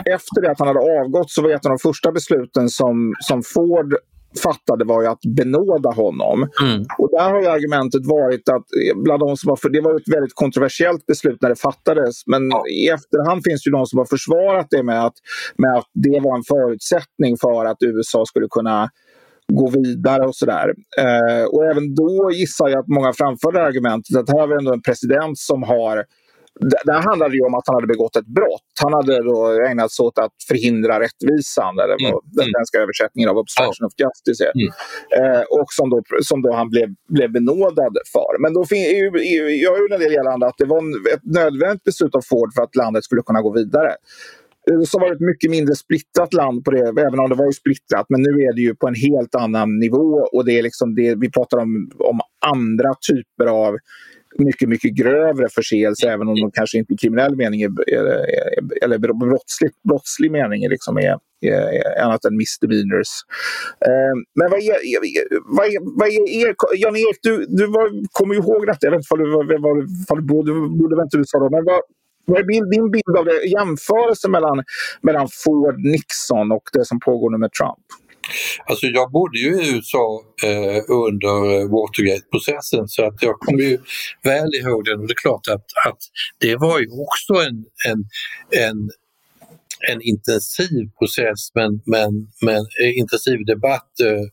efter 0.05 0.43
det 0.43 0.51
att 0.51 0.59
han 0.59 0.69
hade 0.69 1.01
avgått 1.01 1.31
så 1.31 1.43
var 1.43 1.51
ett 1.51 1.67
av 1.67 1.71
de 1.71 1.79
första 1.79 2.13
besluten 2.13 2.69
som, 2.69 3.15
som 3.21 3.43
Ford 3.43 3.95
fattade 4.43 4.85
var 4.85 5.03
ju 5.03 5.09
att 5.09 5.21
benåda 5.37 5.91
honom. 5.91 6.49
Mm. 6.63 6.85
Och 6.99 7.11
där 7.11 7.31
har 7.31 7.43
argumentet 7.43 8.07
varit 8.07 8.49
att 8.49 8.67
bland 9.05 9.21
de 9.21 9.37
som 9.37 9.49
var 9.49 9.57
för, 9.57 9.69
det 9.69 9.81
var 9.81 9.97
ett 9.97 10.15
väldigt 10.15 10.35
kontroversiellt 10.35 11.07
beslut 11.07 11.43
när 11.43 11.49
det 11.49 11.61
fattades. 11.61 12.27
Men 12.27 12.49
ja. 12.51 12.65
i 12.69 12.89
efterhand 12.89 13.43
finns 13.45 13.63
det 13.65 13.71
de 13.71 13.87
som 13.87 13.99
har 13.99 14.07
försvarat 14.07 14.67
det 14.71 14.83
med 14.83 15.05
att, 15.05 15.15
med 15.59 15.75
att 15.79 15.91
det 15.95 16.21
var 16.21 16.37
en 16.37 16.43
förutsättning 16.43 17.37
för 17.37 17.65
att 17.65 17.77
USA 17.81 18.25
skulle 18.27 18.47
kunna 18.51 18.91
gå 19.53 19.71
vidare 19.71 20.27
och 20.27 20.37
sådär. 20.37 20.75
Eh, 20.99 21.45
och 21.45 21.65
även 21.65 21.95
då 21.95 22.31
gissar 22.33 22.69
jag 22.69 22.79
att 22.79 22.89
många 22.89 23.13
framförde 23.13 23.63
argumentet 23.63 24.17
att 24.17 24.31
här 24.31 24.39
har 24.41 24.47
vi 24.47 24.55
ändå 24.55 24.73
en 24.73 24.83
president 24.83 25.39
som 25.39 25.63
har 25.63 26.05
där 26.61 27.01
handlade 27.01 27.33
det 27.33 27.37
ju 27.37 27.45
om 27.45 27.55
att 27.55 27.67
han 27.67 27.75
hade 27.75 27.87
begått 27.87 28.17
ett 28.17 28.27
brott. 28.27 28.73
Han 28.83 28.93
hade 28.93 29.23
då 29.23 29.63
ägnat 29.71 29.93
sig 29.93 30.03
åt 30.03 30.19
att 30.19 30.37
förhindra 30.49 31.01
rättvisan, 31.01 31.79
eller 31.79 31.97
mm. 32.01 32.21
den 32.25 32.45
mm. 32.45 32.53
svenska 32.57 32.79
översättningen 32.79 33.31
av 33.31 33.37
obstruction 33.39 33.85
oh. 33.85 33.89
of 33.89 33.93
justice 34.03 34.45
är. 34.49 34.53
Mm. 34.61 34.71
Eh, 35.19 35.43
och 35.59 35.69
som 35.79 35.91
då, 35.91 36.03
som 36.23 36.43
då 36.43 36.53
han 36.53 36.69
blev, 36.71 36.89
blev 37.09 37.33
benådad 37.33 37.95
för. 38.13 38.33
Men 38.43 38.55
då 38.55 38.65
EU, 38.73 39.17
EU 39.17 39.49
gör 39.49 39.77
ju 39.77 39.95
en 39.95 40.01
del 40.01 40.13
gällande 40.13 40.47
att 40.47 40.59
det 40.59 40.67
var 40.67 40.79
en, 40.79 40.93
ett 41.15 41.25
nödvändigt 41.25 41.85
beslut 41.85 42.15
av 42.15 42.23
Ford 42.31 42.51
för 42.55 42.63
att 42.63 42.77
landet 42.77 43.05
skulle 43.05 43.23
kunna 43.23 43.43
gå 43.43 43.53
vidare. 43.53 43.93
USA 44.71 44.99
var 44.99 45.13
ett 45.13 45.21
mycket 45.21 45.51
mindre 45.51 45.75
splittrat 45.75 46.33
land 46.33 46.65
på 46.65 46.71
det, 46.71 46.89
även 46.89 47.19
om 47.19 47.29
det 47.31 47.35
var 47.35 47.53
splittrat. 47.53 48.07
Men 48.09 48.23
nu 48.23 48.31
är 48.47 48.53
det 48.53 48.61
ju 48.61 48.75
på 48.75 48.89
en 48.89 48.95
helt 48.95 49.35
annan 49.35 49.79
nivå 49.79 50.29
och 50.33 50.45
det 50.45 50.59
är 50.59 50.63
liksom 50.63 50.95
det, 50.95 51.15
vi 51.15 51.31
pratar 51.31 51.59
om, 51.59 51.91
om 51.99 52.21
andra 52.47 52.95
typer 53.11 53.47
av 53.47 53.77
mycket, 54.39 54.69
mycket 54.69 54.95
grövre 54.95 55.49
förseelse 55.49 56.11
även 56.11 56.29
om 56.29 56.35
de 56.35 56.51
kanske 56.51 56.79
inte 56.79 56.95
i 56.95 56.97
kriminell 56.97 57.37
mening 57.37 57.63
är, 57.63 57.71
eller 58.83 58.99
brottslig, 58.99 59.71
brottslig 59.89 60.31
mening 60.31 60.69
liksom 60.69 60.97
är, 60.97 61.19
är, 61.41 61.53
är 61.53 62.03
annat 62.05 62.25
än 62.25 62.37
misdemeanors. 62.37 63.09
Eh, 63.87 64.15
men 64.35 64.51
vad 64.51 64.61
är, 64.61 64.77
vad 65.57 65.67
är, 65.67 65.99
vad 65.99 66.09
är, 66.09 66.47
är 66.47 66.55
Jan-Erik, 66.77 67.19
du, 67.23 67.47
du 67.49 67.67
var, 67.67 68.13
kommer 68.13 68.35
ju 68.35 68.41
ihåg 68.41 68.67
detta, 68.67 68.87
jag 68.87 68.91
vet 68.91 68.99
inte 68.99 69.15
om 69.15 69.19
du, 69.21 69.59
var, 69.59 70.17
du 70.17 70.23
bodde, 70.23 70.53
bodde 70.53 71.03
inte 71.03 71.17
i 71.17 71.21
USA 71.21 71.39
då, 71.39 71.51
men 71.51 71.65
vad, 71.65 71.81
vad 72.25 72.39
är 72.39 72.71
din 72.71 72.91
bild 72.91 73.17
av 73.19 73.25
det, 73.25 73.47
jämförelsen 73.47 74.31
mellan, 74.31 74.65
mellan 75.01 75.29
Ford, 75.45 75.79
Nixon 75.79 76.53
och 76.53 76.69
det 76.73 76.85
som 76.85 77.01
pågår 77.01 77.31
nu 77.31 77.39
med 77.39 77.53
Trump? 77.53 77.87
Alltså 78.67 78.87
jag 78.87 79.11
bodde 79.11 79.39
ju 79.39 79.63
i 79.63 79.75
USA 79.75 80.23
eh, 80.43 80.83
under 80.89 81.69
Watergate-processen 81.69 82.89
så 82.89 83.05
att 83.07 83.23
jag 83.23 83.35
kommer 83.41 83.63
ju 83.63 83.79
väl 84.23 84.55
ihåg 84.55 84.85
den 84.85 85.01
och 85.01 85.07
det 85.07 85.13
är 85.13 85.23
klart 85.23 85.49
att, 85.49 85.67
att 85.89 85.99
det 86.39 86.57
var 86.57 86.81
ju 86.81 86.87
också 86.91 87.35
en, 87.35 87.65
en, 87.89 88.05
en 88.69 88.91
en 89.89 90.03
intensiv 90.03 90.91
process 90.99 91.55
men, 91.55 91.81
men, 91.87 92.13
men 92.43 92.67
intensiv 92.95 93.45
debatt 93.45 94.01
eh, 94.01 94.27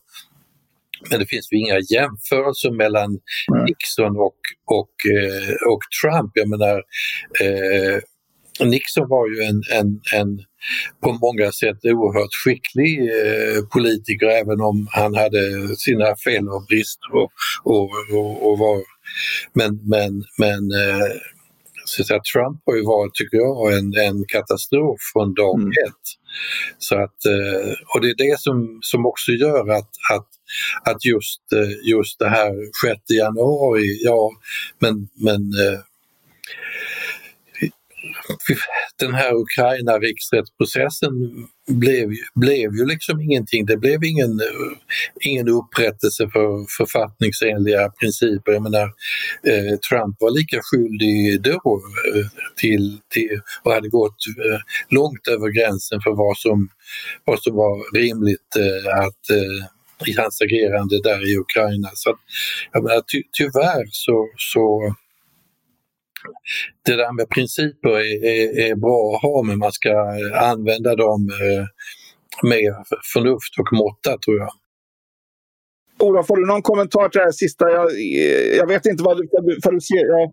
men 1.10 1.18
det 1.18 1.26
finns 1.26 1.52
ju 1.52 1.58
inga 1.58 1.78
jämförelser 1.90 2.70
mellan 2.70 3.18
Nixon 3.66 4.16
och, 4.16 4.40
och, 4.64 4.94
eh, 5.16 5.72
och 5.72 5.80
Trump. 6.02 6.30
Jag 6.34 6.48
menar, 6.48 6.82
eh, 7.40 7.98
Nixon 8.66 9.08
var 9.08 9.28
ju 9.28 9.42
en, 9.42 9.62
en, 9.80 10.00
en 10.14 10.38
på 11.02 11.12
många 11.12 11.52
sätt 11.52 11.78
oerhört 11.84 12.34
skicklig 12.44 13.00
eh, 13.00 13.64
politiker 13.72 14.26
även 14.26 14.60
om 14.60 14.88
han 14.90 15.14
hade 15.14 15.76
sina 15.76 16.16
fel 16.24 16.48
och 16.48 16.66
brister. 16.68 17.14
Och, 17.14 17.32
och, 17.64 17.90
och, 18.12 18.50
och 18.50 18.58
var, 18.58 18.82
men 19.52 19.80
men, 19.84 20.24
men 20.38 20.62
eh, 20.82 21.16
så 21.84 22.14
att 22.14 22.24
Trump 22.24 22.60
har 22.66 22.76
ju 22.76 22.84
varit, 22.84 23.14
tycker 23.14 23.36
jag, 23.36 23.78
en, 23.78 23.94
en 24.08 24.24
katastrof 24.28 25.00
från 25.12 25.34
dag 25.34 25.60
mm. 25.60 25.68
ett. 25.68 26.04
Så 26.78 26.94
att, 26.94 27.24
eh, 27.24 27.72
och 27.94 28.00
det 28.00 28.08
är 28.08 28.30
det 28.30 28.40
som, 28.40 28.78
som 28.82 29.06
också 29.06 29.32
gör 29.32 29.68
att, 29.68 29.90
att, 30.12 30.28
att 30.84 31.04
just, 31.04 31.52
eh, 31.52 31.90
just 31.90 32.18
det 32.18 32.28
här 32.28 32.52
6 32.86 33.00
januari, 33.10 33.98
ja 34.04 34.30
men, 34.78 35.08
men 35.14 35.40
eh, 35.40 35.80
den 39.00 39.14
här 39.14 39.32
Ukraina-riksrättsprocessen 39.34 41.12
blev, 41.68 42.08
blev 42.34 42.74
ju 42.74 42.86
liksom 42.86 43.20
ingenting. 43.20 43.66
Det 43.66 43.76
blev 43.76 44.04
ingen, 44.04 44.40
eh, 44.40 44.72
ingen 45.20 45.48
upprättelse 45.48 46.28
för 46.32 46.76
författningsenliga 46.76 47.90
principer. 47.90 48.52
Jag 48.52 48.62
menar, 48.62 48.84
eh, 49.48 49.78
Trump 49.88 50.16
var 50.20 50.30
lika 50.30 50.60
skyldig 50.62 51.42
då 51.42 51.82
eh, 52.14 52.26
till, 52.56 52.98
till, 53.14 53.40
och 53.62 53.72
hade 53.72 53.88
gått 53.88 54.16
eh, 54.44 54.60
långt 54.88 55.28
över 55.28 55.48
gränsen 55.48 56.00
för 56.00 56.10
vad 56.10 56.38
som, 56.38 56.68
vad 57.24 57.42
som 57.42 57.56
var 57.56 57.98
rimligt 57.98 58.56
eh, 58.58 58.98
att, 58.98 59.30
eh, 59.30 59.66
i 60.06 60.12
hans 60.16 60.40
agerande 60.40 61.02
där 61.02 61.30
i 61.32 61.36
Ukraina. 61.36 61.90
Så 61.94 62.18
jag 62.72 62.82
menar, 62.84 63.02
ty 63.12 63.22
tyvärr 63.32 63.84
så, 63.90 64.28
så 64.36 64.94
det 66.84 66.96
där 66.96 67.12
med 67.12 67.28
principer 67.28 67.90
är, 67.90 68.24
är, 68.24 68.70
är, 68.70 68.74
bra 68.74 69.14
att 69.14 69.22
ha 69.22 69.42
men 69.42 69.58
man 69.58 69.72
ska 69.72 69.90
använda 70.52 70.96
dem 70.96 71.28
eh, 71.28 71.64
med 72.42 72.74
förnuft 73.12 73.58
och 73.58 73.72
måtta 73.72 74.18
tror 74.18 74.38
jag. 74.38 74.50
Olof, 75.98 76.28
har 76.28 76.36
du 76.36 76.46
någon 76.46 76.62
kommentar 76.62 77.08
till 77.08 77.18
det 77.18 77.24
här 77.24 77.32
sista? 77.32 77.70
Jag, 77.70 77.90
jag 78.56 78.66
vet 78.66 78.86
inte 78.86 79.02
vad 79.02 79.16
du, 79.16 79.28
vad 79.64 79.74
du 79.74 79.80
ser. 79.80 80.06
Ja. 80.06 80.32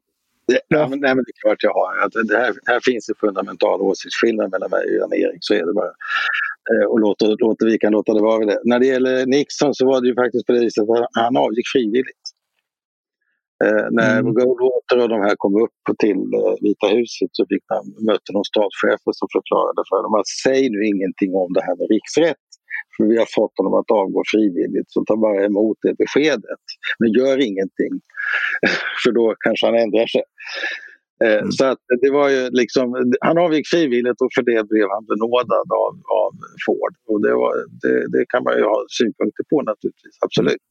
Ja, 0.68 0.88
men, 0.88 1.00
nej, 1.00 1.16
men 1.16 1.24
det 1.26 1.32
är 1.36 1.42
klart 1.42 1.64
jag 1.64 1.74
har. 1.74 1.98
Att 2.06 2.28
det 2.28 2.38
här, 2.38 2.54
här 2.66 2.80
finns 2.80 3.10
en 3.10 3.16
fundamental 3.20 3.82
åsiktsskillnad 3.82 4.52
mellan 4.52 4.70
mig 4.70 4.86
och 4.86 4.96
Jan-Erik. 5.02 5.38
Så 5.40 5.54
är 5.54 5.66
det 5.66 5.74
bara. 5.74 5.94
Eh, 6.72 6.86
och 6.92 7.00
låter, 7.00 7.36
låter, 7.40 7.66
vi 7.66 7.78
kan 7.78 7.92
låta 7.92 8.14
det 8.14 8.22
vara 8.22 8.40
vid 8.40 8.48
det. 8.48 8.62
När 8.64 8.80
det 8.80 8.86
gäller 8.86 9.26
Nixon 9.26 9.74
så 9.74 9.86
var 9.86 10.02
det 10.02 10.08
ju 10.08 10.16
faktiskt 10.16 10.48
på 10.48 10.54
det 10.54 10.60
viset 10.60 10.90
att 10.90 11.08
han 11.12 11.38
avgick 11.38 11.68
frivilligt. 11.74 12.21
Eh, 13.64 13.86
när 13.92 14.20
mm. 14.20 14.34
Goldwater 14.34 14.98
och 15.04 15.10
de 15.10 15.20
här 15.28 15.36
kom 15.44 15.56
upp 15.66 15.98
till 16.04 16.22
eh, 16.40 16.56
Vita 16.62 16.88
huset 16.98 17.30
så 17.38 17.46
fick 17.52 17.64
man, 17.74 17.84
mötte 18.10 18.30
de 18.38 18.44
statschefer 18.52 19.12
som 19.20 19.28
förklarade 19.36 19.82
för 19.90 20.00
dem 20.04 20.14
att 20.20 20.30
säg 20.44 20.62
nu 20.74 20.80
ingenting 20.94 21.32
om 21.44 21.50
det 21.56 21.64
här 21.68 21.76
med 21.80 21.88
riksrätt. 21.96 22.46
För 22.94 23.04
vi 23.12 23.18
har 23.18 23.30
fått 23.40 23.56
honom 23.60 23.74
att 23.80 23.92
avgå 24.02 24.22
frivilligt 24.34 24.90
så 24.92 25.04
ta 25.06 25.16
bara 25.28 25.46
emot 25.46 25.78
det 25.82 25.94
beskedet. 26.04 26.64
Men 27.00 27.10
gör 27.20 27.38
ingenting. 27.50 27.94
för 29.04 29.12
då 29.12 29.36
kanske 29.46 29.66
han 29.66 29.76
ändrar 29.86 30.08
sig. 30.16 30.26
Eh, 31.24 31.40
mm. 31.40 31.52
Så 31.52 31.66
att 31.66 31.80
det 32.02 32.12
var 32.12 32.30
ju 32.30 32.50
liksom, 32.50 33.14
han 33.22 33.38
avgick 33.38 33.68
frivilligt 33.68 34.22
och 34.22 34.32
för 34.36 34.42
det 34.42 34.68
blev 34.70 34.88
han 34.90 35.06
benådad 35.06 35.68
av, 35.84 35.94
av 36.24 36.34
Ford. 36.66 36.94
Och 37.08 37.22
det, 37.22 37.34
var, 37.34 37.54
det, 37.82 38.18
det 38.18 38.26
kan 38.30 38.44
man 38.44 38.58
ju 38.58 38.64
ha 38.64 38.86
synpunkter 38.90 39.44
på 39.50 39.62
naturligtvis, 39.62 40.18
absolut. 40.26 40.64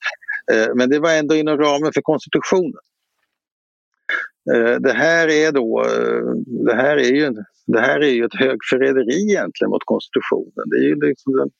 Eh, 0.52 0.74
men 0.74 0.90
det 0.90 0.98
var 0.98 1.12
ändå 1.12 1.34
inom 1.34 1.58
ramen 1.58 1.92
för 1.92 2.00
konstitutionen. 2.00 2.84
Eh, 4.52 4.76
det 4.86 4.92
här 4.92 5.28
är 5.28 5.52
då, 5.52 5.84
det 6.66 6.74
här 6.74 6.96
är 6.96 7.12
ju, 7.20 7.30
det 7.66 7.80
här 7.80 8.00
är 8.00 8.12
ju 8.18 8.24
ett 8.24 8.40
högförräderi 8.44 9.18
egentligen 9.30 9.70
mot 9.70 9.84
konstitutionen. 9.84 10.64
Det 10.70 10.76
är 10.76 10.88
ju 10.92 10.96
liksom 11.08 11.32
den, 11.36 11.50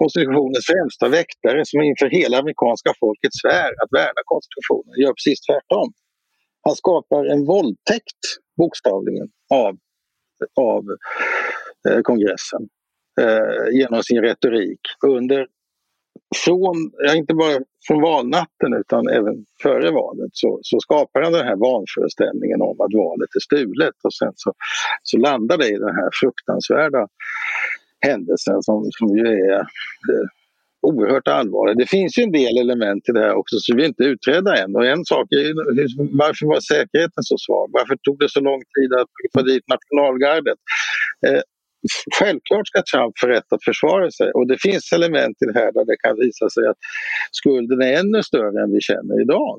konstitutionens 0.00 0.66
främsta 0.72 1.06
väktare 1.18 1.60
som 1.70 1.78
inför 1.90 2.08
hela 2.18 2.34
amerikanska 2.38 2.90
folket 3.02 3.32
svär 3.42 3.70
att 3.82 3.92
värna 4.00 4.20
konstitutionen 4.32 4.94
gör 5.02 5.12
precis 5.18 5.40
tvärtom. 5.46 5.88
Han 6.62 6.74
skapar 6.74 7.24
en 7.24 7.44
våldtäkt, 7.44 8.22
bokstavligen, 8.56 9.28
av, 9.54 9.76
av 10.56 10.84
eh, 11.88 12.00
kongressen 12.02 12.68
eh, 13.20 13.78
genom 13.78 14.02
sin 14.02 14.22
retorik 14.22 14.80
under 15.06 15.46
från, 16.44 16.76
ja, 16.98 17.14
inte 17.14 17.34
bara 17.34 17.58
från 17.86 18.02
valnatten 18.02 18.74
utan 18.80 19.08
även 19.08 19.44
före 19.62 19.90
valet 19.90 20.30
så, 20.32 20.58
så 20.62 20.80
skapar 20.80 21.22
han 21.22 21.32
den 21.32 21.46
här 21.46 21.56
vanföreställningen 21.56 22.62
om 22.62 22.80
att 22.80 22.94
valet 22.94 23.30
är 23.34 23.40
stulet. 23.40 23.94
Och 24.04 24.14
sen 24.14 24.32
så, 24.36 24.52
så 25.02 25.18
landar 25.18 25.58
det 25.58 25.68
i 25.68 25.78
den 25.78 25.94
här 26.00 26.10
fruktansvärda 26.20 27.08
händelsen 28.00 28.62
som, 28.62 28.88
som 28.90 29.08
ju 29.16 29.26
är 29.26 29.60
eh, 29.60 30.26
oerhört 30.82 31.28
allvarlig. 31.28 31.78
Det 31.78 31.86
finns 31.86 32.18
ju 32.18 32.22
en 32.22 32.32
del 32.32 32.58
element 32.58 33.08
i 33.08 33.12
det 33.12 33.20
här 33.20 33.34
också 33.34 33.56
som 33.58 33.76
vi 33.76 33.86
inte 33.86 34.04
utreda 34.04 34.56
än. 34.62 34.76
Och 34.76 34.86
en 34.86 35.04
sak 35.04 35.26
är 35.32 35.46
varför 36.18 36.46
var 36.46 36.60
säkerheten 36.60 37.22
så 37.22 37.36
svag? 37.46 37.68
Varför 37.72 37.96
tog 37.96 38.18
det 38.18 38.28
så 38.28 38.40
lång 38.40 38.60
tid 38.76 38.90
att 39.00 39.08
få 39.34 39.42
dit 39.42 39.64
nationalgardet? 39.68 40.58
Eh, 41.26 41.42
Självklart 42.18 42.66
ska 42.68 42.82
Trump 42.92 43.14
få 43.20 43.26
rätt 43.26 43.52
att 43.52 43.64
försvara 43.64 44.10
sig 44.10 44.32
och 44.32 44.46
det 44.46 44.58
finns 44.60 44.92
element 44.92 45.36
i 45.42 45.46
det 45.52 45.58
här 45.60 45.72
där 45.72 45.84
det 45.84 45.96
kan 45.96 46.16
visa 46.16 46.50
sig 46.50 46.66
att 46.66 46.76
skulden 47.30 47.82
är 47.82 47.92
ännu 48.00 48.22
större 48.22 48.62
än 48.62 48.72
vi 48.72 48.80
känner 48.80 49.22
idag. 49.22 49.58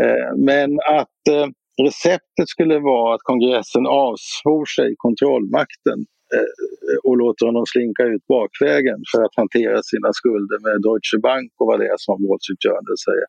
Eh, 0.00 0.36
men 0.36 0.70
att 1.00 1.22
eh, 1.30 1.46
receptet 1.86 2.48
skulle 2.48 2.78
vara 2.78 3.14
att 3.14 3.22
kongressen 3.22 3.86
avsvor 3.86 4.64
sig 4.76 4.94
kontrollmakten 4.98 5.98
Eh, 6.34 6.98
och 7.04 7.16
låter 7.16 7.46
honom 7.46 7.66
slinka 7.66 8.02
ut 8.04 8.26
bakvägen 8.26 8.98
för 9.12 9.22
att 9.24 9.36
hantera 9.36 9.82
sina 9.82 10.12
skulder 10.12 10.58
med 10.66 10.82
Deutsche 10.82 11.18
Bank 11.18 11.52
och 11.58 11.66
vad 11.66 11.80
det 11.80 11.86
är 11.86 11.96
som 11.98 12.26
Wall 12.28 12.40
Street 12.40 12.62
Journal 12.64 12.98
säger. 13.06 13.26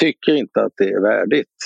Tycker 0.00 0.34
inte 0.34 0.62
att 0.62 0.72
det 0.76 0.88
är 0.88 1.00
värdigt 1.00 1.58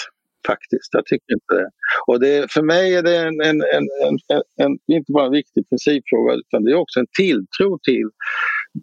faktiskt. 0.47 0.89
Jag 0.93 1.07
tycker 1.07 1.33
inte 1.33 1.55
det. 1.55 1.71
Och 2.07 2.21
det, 2.21 2.53
för 2.53 2.63
mig 2.63 2.95
är 2.95 3.03
det 3.03 3.17
en, 3.17 3.41
en, 3.41 3.63
en, 4.07 4.43
en, 4.65 4.79
inte 4.87 5.13
bara 5.13 5.27
en 5.27 5.33
viktig 5.33 5.69
principfråga 5.69 6.35
utan 6.35 6.65
det 6.65 6.71
är 6.71 6.75
också 6.75 7.01
en 7.01 7.13
tilltro 7.19 7.79
till 7.79 8.09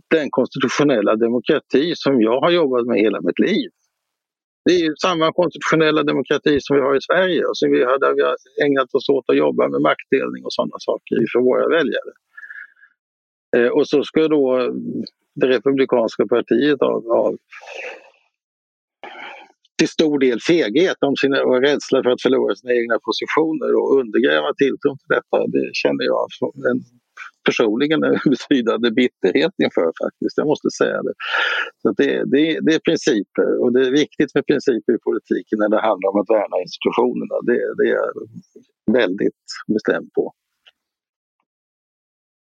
den 0.10 0.28
konstitutionella 0.30 1.16
demokrati 1.16 1.94
som 1.96 2.22
jag 2.22 2.39
har 2.41 2.52
jobbat 2.52 2.86
med 2.86 3.00
hela 3.00 3.22
mitt 3.22 3.39
liv. 3.39 3.70
Det 4.66 4.72
är 4.72 4.80
ju 4.80 4.93
samma 5.01 5.32
konstitutionella 5.32 6.03
demokrati 6.03 6.57
som 6.61 6.76
vi 6.76 6.82
har 6.82 6.95
i 6.95 7.01
Sverige 7.01 7.45
och 7.45 7.57
som 7.57 7.72
vi 7.72 7.84
har, 7.84 7.99
där 7.99 8.14
vi 8.16 8.22
har 8.22 8.36
ägnat 8.66 8.95
oss 8.95 9.09
åt 9.09 9.30
att 9.30 9.38
jobba 9.38 9.68
med 9.68 9.82
maktdelning 9.82 10.45
och 10.45 10.53
sådana 10.53 10.78
saker 10.80 11.16
för 11.34 11.39
våra 11.39 11.68
väljare. 11.78 12.14
Eh, 13.55 13.72
och 13.78 13.88
så 13.88 14.03
ska 14.03 14.28
då 14.28 14.74
det 15.36 15.47
republikanska 15.47 16.28
partiet 16.28 16.82
av, 16.82 17.11
av 17.11 17.38
till 19.78 19.89
stor 19.89 20.20
del 20.20 20.39
feghet 20.41 20.97
om 20.99 21.16
sina, 21.16 21.43
och 21.43 21.61
rädsla 21.61 22.03
för 22.03 22.09
att 22.09 22.22
förlora 22.22 22.55
sina 22.55 22.74
egna 22.74 22.97
positioner 22.99 23.72
och 23.80 23.99
undergräva 23.99 24.53
tilltron 24.53 24.97
till 24.97 25.16
detta. 25.16 25.38
Det 25.47 25.70
känner 25.74 26.03
jag 26.03 26.26
som 26.39 26.51
en, 26.70 26.80
personligen 27.48 28.04
en 28.04 28.20
betydande 28.36 28.91
bitterhet 28.91 29.54
inför 29.66 29.88
faktiskt. 30.04 30.38
Jag 30.38 30.48
måste 30.48 30.70
säga 30.82 31.00
det. 31.08 31.14
Så 31.82 31.88
det, 32.00 32.12
det, 32.34 32.60
det, 32.66 32.74
är 32.78 32.82
principer 32.89 33.50
och 33.62 33.74
det 33.74 33.82
är 33.88 33.91
viktigt 33.91 34.36
med 34.36 34.46
principer 34.46 34.94
i 34.94 35.00
politiken 35.10 35.58
när 35.62 35.70
det 35.70 35.82
handlar 35.89 36.08
om 36.12 36.18
att 36.22 36.30
värna 36.38 36.56
institutionerna. 36.66 37.36
Det, 37.48 37.58
det 37.78 37.86
är 37.89 37.96
jag 38.02 38.14
väldigt 39.02 39.44
bestämd 39.74 40.10
på. 40.18 40.34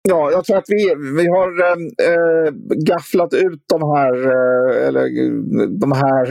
Ja, 0.09 0.31
jag 0.31 0.45
tror 0.45 0.57
att 0.57 0.65
vi, 0.67 0.95
vi 1.15 1.27
har 1.27 1.49
äh, 1.61 2.51
gafflat 2.85 3.33
ut 3.33 3.63
de 3.67 3.81
här, 3.95 4.13
äh, 4.13 4.87
eller, 4.87 5.03
de 5.79 5.91
här, 5.91 6.25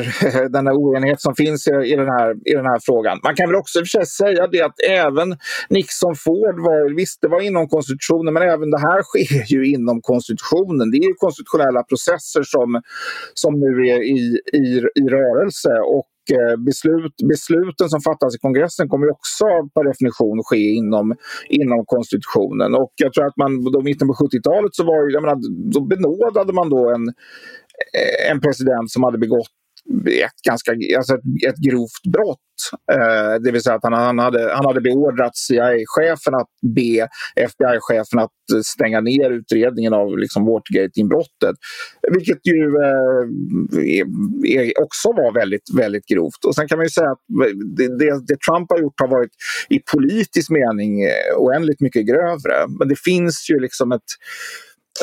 den 0.57 0.67
här 0.67 0.75
oenighet 0.75 1.21
som 1.21 1.35
finns 1.35 1.69
i, 1.69 1.71
i, 1.71 1.97
den 1.97 2.09
här, 2.09 2.35
i 2.45 2.55
den 2.55 2.65
här 2.65 2.79
frågan. 2.83 3.21
Man 3.23 3.35
kan 3.35 3.49
väl 3.49 3.57
också 3.57 3.79
i 3.79 3.83
och 3.83 3.87
för 3.87 3.99
sig 3.99 4.07
säga 4.07 4.47
det 4.47 4.63
att 4.63 4.81
även 4.89 5.37
Nixon 5.69 6.15
Ford 6.15 6.57
var, 6.61 6.97
visst 6.97 7.19
det 7.21 7.29
var 7.29 7.41
inom 7.41 7.69
konstitutionen, 7.69 8.35
men 8.35 8.43
även 8.43 8.71
det 8.71 8.81
här 8.81 9.03
sker 9.03 9.53
ju 9.55 9.67
inom 9.67 10.01
konstitutionen. 10.03 10.91
Det 10.91 10.99
är 10.99 11.15
konstitutionella 11.15 11.83
processer 11.83 12.43
som, 12.43 12.83
som 13.35 13.61
nu 13.61 13.89
är 13.89 14.03
i, 14.03 14.41
i, 14.53 14.67
i 14.95 15.09
rörelse. 15.09 15.71
Och 15.97 16.11
Eh, 16.31 16.57
beslut, 16.57 17.17
besluten 17.29 17.89
som 17.89 18.01
fattas 18.01 18.35
i 18.37 18.39
kongressen 18.39 18.89
kommer 18.89 19.11
också 19.11 19.45
per 19.75 19.85
definition 19.85 20.43
ske 20.45 20.57
inom, 20.57 21.17
inom 21.49 21.85
konstitutionen. 21.87 22.75
Och 22.75 22.93
jag 22.97 23.13
tror 23.13 23.27
att 23.27 23.37
man 23.37 23.65
då 23.73 23.83
mitten 23.83 24.09
på 24.09 24.15
70-talet 24.15 24.75
så 24.75 24.85
var 24.85 25.11
jag 25.13 25.23
menar, 25.23 25.39
då 25.73 25.81
benådade 25.81 26.53
man 26.53 26.71
då 26.71 26.91
en, 26.91 27.09
eh, 27.99 28.31
en 28.31 28.41
president 28.41 28.91
som 28.91 29.03
hade 29.05 29.19
begått 29.19 29.60
ett, 30.07 30.43
ganska, 30.49 30.73
alltså 30.97 31.15
ett, 31.15 31.21
ett 31.49 31.71
grovt 31.71 32.03
brott. 32.13 32.39
Eh, 32.93 33.43
det 33.43 33.51
vill 33.53 33.63
säga 33.63 33.77
att 33.77 33.83
han, 33.83 33.93
han, 33.93 34.19
hade, 34.19 34.53
han 34.55 34.67
hade 34.67 34.81
beordrat 34.81 35.37
CIA-chefen 35.37 36.35
att 36.35 36.49
be 36.77 37.09
FBI-chefen 37.37 38.19
att 38.19 38.65
stänga 38.65 39.01
ner 39.01 39.31
utredningen 39.31 39.95
av 39.95 40.19
liksom 40.19 40.47
Watergate-inbrottet. 40.47 41.57
Vilket 42.11 42.47
ju 42.47 42.63
eh, 42.63 43.25
också 44.83 45.13
var 45.13 45.35
väldigt, 45.35 45.75
väldigt 45.77 46.07
grovt. 46.07 46.45
Och 46.47 46.55
sen 46.55 46.69
kan 46.69 46.79
man 46.79 46.87
ju 46.87 46.91
säga 46.91 47.11
att 47.11 47.25
det, 47.77 47.99
det, 47.99 48.27
det, 48.27 48.37
Trump 48.49 48.71
har 48.71 48.79
gjort 48.79 49.01
har 49.01 49.09
varit 49.09 49.33
i 49.69 49.79
politisk 49.93 50.51
mening 50.51 51.03
eh, 51.03 51.37
oändligt 51.37 51.81
mycket 51.81 52.07
grövre. 52.07 52.57
Men 52.79 52.89
det 52.89 52.99
finns 52.99 53.51
ju 53.51 53.61
liksom 53.61 53.93
ett 53.93 54.11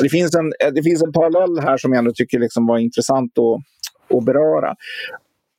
det 0.02 0.08
finns, 0.08 0.34
en, 0.34 0.52
det 0.74 0.82
finns 0.82 1.02
en 1.02 1.12
parallell 1.12 1.58
här 1.58 1.76
som 1.76 1.92
jag 1.92 1.98
ändå 1.98 2.12
tycker 2.14 2.38
liksom 2.38 2.66
var 2.66 2.78
intressant 2.78 3.32
att 3.38 3.62
att 4.10 4.24
beröra. 4.24 4.76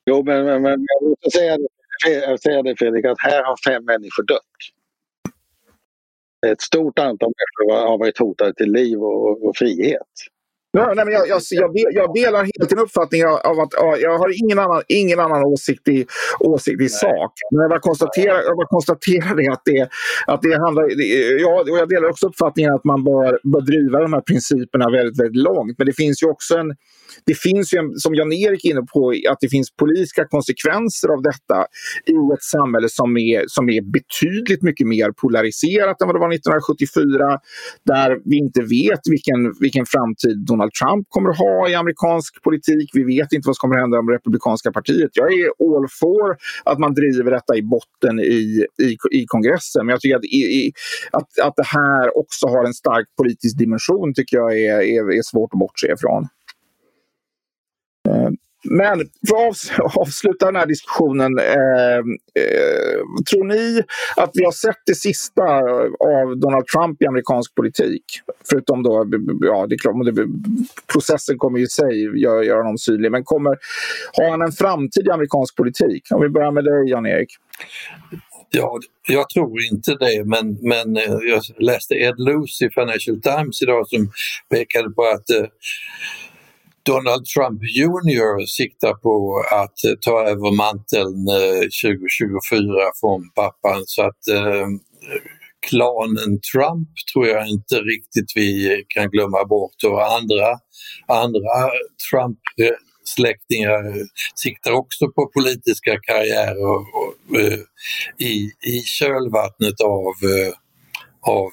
Jo, 0.06 0.24
men, 0.24 0.46
men, 0.46 0.62
men 0.62 0.86
jag 0.88 1.10
måste 1.10 1.40
säga 1.40 1.58
det, 1.58 2.38
säga 2.42 2.62
det 2.62 2.76
Fredrik, 2.78 3.06
att 3.06 3.20
här 3.20 3.44
har 3.44 3.72
fem 3.72 3.86
människor 3.86 4.24
dött. 4.24 4.42
Ett 6.48 6.62
stort 6.62 7.00
antal 7.00 7.34
människor 7.40 7.88
har 7.88 7.98
varit 7.98 8.18
hotade 8.18 8.54
till 8.54 8.72
liv 8.72 9.00
och, 9.04 9.46
och 9.46 9.58
frihet. 9.58 10.08
Ja, 10.72 10.94
nej, 10.96 11.06
men 11.06 11.14
jag, 11.14 11.28
jag, 11.28 11.42
jag, 11.50 11.72
jag 11.76 12.14
delar 12.14 12.40
helt 12.40 12.70
din 12.70 12.80
uppfattning 12.80 13.26
av 13.26 13.60
att 13.60 13.70
ja, 13.72 13.98
jag 13.98 14.18
har 14.18 14.44
ingen 14.44 14.60
annan, 14.60 14.82
ingen 14.88 15.20
annan 15.20 15.44
åsikt 15.44 15.88
i, 15.88 16.06
åsikt 16.40 16.82
i 16.82 16.90
sak. 16.90 17.34
Men 17.52 17.62
jag 17.62 17.70
bara 17.70 17.80
konstaterar, 17.80 18.42
jag 18.42 18.58
bara 18.58 18.68
konstaterar 18.68 19.52
att, 19.52 19.62
det, 19.66 19.90
att 20.28 20.42
det 20.42 20.60
handlar... 20.60 20.84
Ja, 21.40 21.62
och 21.72 21.78
jag 21.78 21.90
delar 21.90 22.10
också 22.10 22.28
uppfattningen 22.28 22.74
att 22.74 22.84
man 22.84 23.04
bör, 23.04 23.40
bör 23.44 23.62
driva 23.62 24.00
de 24.00 24.14
här 24.14 24.22
principerna 24.22 24.90
väldigt, 24.90 25.20
väldigt 25.20 25.44
långt. 25.44 25.78
Men 25.78 25.88
det 25.88 25.94
finns 25.94 26.24
ju 26.24 26.28
också 26.28 26.58
en 26.58 26.76
det 27.26 27.38
finns 27.38 27.74
ju, 27.74 27.80
som 27.96 28.16
Jan-Erik 28.16 28.66
är 28.66 28.70
inne 28.70 28.86
på, 28.94 29.14
att 29.32 29.38
det 29.42 29.50
finns 29.50 29.72
politiska 29.76 30.26
konsekvenser 30.26 31.08
av 31.16 31.22
detta 31.22 31.58
i 32.06 32.18
ett 32.34 32.44
samhälle 32.44 32.90
som 32.90 33.18
är, 33.18 33.44
som 33.48 33.70
är 33.70 33.82
betydligt 33.82 34.62
mycket 34.62 34.88
mer 34.88 35.12
polariserat 35.12 36.02
än 36.02 36.08
vad 36.08 36.16
det 36.16 36.20
var 36.20 36.34
1974. 36.34 37.40
Där 37.86 38.20
vi 38.26 38.38
inte 38.38 38.62
vet 38.62 39.04
vilken, 39.10 39.40
vilken 39.60 39.86
framtid 39.86 40.38
Donald 40.46 40.72
Trump 40.80 41.06
kommer 41.10 41.30
att 41.30 41.38
ha 41.38 41.70
i 41.70 41.76
amerikansk 41.76 42.44
politik. 42.44 42.90
Vi 42.94 43.04
vet 43.04 43.32
inte 43.34 43.48
vad 43.48 43.56
som 43.56 43.62
kommer 43.62 43.76
att 43.76 43.84
hända 43.84 44.02
med 44.02 44.14
Republikanska 44.14 44.72
partiet. 44.72 45.12
Jag 45.14 45.34
är 45.34 45.46
all 45.46 45.88
for 46.00 46.28
att 46.64 46.80
man 46.80 46.94
driver 46.94 47.32
detta 47.32 47.56
i 47.56 47.62
botten 47.62 48.20
i, 48.20 48.66
i, 48.82 48.98
i 49.12 49.26
kongressen. 49.28 49.86
Men 49.86 49.94
jag 49.94 50.02
tycker 50.02 50.16
att, 50.16 50.26
i, 50.26 50.72
att, 51.12 51.40
att 51.48 51.56
det 51.56 51.66
här 51.66 52.18
också 52.18 52.48
har 52.48 52.66
en 52.66 52.74
stark 52.74 53.08
politisk 53.18 53.58
dimension 53.58 54.14
tycker 54.14 54.38
jag 54.38 54.52
är, 54.60 54.82
är, 54.82 55.18
är 55.18 55.22
svårt 55.22 55.54
att 55.54 55.60
bortse 55.60 55.88
ifrån. 55.94 56.28
Eh, 58.10 58.30
men 58.64 59.00
för 59.28 59.48
att 59.48 59.98
avsluta 59.98 60.46
den 60.46 60.56
här 60.56 60.66
diskussionen. 60.66 61.40
Eh, 61.40 61.98
eh, 62.44 63.00
tror 63.32 63.44
ni 63.44 63.84
att 64.16 64.32
vi 64.34 64.46
har 64.46 64.52
sett 64.52 64.82
det 64.86 64.96
sista 64.96 65.44
av 66.00 66.38
Donald 66.38 66.68
Trump 66.68 67.02
i 67.02 67.06
amerikansk 67.06 67.56
politik? 67.56 68.04
Förutom 68.50 68.84
då, 68.84 69.06
ja 69.42 69.68
det 69.68 69.76
är 69.76 69.78
klart, 69.78 69.96
processen 70.94 71.38
kommer 71.38 71.60
i 71.60 71.68
sig 71.68 72.22
göra, 72.22 72.44
göra 72.44 72.58
honom 72.58 72.78
synlig. 72.78 73.12
Men 73.12 73.24
kommer, 73.24 73.58
har 74.14 74.30
han 74.30 74.42
en 74.42 74.52
framtid 74.52 75.08
i 75.08 75.12
amerikansk 75.12 75.56
politik? 75.56 76.04
Om 76.12 76.22
vi 76.22 76.30
börjar 76.30 76.52
med 76.52 76.64
dig 76.64 76.90
Jan-Erik. 76.90 77.30
Ja, 78.52 78.80
jag 79.08 79.30
tror 79.30 79.62
inte 79.72 79.96
det, 79.96 80.26
men, 80.26 80.58
men 80.62 80.98
eh, 80.98 81.18
jag 81.30 81.42
läste 81.60 81.96
Ed 81.96 82.20
Luce 82.20 82.66
i 82.66 82.70
Financial 82.70 83.22
Times 83.22 83.62
idag 83.62 83.88
som 83.88 84.12
pekade 84.50 84.90
på 84.90 85.04
att 85.04 85.30
eh, 85.30 85.46
Donald 86.90 87.26
Trump 87.26 87.62
Jr 87.62 88.46
siktar 88.46 88.94
på 88.94 89.44
att 89.52 89.84
eh, 89.84 89.98
ta 90.02 90.16
över 90.32 90.52
manteln 90.66 91.28
eh, 91.40 91.64
2024 91.84 92.92
från 93.00 93.22
pappan 93.36 93.82
så 93.86 94.02
att 94.02 94.28
eh, 94.38 94.68
klanen 95.70 96.32
Trump 96.52 96.90
tror 97.14 97.28
jag 97.28 97.48
inte 97.48 97.76
riktigt 97.76 98.32
vi 98.36 98.50
kan 98.88 99.10
glömma 99.10 99.46
bort 99.46 99.80
och 99.86 100.14
andra, 100.18 100.48
andra 101.08 101.56
Trump 102.10 102.40
släktingar 103.04 103.82
siktar 104.36 104.72
också 104.72 105.12
på 105.16 105.32
politiska 105.38 106.00
karriärer 106.08 106.66
och, 106.76 106.86
och, 107.00 107.40
eh, 107.40 107.60
i, 108.18 108.52
i 108.74 108.82
kölvattnet 108.86 109.82
av, 109.82 110.14
av 111.22 111.50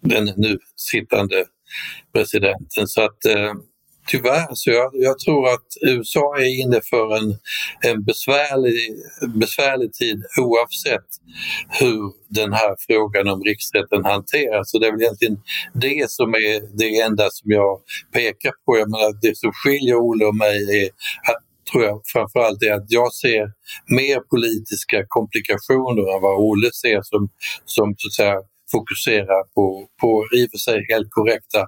den 0.00 0.24
nu 0.36 0.58
sittande 0.76 1.44
presidenten. 2.12 2.86
Så 2.86 3.02
att 3.02 3.18
Tyvärr, 4.06 4.46
så 4.54 4.70
jag, 4.70 4.90
jag, 4.94 5.18
tror 5.18 5.48
att 5.48 5.66
USA 5.82 6.38
är 6.38 6.60
inne 6.62 6.80
för 6.90 7.16
en, 7.16 7.36
en 7.80 8.04
besvärlig, 8.04 8.78
besvärlig 9.34 9.92
tid 9.92 10.22
oavsett 10.40 11.08
hur 11.80 12.12
den 12.28 12.52
här 12.52 12.76
frågan 12.86 13.28
om 13.28 13.42
riksrätten 13.42 14.04
hanteras. 14.04 14.70
Så 14.70 14.78
det 14.78 14.86
är 14.86 14.92
väl 14.92 15.02
egentligen 15.02 15.38
det 15.74 16.10
som 16.10 16.34
är 16.34 16.76
det 16.78 17.00
enda 17.00 17.30
som 17.30 17.50
jag 17.50 17.80
pekar 18.12 18.52
på. 18.64 18.78
Jag 18.78 18.90
menar, 18.90 19.20
det 19.22 19.36
som 19.36 19.52
skiljer 19.52 19.96
Olle 19.96 20.24
och 20.24 20.36
mig 20.36 20.82
är 20.82 20.86
att 21.32 21.42
tror 21.72 21.84
jag 21.84 22.00
framförallt 22.12 22.62
är 22.62 22.72
att 22.72 22.86
jag 22.88 23.14
ser 23.14 23.44
mer 23.86 24.20
politiska 24.20 25.04
komplikationer 25.08 26.14
än 26.14 26.22
vad 26.22 26.40
Olle 26.40 26.70
ser 26.72 27.00
som, 27.02 27.28
som 27.64 27.94
så 27.98 28.08
att 28.08 28.12
säga, 28.12 28.36
fokuserar 28.72 29.42
på, 29.54 29.86
på 30.00 30.24
i 30.36 30.46
och 30.46 30.50
för 30.50 30.58
sig 30.58 30.86
helt 30.92 31.10
korrekta 31.10 31.66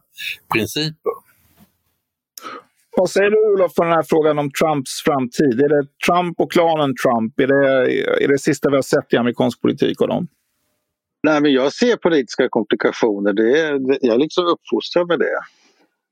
principer. 0.53 1.26
Vad 2.99 3.11
säger 3.11 3.31
du 3.31 3.53
Olof 3.53 3.75
på 3.75 3.83
den 3.83 3.93
här 3.93 4.03
frågan 4.03 4.39
om 4.39 4.51
Trumps 4.51 5.03
framtid? 5.05 5.61
Är 5.61 5.69
det 5.69 5.87
Trump 6.07 6.41
och 6.41 6.53
klanen 6.53 6.95
Trump? 7.03 7.41
Är 7.41 7.47
det, 7.47 7.93
är 8.25 8.29
det 8.29 8.39
sista 8.39 8.71
vi 8.71 8.77
har 8.77 8.83
sett 8.83 9.13
i 9.13 9.17
amerikansk 9.17 9.61
politik 9.61 10.03
av 10.03 10.09
dem? 10.09 10.29
Nej, 11.23 11.41
men 11.41 11.53
jag 11.53 11.73
ser 11.73 11.97
politiska 11.97 12.49
komplikationer. 12.49 13.33
Det 13.33 13.61
är, 13.61 13.73
jag 14.01 14.15
är 14.15 14.19
liksom 14.19 14.45
uppfostrad 14.47 15.09
med 15.09 15.19
det. 15.19 15.39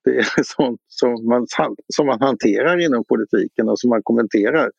Det 0.05 0.19
är 0.19 0.43
sånt 0.57 0.81
som 0.89 1.27
man, 1.27 1.47
som 1.95 2.07
man 2.07 2.21
hanterar 2.21 2.85
inom 2.87 3.05
politiken 3.05 3.69
och 3.69 3.79
som 3.79 3.91
man 3.91 4.03
kommenterar 4.03 4.71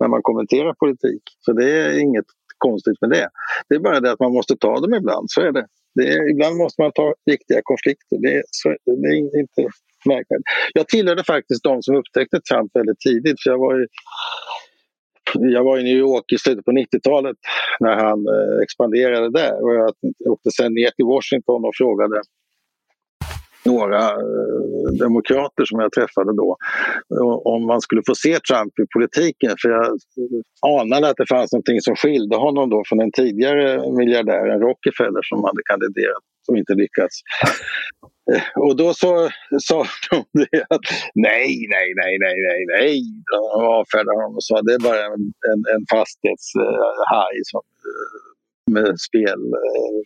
när 0.00 0.08
man 0.08 0.22
kommenterar 0.22 0.74
politik. 0.74 1.22
Så 1.40 1.52
det 1.52 1.70
är 1.70 1.98
inget 1.98 2.26
konstigt 2.58 3.00
med 3.00 3.10
det. 3.10 3.28
Det 3.68 3.74
är 3.74 3.78
bara 3.78 4.00
det 4.00 4.12
att 4.12 4.20
man 4.20 4.32
måste 4.32 4.56
ta 4.56 4.80
dem 4.80 4.94
ibland, 4.94 5.30
så 5.30 5.40
är 5.40 5.52
det. 5.52 5.66
det 5.94 6.08
är, 6.08 6.30
ibland 6.30 6.56
måste 6.56 6.82
man 6.82 6.92
ta 6.92 7.14
viktiga 7.24 7.60
konflikter. 7.62 8.16
Det 8.20 8.34
är, 8.34 8.42
så, 8.50 8.68
det 8.84 9.08
är 9.08 9.40
inte 9.40 9.68
märkvärdigt. 10.06 10.48
Jag 10.74 10.88
tillhörde 10.88 11.24
faktiskt 11.24 11.62
de 11.64 11.82
som 11.82 11.96
upptäckte 11.96 12.40
Trump 12.40 12.70
väldigt 12.74 13.00
tidigt. 13.00 13.42
För 13.42 13.50
jag 13.50 13.58
var 13.58 13.82
i, 13.82 13.86
jag 15.34 15.64
var 15.64 15.78
i 15.78 15.82
New 15.82 15.96
York 15.96 16.32
i 16.32 16.38
slutet 16.38 16.64
på 16.64 16.72
90-talet 16.72 17.36
när 17.80 17.94
han 17.96 18.18
eh, 18.34 18.62
expanderade 18.62 19.30
där. 19.30 19.62
Och 19.62 19.74
jag 19.74 19.94
åkte 20.32 20.50
sen 20.50 20.74
ner 20.74 20.90
till 20.90 21.04
Washington 21.04 21.64
och 21.64 21.74
frågade 21.74 22.22
några 23.64 24.02
eh, 24.10 24.92
demokrater 24.98 25.64
som 25.64 25.80
jag 25.80 25.92
träffade 25.92 26.36
då 26.36 26.56
eh, 27.14 27.36
om 27.54 27.66
man 27.66 27.80
skulle 27.80 28.02
få 28.06 28.14
se 28.14 28.38
Trump 28.38 28.78
i 28.78 28.86
politiken. 28.94 29.54
För 29.62 29.68
jag 29.68 29.84
anade 30.80 31.08
att 31.08 31.16
det 31.16 31.26
fanns 31.28 31.52
någonting 31.52 31.80
som 31.80 31.96
skilde 31.96 32.36
honom 32.36 32.70
då 32.70 32.82
från 32.86 32.98
den 32.98 33.12
tidigare 33.12 33.92
miljardären 33.92 34.60
Rockefeller 34.60 35.22
som 35.22 35.44
hade 35.44 35.62
kandiderat 35.70 36.24
och 36.48 36.56
inte 36.58 36.74
lyckats. 36.74 37.16
Eh, 38.30 38.62
och 38.62 38.76
då 38.76 38.94
så 38.94 39.30
sa 39.62 39.84
de 40.10 40.24
det 40.32 40.66
att 40.68 40.80
nej, 41.14 41.66
nej, 41.74 41.88
nej, 41.96 42.18
nej, 42.20 42.36
nej, 42.48 42.66
nej. 42.78 43.02
De 43.32 43.66
avfärdade 43.66 44.16
honom 44.16 44.36
och 44.36 44.44
sa 44.44 44.62
det 44.62 44.74
är 44.74 44.78
bara 44.78 45.04
en, 45.04 45.22
en, 45.50 45.60
en 45.74 45.84
fastighetshaj 45.90 47.36
som, 47.42 47.62
eh, 47.88 48.72
med 48.72 49.00
spel 49.00 49.40
eh, 49.64 49.98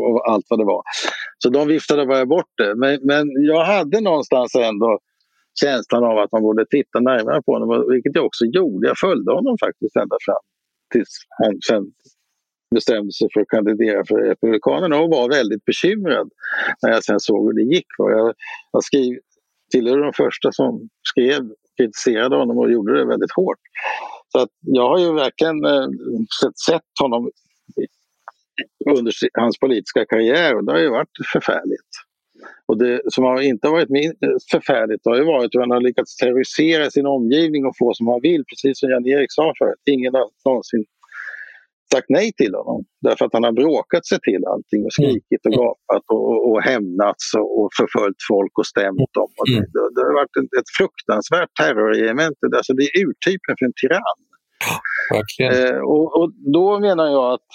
och 0.00 0.30
allt 0.30 0.46
vad 0.48 0.58
det 0.58 0.64
var. 0.64 0.82
Så 1.38 1.48
de 1.48 1.68
viftade 1.68 2.06
bara 2.06 2.26
bort 2.26 2.52
det. 2.56 2.74
Men, 2.74 3.00
men 3.02 3.26
jag 3.44 3.64
hade 3.64 4.00
någonstans 4.00 4.54
ändå 4.54 4.98
känslan 5.60 6.04
av 6.04 6.18
att 6.18 6.32
man 6.32 6.42
borde 6.42 6.66
titta 6.66 7.00
närmare 7.00 7.42
på 7.42 7.52
honom, 7.52 7.90
vilket 7.90 8.14
jag 8.14 8.26
också 8.26 8.44
gjorde. 8.44 8.88
Jag 8.88 8.98
följde 8.98 9.32
honom 9.32 9.56
faktiskt 9.60 9.96
ända 9.96 10.16
fram 10.26 10.44
tills 10.92 11.08
han 11.38 11.58
sen 11.68 11.84
bestämde 12.74 13.12
sig 13.12 13.28
för 13.34 13.40
att 13.40 13.48
kandidera 13.48 14.04
för 14.04 14.14
Republikanerna 14.14 14.98
och 14.98 15.10
var 15.10 15.28
väldigt 15.28 15.64
bekymrad 15.64 16.30
när 16.82 16.90
jag 16.90 17.04
sen 17.04 17.20
såg 17.20 17.46
hur 17.46 17.52
det 17.52 17.74
gick. 17.74 17.86
Jag, 17.98 18.34
jag 18.72 18.84
skrev, 18.84 19.18
tillhörde 19.72 20.02
de 20.02 20.12
första 20.12 20.52
som 20.52 20.88
skrev, 21.02 21.40
kritiserade 21.76 22.36
honom 22.36 22.58
och 22.58 22.72
gjorde 22.72 22.98
det 22.98 23.06
väldigt 23.06 23.32
hårt. 23.32 23.58
Så 24.28 24.38
att 24.38 24.50
jag 24.60 24.88
har 24.88 24.98
ju 24.98 25.12
verkligen 25.12 25.64
eh, 25.64 25.88
sett, 26.40 26.58
sett 26.58 27.00
honom 27.00 27.30
under 28.90 29.12
hans 29.38 29.58
politiska 29.58 30.06
karriär 30.06 30.56
och 30.56 30.64
det 30.64 30.72
har 30.72 30.78
ju 30.78 30.90
varit 30.90 31.16
förfärligt. 31.32 31.90
Och 32.66 32.78
det 32.78 33.00
som 33.08 33.24
har 33.24 33.40
inte 33.40 33.68
varit 33.68 33.88
förfärligt 34.50 35.00
har 35.04 35.16
ju 35.16 35.24
varit 35.24 35.54
hur 35.54 35.60
han 35.60 35.70
har 35.70 35.80
lyckats 35.80 36.16
terrorisera 36.16 36.90
sin 36.90 37.06
omgivning 37.06 37.66
och 37.66 37.76
få 37.78 37.94
som 37.94 38.06
han 38.06 38.20
vill, 38.22 38.44
precis 38.44 38.78
som 38.78 38.90
Jan-Erik 38.90 39.32
sa 39.32 39.52
förut. 39.58 39.82
Ingen 39.84 40.14
har 40.14 40.28
någonsin 40.44 40.84
sagt 41.94 42.08
nej 42.08 42.28
till 42.40 42.54
honom 42.54 42.80
därför 43.06 43.24
att 43.24 43.34
han 43.36 43.44
har 43.48 43.56
bråkat 43.62 44.06
sig 44.06 44.18
till 44.28 44.42
allting 44.52 44.80
och 44.86 44.92
skrikit 44.98 45.42
och 45.46 45.54
mm. 45.54 45.62
gapat 45.62 46.04
och, 46.16 46.30
och 46.48 46.58
hämnats 46.70 47.24
och, 47.40 47.48
och 47.58 47.68
förföljt 47.80 48.20
folk 48.32 48.52
och 48.60 48.68
stämt 48.74 49.12
dem. 49.18 49.30
Och 49.40 49.48
mm. 49.48 49.64
det, 49.72 49.82
det, 49.94 50.02
har 50.06 50.14
varit 50.20 50.36
ett, 50.40 50.52
ett 50.60 50.70
fruktansvärt 50.78 51.52
terrorregemente. 51.60 52.44
Alltså 52.58 52.72
det 52.78 52.84
är 52.88 52.92
urtypen 53.04 53.52
för 53.58 53.64
en 53.68 53.76
tyrann. 53.80 54.20
Eh, 55.46 55.80
och, 55.94 56.06
och, 56.18 56.28
då 56.56 56.80
menar 56.80 57.06
jag 57.06 57.32
att, 57.34 57.50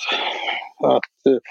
att 0.98 1.18
eh, 1.30 1.42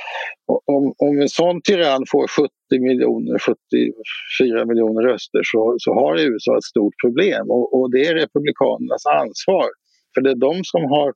om, 0.77 0.95
om 1.07 1.21
en 1.21 1.29
sån 1.29 1.63
tyrann 1.63 2.05
får 2.13 2.27
70 2.29 2.51
miljoner, 2.89 3.39
74 3.39 4.67
miljoner 4.71 5.03
röster 5.03 5.41
så, 5.45 5.75
så 5.79 5.91
har 5.95 6.21
USA 6.21 6.57
ett 6.57 6.71
stort 6.75 6.95
problem 7.05 7.45
och, 7.51 7.67
och 7.77 7.91
det 7.93 8.03
är 8.07 8.15
Republikanernas 8.15 9.07
ansvar. 9.07 9.69
För 10.15 10.21
det 10.21 10.31
är 10.31 10.41
de 10.49 10.55
som 10.65 10.83
har 10.85 11.13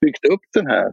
byggt 0.00 0.24
upp 0.24 0.40
den 0.54 0.66
här, 0.66 0.92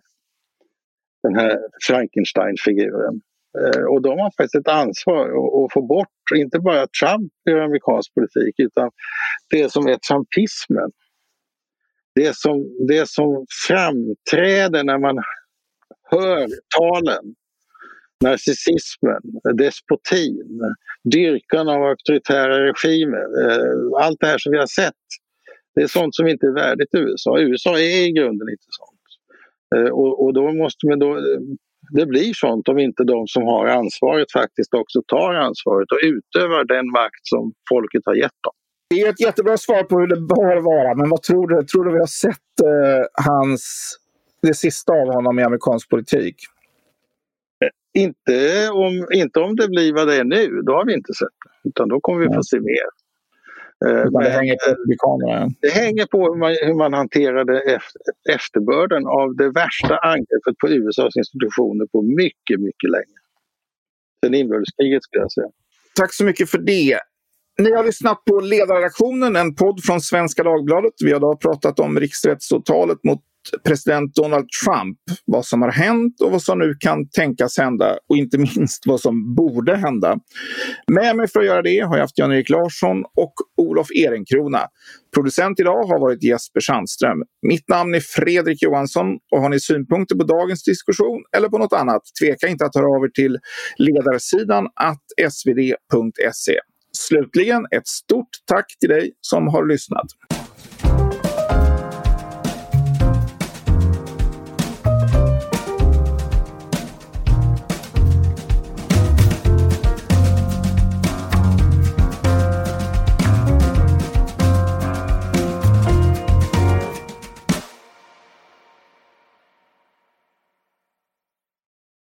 den 1.24 1.36
här 1.36 1.58
Frankenstein-figuren. 1.88 3.22
Eh, 3.60 3.84
och 3.84 4.02
de 4.02 4.20
har 4.20 4.32
faktiskt 4.38 4.56
ett 4.56 4.68
ansvar 4.68 5.26
att 5.66 5.74
få 5.74 5.82
bort, 5.82 6.08
inte 6.36 6.60
bara 6.60 6.88
Trump 7.02 7.32
ur 7.50 7.60
amerikansk 7.60 8.14
politik, 8.14 8.56
utan 8.58 8.92
det 9.50 9.72
som 9.72 9.88
är 9.88 9.98
trumpismen. 9.98 10.92
Det 12.16 12.36
som, 12.36 12.86
det 12.88 13.10
som 13.10 13.46
framträder 13.68 14.84
när 14.84 14.98
man 14.98 15.18
hör 16.12 16.48
talen. 16.78 17.36
Narcissismen, 18.24 19.22
despotin, 19.54 20.62
dyrkan 21.04 21.70
av 21.70 21.84
auktoritära 21.84 22.66
regimer. 22.68 23.26
Eh, 23.44 24.04
allt 24.06 24.20
det 24.20 24.28
här 24.28 24.38
som 24.38 24.52
vi 24.52 24.58
har 24.58 24.68
sett 24.68 24.94
det 25.76 25.82
är 25.82 25.88
sånt 25.88 26.16
som 26.16 26.28
inte 26.28 26.46
är 26.46 26.52
värdigt 26.52 26.90
USA. 26.94 27.40
USA 27.40 27.80
är 27.80 28.08
i 28.08 28.12
grunden 28.12 28.50
inte 28.50 28.66
sånt. 28.70 28.95
Eh, 29.76 29.92
och, 29.92 30.26
och 30.26 30.34
då 30.34 30.54
måste 30.54 30.88
man 30.88 31.00
då, 31.00 31.18
det 31.92 32.06
blir 32.06 32.34
sånt 32.34 32.68
om 32.70 32.78
inte 32.78 33.04
de 33.04 33.28
som 33.28 33.44
har 33.44 33.68
ansvaret 33.68 34.32
faktiskt 34.32 34.74
också 34.74 35.02
tar 35.08 35.34
ansvaret 35.34 35.92
och 35.92 36.00
utövar 36.04 36.66
den 36.66 36.92
makt 36.92 37.24
som 37.24 37.54
folket 37.70 38.02
har 38.06 38.16
gett 38.16 38.40
dem. 38.44 38.54
Det 38.90 39.02
är 39.02 39.10
ett 39.10 39.22
jättebra 39.22 39.58
svar 39.58 39.84
på 39.84 40.00
hur 40.00 40.08
det 40.08 40.22
bör 40.22 40.62
vara, 40.62 40.96
men 40.96 41.10
vad 41.10 41.22
tror 41.22 41.48
du? 41.48 41.64
Tror 41.64 41.86
du 41.86 41.92
vi 41.92 42.00
har 42.00 42.06
sett 42.06 42.54
eh, 42.64 43.26
hans, 43.26 43.96
det 44.42 44.54
sista 44.54 44.94
av 44.94 45.14
honom 45.14 45.40
i 45.40 45.44
amerikansk 45.44 45.90
politik? 45.90 46.36
Eh, 47.64 48.02
inte 48.02 48.70
om, 48.70 49.08
inte 49.14 49.40
om 49.40 49.56
det 49.56 49.68
blir 49.68 49.94
vad 49.94 50.08
det 50.08 50.16
är 50.16 50.24
nu, 50.24 50.62
då 50.66 50.74
har 50.74 50.86
vi 50.86 50.94
inte 50.94 51.14
sett 51.14 51.38
det. 51.46 51.70
utan 51.70 51.90
då 51.90 52.00
kommer 52.00 52.28
vi 52.28 52.34
få 52.34 52.44
se 52.44 52.60
mer. 52.60 53.05
Eh, 53.86 54.22
det 54.22 54.30
hänger 54.30 54.56
på 54.56 54.72
republikanerna? 54.72 55.52
Det 55.62 55.70
hänger 55.70 56.06
på 56.06 56.18
hur 56.18 56.36
man, 56.36 56.52
hur 56.62 56.74
man 56.74 56.94
hanterade 56.94 57.80
efterbörden 58.30 59.08
av 59.08 59.36
det 59.36 59.50
värsta 59.50 59.98
angreppet 59.98 60.58
på 60.62 60.70
USAs 60.70 61.16
institutioner 61.18 61.86
på 61.86 62.02
mycket, 62.02 62.60
mycket 62.60 62.90
länge. 62.90 63.18
Sen 64.24 64.34
inbördeskriget 64.34 65.04
skulle 65.04 65.22
jag 65.22 65.32
säga. 65.32 65.48
Tack 65.96 66.14
så 66.14 66.24
mycket 66.24 66.50
för 66.50 66.58
det. 66.58 67.00
Ni 67.58 67.72
har 67.72 67.84
lyssnat 67.84 68.26
på 68.26 68.40
Ledarredaktionen, 68.40 69.36
en 69.36 69.56
podd 69.56 69.84
från 69.84 70.02
Svenska 70.02 70.44
Dagbladet. 70.44 70.94
Vi 71.04 71.12
har 71.12 71.18
idag 71.18 71.40
pratat 71.40 71.80
om 71.80 72.00
riksrättsåtalet 72.00 73.04
mot 73.04 73.22
president 73.64 74.16
Donald 74.16 74.46
Trump, 74.66 74.98
vad 75.26 75.46
som 75.46 75.62
har 75.62 75.72
hänt 75.72 76.22
och 76.22 76.32
vad 76.32 76.42
som 76.42 76.60
nu 76.60 76.74
kan 76.80 77.10
tänkas 77.10 77.58
hända 77.58 77.98
och 78.10 78.18
inte 78.18 78.38
minst 78.56 78.84
vad 78.86 79.02
som 79.02 79.36
borde 79.36 79.76
hända. 79.76 80.18
Med 80.92 81.16
mig 81.16 81.28
för 81.28 81.40
att 81.40 81.46
göra 81.46 81.62
det 81.62 81.80
har 81.80 81.96
jag 81.96 82.04
haft 82.04 82.18
Jan-Erik 82.18 82.50
Larsson 82.50 83.04
och 83.18 83.34
Olof 83.58 83.88
Ehrenkrona. 83.92 84.62
Producent 85.14 85.60
idag 85.60 85.84
har 85.84 86.00
varit 86.00 86.24
Jesper 86.24 86.60
Sandström. 86.60 87.24
Mitt 87.48 87.70
namn 87.70 87.96
är 87.96 88.00
Fredrik 88.00 88.62
Johansson 88.62 89.08
och 89.32 89.42
har 89.42 89.50
ni 89.50 89.60
synpunkter 89.60 90.16
på 90.16 90.24
dagens 90.24 90.64
diskussion 90.64 91.24
eller 91.38 91.50
på 91.50 91.58
något 91.58 91.74
annat, 91.74 92.02
tveka 92.22 92.48
inte 92.48 92.66
att 92.66 92.76
höra 92.76 92.88
av 92.98 93.04
er 93.04 93.10
till 93.10 93.40
ledarsidan 93.78 94.68
svd.se. 95.30 96.60
Slutligen 96.98 97.66
ett 97.72 97.88
stort 97.88 98.30
tack 98.46 98.66
till 98.80 98.90
dig 98.90 99.12
som 99.22 99.48
har 99.48 99.66
lyssnat. 99.66 100.06